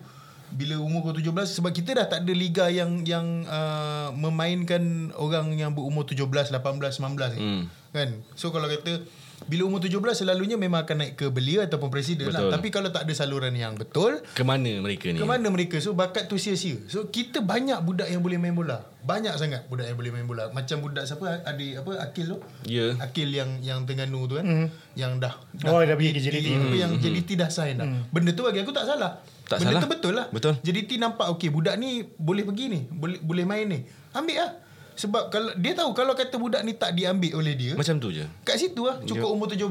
[0.53, 5.57] bila umur kau 17 sebab kita dah tak ada liga yang yang uh, memainkan orang
[5.57, 7.39] yang berumur 17, 18, 19 ni.
[7.41, 7.63] Hmm.
[7.89, 8.21] Kan?
[8.37, 9.01] So kalau kata
[9.43, 12.39] bila umur 17 selalunya memang akan naik ke belia ataupun presiden lah.
[12.39, 12.51] Betul.
[12.53, 15.19] Tapi kalau tak ada saluran yang betul, Ke mana mereka ni?
[15.19, 15.77] ke mana mereka?
[15.77, 16.79] So bakat tu sia-sia.
[16.87, 18.87] So kita banyak budak yang boleh main bola.
[18.99, 20.47] Banyak sangat budak yang boleh main bola.
[20.49, 21.43] Macam budak siapa?
[21.43, 21.91] Adik apa?
[21.99, 22.37] Akil tu?
[22.63, 22.95] Ya.
[22.97, 24.45] Akil yang yang Terengganu tu kan.
[24.45, 24.67] Mm.
[24.93, 25.33] Yang dah,
[25.65, 26.47] Oh, dah pergi ke JDT.
[26.53, 27.87] apa Yang JDT dah sign dah.
[28.09, 29.19] Benda tu bagi aku tak salah.
[29.43, 29.81] Tak Benda salah.
[29.81, 30.25] tu betul lah.
[30.31, 30.55] Betul.
[30.63, 32.79] JDT nampak okey budak ni boleh pergi ni.
[32.87, 33.83] Boleh boleh main ni.
[34.13, 34.51] Ambil lah.
[34.95, 38.25] Sebab kalau dia tahu kalau kata budak ni tak diambil oleh dia, Macam tu je.
[38.41, 39.65] kat situ lah cukup umur 17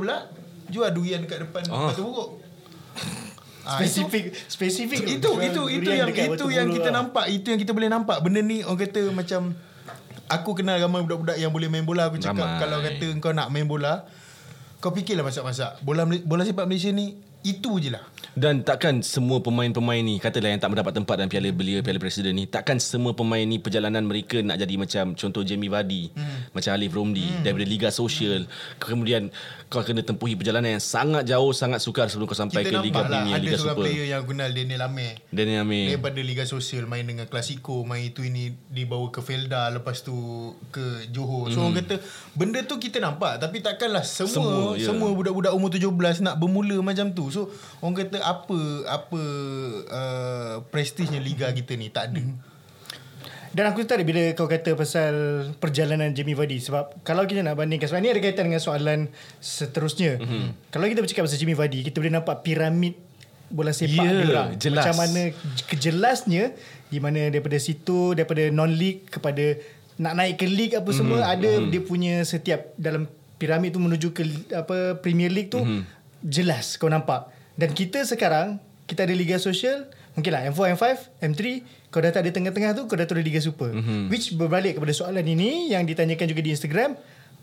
[0.68, 1.88] jual durian dekat depan Ah.
[1.88, 2.30] batu buruk.
[3.62, 6.98] Ah, itu- Spesifik Spesifik itu itu itu yang itu yang kita lah.
[7.00, 9.54] nampak itu yang kita boleh nampak benda ni orang kata macam
[10.26, 12.58] aku kenal ramai budak-budak yang boleh main bola aku cakap Ramai.
[12.58, 14.02] kalau kata kau nak main bola
[14.78, 18.02] kau fikirlah masak-masak bola bola sepak Malaysia ni itu je lah
[18.38, 22.38] Dan takkan semua pemain-pemain ni Katalah yang tak mendapat tempat dalam Piala Belia Piala Presiden
[22.38, 26.54] ni Takkan semua pemain ni Perjalanan mereka nak jadi macam Contoh Jamie Vardy hmm.
[26.54, 27.42] Macam Alif Romdi hmm.
[27.42, 28.46] Daripada Liga Sosial.
[28.78, 29.28] Kemudian
[29.66, 33.02] Kau kena tempuhi perjalanan yang sangat jauh Sangat sukar sebelum kau sampai kita ke Liga
[33.02, 33.86] lah Premier ada Liga seorang Super.
[33.90, 35.14] player yang kenal Daniel Amir.
[35.28, 35.86] Dan yang Amir.
[35.92, 40.14] Daripada Liga Sosial main dengan Klasiko main itu ini dibawa ke Felda lepas tu
[40.70, 41.50] ke Johor.
[41.50, 41.94] So orang kata
[42.36, 44.86] benda tu kita nampak tapi takkanlah semua Semua, ya.
[44.92, 47.48] semua budak-budak umur 17 nak bermula macam tu so
[47.80, 49.20] orang kata apa apa
[49.88, 52.22] uh, prestisnya liga kita ni tak ada
[53.52, 55.12] Dan aku tertarik bila kau kata pasal
[55.56, 60.16] perjalanan Jamie Vardy sebab kalau kita nak bandingkan sebab ni ada kaitan dengan soalan seterusnya.
[60.16, 60.24] Mhm.
[60.24, 60.48] Mm-hmm.
[60.70, 62.96] Kalau kita bercakap pasal Jamie Vardy, kita boleh nampak piramid
[63.52, 64.50] bola sepak Ya, dia orang.
[64.56, 64.80] jelas.
[64.80, 65.20] Macam mana
[65.68, 66.56] kejelasnya
[66.88, 69.60] di mana daripada situ daripada non-league kepada
[69.98, 73.04] nak naik ke league apa semua Mhm, ada dia punya setiap dalam
[73.36, 76.01] piramid tu menuju ke apa Premier League tu Mhm.
[76.24, 77.28] Jelas kau nampak.
[77.58, 78.56] Dan kita sekarang
[78.88, 80.84] kita ada liga sosial Mungkin lah M4, M5,
[81.24, 81.42] M3
[81.88, 84.12] Kau dah tak ada tengah-tengah tu Kau dah turun Liga Super mm-hmm.
[84.12, 86.90] Which berbalik kepada soalan ini Yang ditanyakan juga di Instagram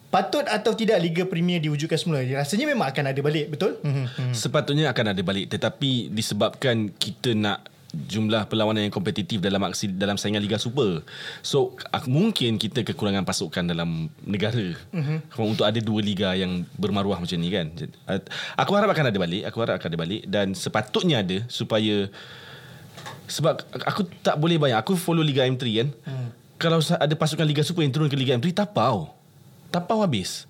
[0.10, 3.82] Patut atau tidak Liga Premier diwujudkan semula Rasanya memang akan ada balik Betul?
[3.82, 4.38] Mm-hmm.
[4.38, 10.14] Sepatutnya akan ada balik Tetapi disebabkan kita nak jumlah perlawanan yang kompetitif dalam aksi dalam
[10.14, 11.02] saingan Liga Super.
[11.42, 11.74] So
[12.06, 15.34] mungkin kita kekurangan pasukan dalam negara mm-hmm.
[15.42, 17.74] untuk ada dua liga yang bermaruah macam ni kan.
[18.62, 22.06] Aku harap akan ada balik, aku harap akan ada balik dan sepatutnya ada supaya
[23.30, 25.90] sebab aku tak boleh bayang aku follow Liga M3 kan.
[26.06, 26.30] Hmm.
[26.60, 29.16] Kalau ada pasukan Liga Super yang turun ke Liga M3 tapau.
[29.70, 30.50] Tapau habis.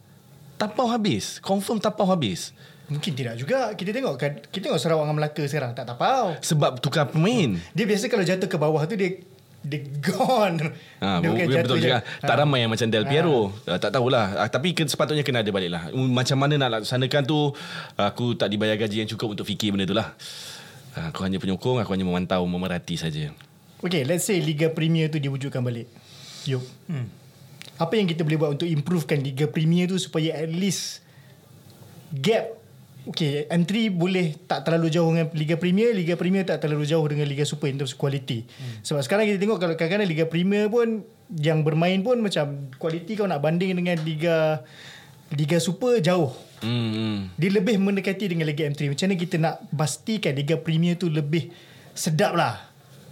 [0.59, 1.37] Tapau habis.
[1.43, 2.51] Confirm tapau habis.
[2.89, 6.81] Mungkin tidak juga Kita tengok kan Kita tengok Sarawak dengan Melaka sekarang Tak tapau Sebab
[6.81, 7.53] tukar pemain.
[7.71, 9.21] Dia biasa kalau jatuh ke bawah tu Dia
[9.59, 11.83] Dia gone Ha, Dia bu- bukan betul je.
[11.85, 11.99] juga.
[12.19, 12.39] Tak Ha.
[12.39, 13.51] ramai yang macam Del Piero.
[13.63, 13.77] Ha.
[13.77, 14.25] Tak tahulah.
[14.35, 15.83] Ah, Tapi sepatutnya kena ada balik lah.
[15.91, 17.51] Macam mana nak laksanakan tu,
[17.93, 20.11] aku tak dibayar gaji yang cukup untuk fikir benda tu lah.
[20.91, 23.31] Ah, Aku hanya penyokong, aku hanya memantau, memerhati saja.
[23.79, 25.87] Okay let's say Liga Premier tu diwujudkan balik
[26.43, 27.07] Yuk hmm.
[27.77, 30.99] Apa yang kita boleh buat Untuk improvekan Liga Premier tu Supaya at least
[32.11, 32.58] Gap
[33.09, 37.25] Okay M3 boleh Tak terlalu jauh dengan Liga Premier Liga Premier tak terlalu jauh Dengan
[37.25, 38.85] Liga Super In terms of quality hmm.
[38.85, 41.01] Sebab sekarang kita tengok Kalau kadang-kadang Liga Premier pun
[41.33, 44.61] Yang bermain pun Macam Quality kau nak banding Dengan Liga
[45.33, 46.29] Liga Super jauh
[46.59, 47.39] Hmm, hmm.
[47.39, 51.55] dia lebih mendekati dengan Liga M3 Macam mana kita nak pastikan Liga Premier tu lebih
[51.95, 52.59] sedap lah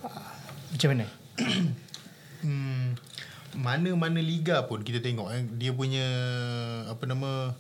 [0.04, 0.36] Ah,
[0.76, 1.08] Macam mana?
[2.44, 2.88] hmm,
[3.58, 6.06] mana-mana liga pun kita tengok eh, dia punya
[6.92, 7.56] apa nama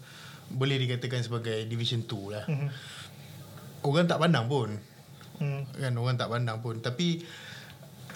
[0.51, 2.45] boleh dikatakan sebagai division 2 lah.
[2.47, 2.69] Mm-hmm.
[3.83, 4.69] Orang tak pandang pun.
[5.37, 5.69] Hmm.
[5.77, 7.21] Kan orang tak pandang pun tapi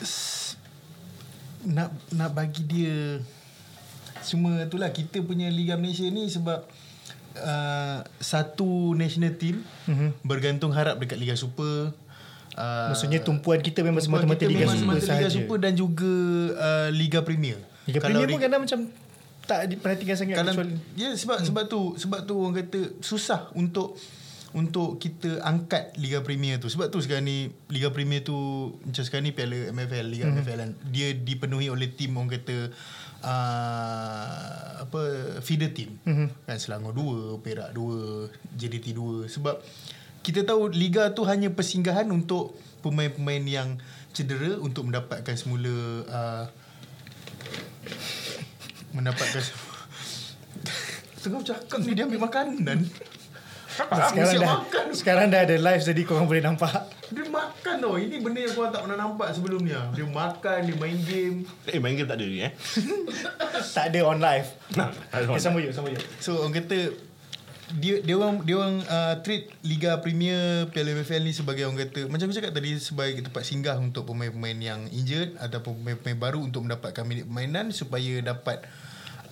[0.01, 0.57] s-
[1.61, 3.21] nak nak bagi dia
[4.25, 6.65] semua itulah kita punya Liga Malaysia ni sebab
[7.37, 10.25] uh, satu national team mm-hmm.
[10.25, 11.93] bergantung harap dekat Liga Super
[12.57, 15.29] uh, Maksudnya tumpuan kita memang semata-mata Liga Super semata Liga sahaja.
[15.29, 16.13] Super dan juga
[16.57, 17.61] uh, Liga Premier.
[17.85, 18.79] Liga Premier pun kadang macam
[19.51, 21.47] tak diperhatikan sangat kadang, kecuali ya sebab hmm.
[21.51, 23.99] sebab tu sebab tu orang kata susah untuk
[24.51, 26.67] untuk kita angkat Liga Premier tu.
[26.67, 28.35] Sebab tu sekarang ni Liga Premier tu
[28.83, 30.35] macam sekarang ni Piala MFL, Liga hmm.
[30.39, 30.71] MFL kan.
[30.91, 32.67] Dia dipenuhi oleh tim orang kata
[33.23, 35.01] uh, apa
[35.39, 35.95] feeder team.
[36.03, 36.27] Hmm.
[36.43, 38.27] Kan Selangor 2, Perak 2,
[38.59, 39.55] JDT 2 sebab
[40.21, 42.53] kita tahu liga tu hanya persinggahan untuk
[42.85, 43.69] pemain-pemain yang
[44.13, 45.73] cedera untuk mendapatkan semula
[46.05, 46.45] uh,
[48.91, 49.43] mendapatkan
[51.21, 52.79] Tengah cakap ni dia ambil makanan.
[53.71, 54.85] sekarang siap dah makan.
[54.91, 56.73] sekarang dah ada live jadi korang boleh nampak.
[57.13, 57.95] Dia makan tau.
[57.99, 59.79] Ini benda yang korang tak pernah nampak sebelumnya.
[59.93, 61.45] Dia makan, dia main game.
[61.69, 62.51] Eh, main game tak ada ni eh.
[63.77, 64.49] tak ada on live.
[64.73, 66.01] tak ada Okay, sama yuk, sama yuk.
[66.17, 67.10] So orang kata
[67.79, 72.11] dia dia orang dia orang uh, treat Liga Premier Piala MFL ni sebagai orang kata
[72.11, 76.67] macam aku cakap tadi sebagai tempat singgah untuk pemain-pemain yang injured ataupun pemain-pemain baru untuk
[76.67, 78.65] mendapatkan minit permainan supaya dapat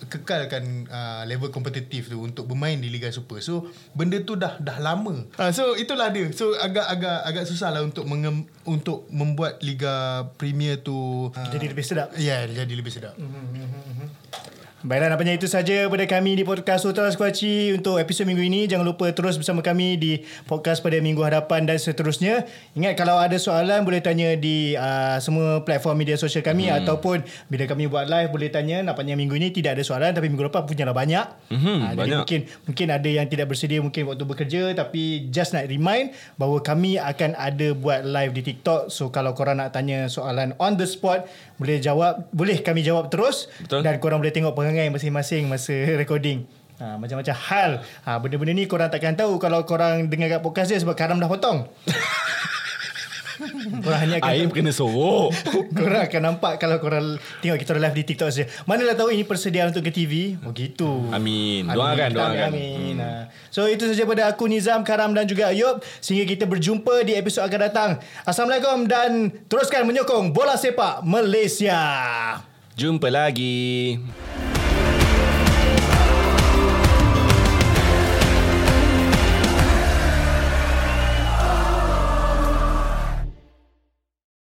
[0.08, 3.44] kekalkan uh, level kompetitif tu untuk bermain di Liga Super.
[3.44, 5.28] So benda tu dah dah lama.
[5.36, 6.32] Uh, so itulah dia.
[6.32, 11.84] So agak-agak agak susah lah untuk mengem, untuk membuat Liga Premier tu uh, Jadi lebih
[11.84, 12.16] sedap.
[12.16, 13.18] Ya, yeah, jadi lebih sedap.
[14.80, 18.64] Baiklah nampaknya itu saja pada kami di podcast Ultra Squatchy untuk episod minggu ini.
[18.64, 22.48] Jangan lupa terus bersama kami di podcast pada minggu hadapan dan seterusnya.
[22.72, 26.80] Ingat kalau ada soalan boleh tanya di uh, semua platform media sosial kami hmm.
[26.80, 27.20] ataupun
[27.52, 28.80] bila kami buat live boleh tanya.
[28.80, 31.28] Nampaknya minggu ini tidak ada soalan tapi minggu lepas punya lah banyak.
[31.28, 32.18] Ah, jadi banyak.
[32.24, 36.96] mungkin mungkin ada yang tidak bersedia mungkin waktu bekerja tapi just nak remind bahawa kami
[36.96, 38.88] akan ada buat live di TikTok.
[38.88, 41.28] So kalau korang nak tanya soalan on the spot
[41.60, 43.84] boleh jawab, boleh kami jawab terus Betul.
[43.84, 46.46] dan korang boleh tengok perangai masing-masing masa recording.
[46.78, 47.70] Ha, macam-macam hal.
[48.06, 51.26] Ha, benda-benda ni korang takkan tahu kalau korang dengar kat podcast dia sebab Karam dah
[51.26, 51.66] potong.
[53.84, 55.34] korang hanya akan Aim kena sorok.
[55.76, 58.46] korang akan nampak kalau korang tengok kita live di TikTok saja.
[58.64, 60.40] Manalah tahu ini persediaan untuk ke TV.
[60.40, 61.12] Oh gitu.
[61.12, 61.68] Amin.
[61.68, 62.16] Doakan, Amin.
[62.16, 62.48] doakan.
[62.48, 62.96] Amin.
[62.96, 63.28] Hmm.
[63.52, 65.84] So itu saja pada aku Nizam, Karam dan juga Ayub.
[66.00, 67.90] Sehingga kita berjumpa di episod akan datang.
[68.24, 71.76] Assalamualaikum dan teruskan menyokong bola sepak Malaysia.
[72.72, 74.00] Jumpa lagi.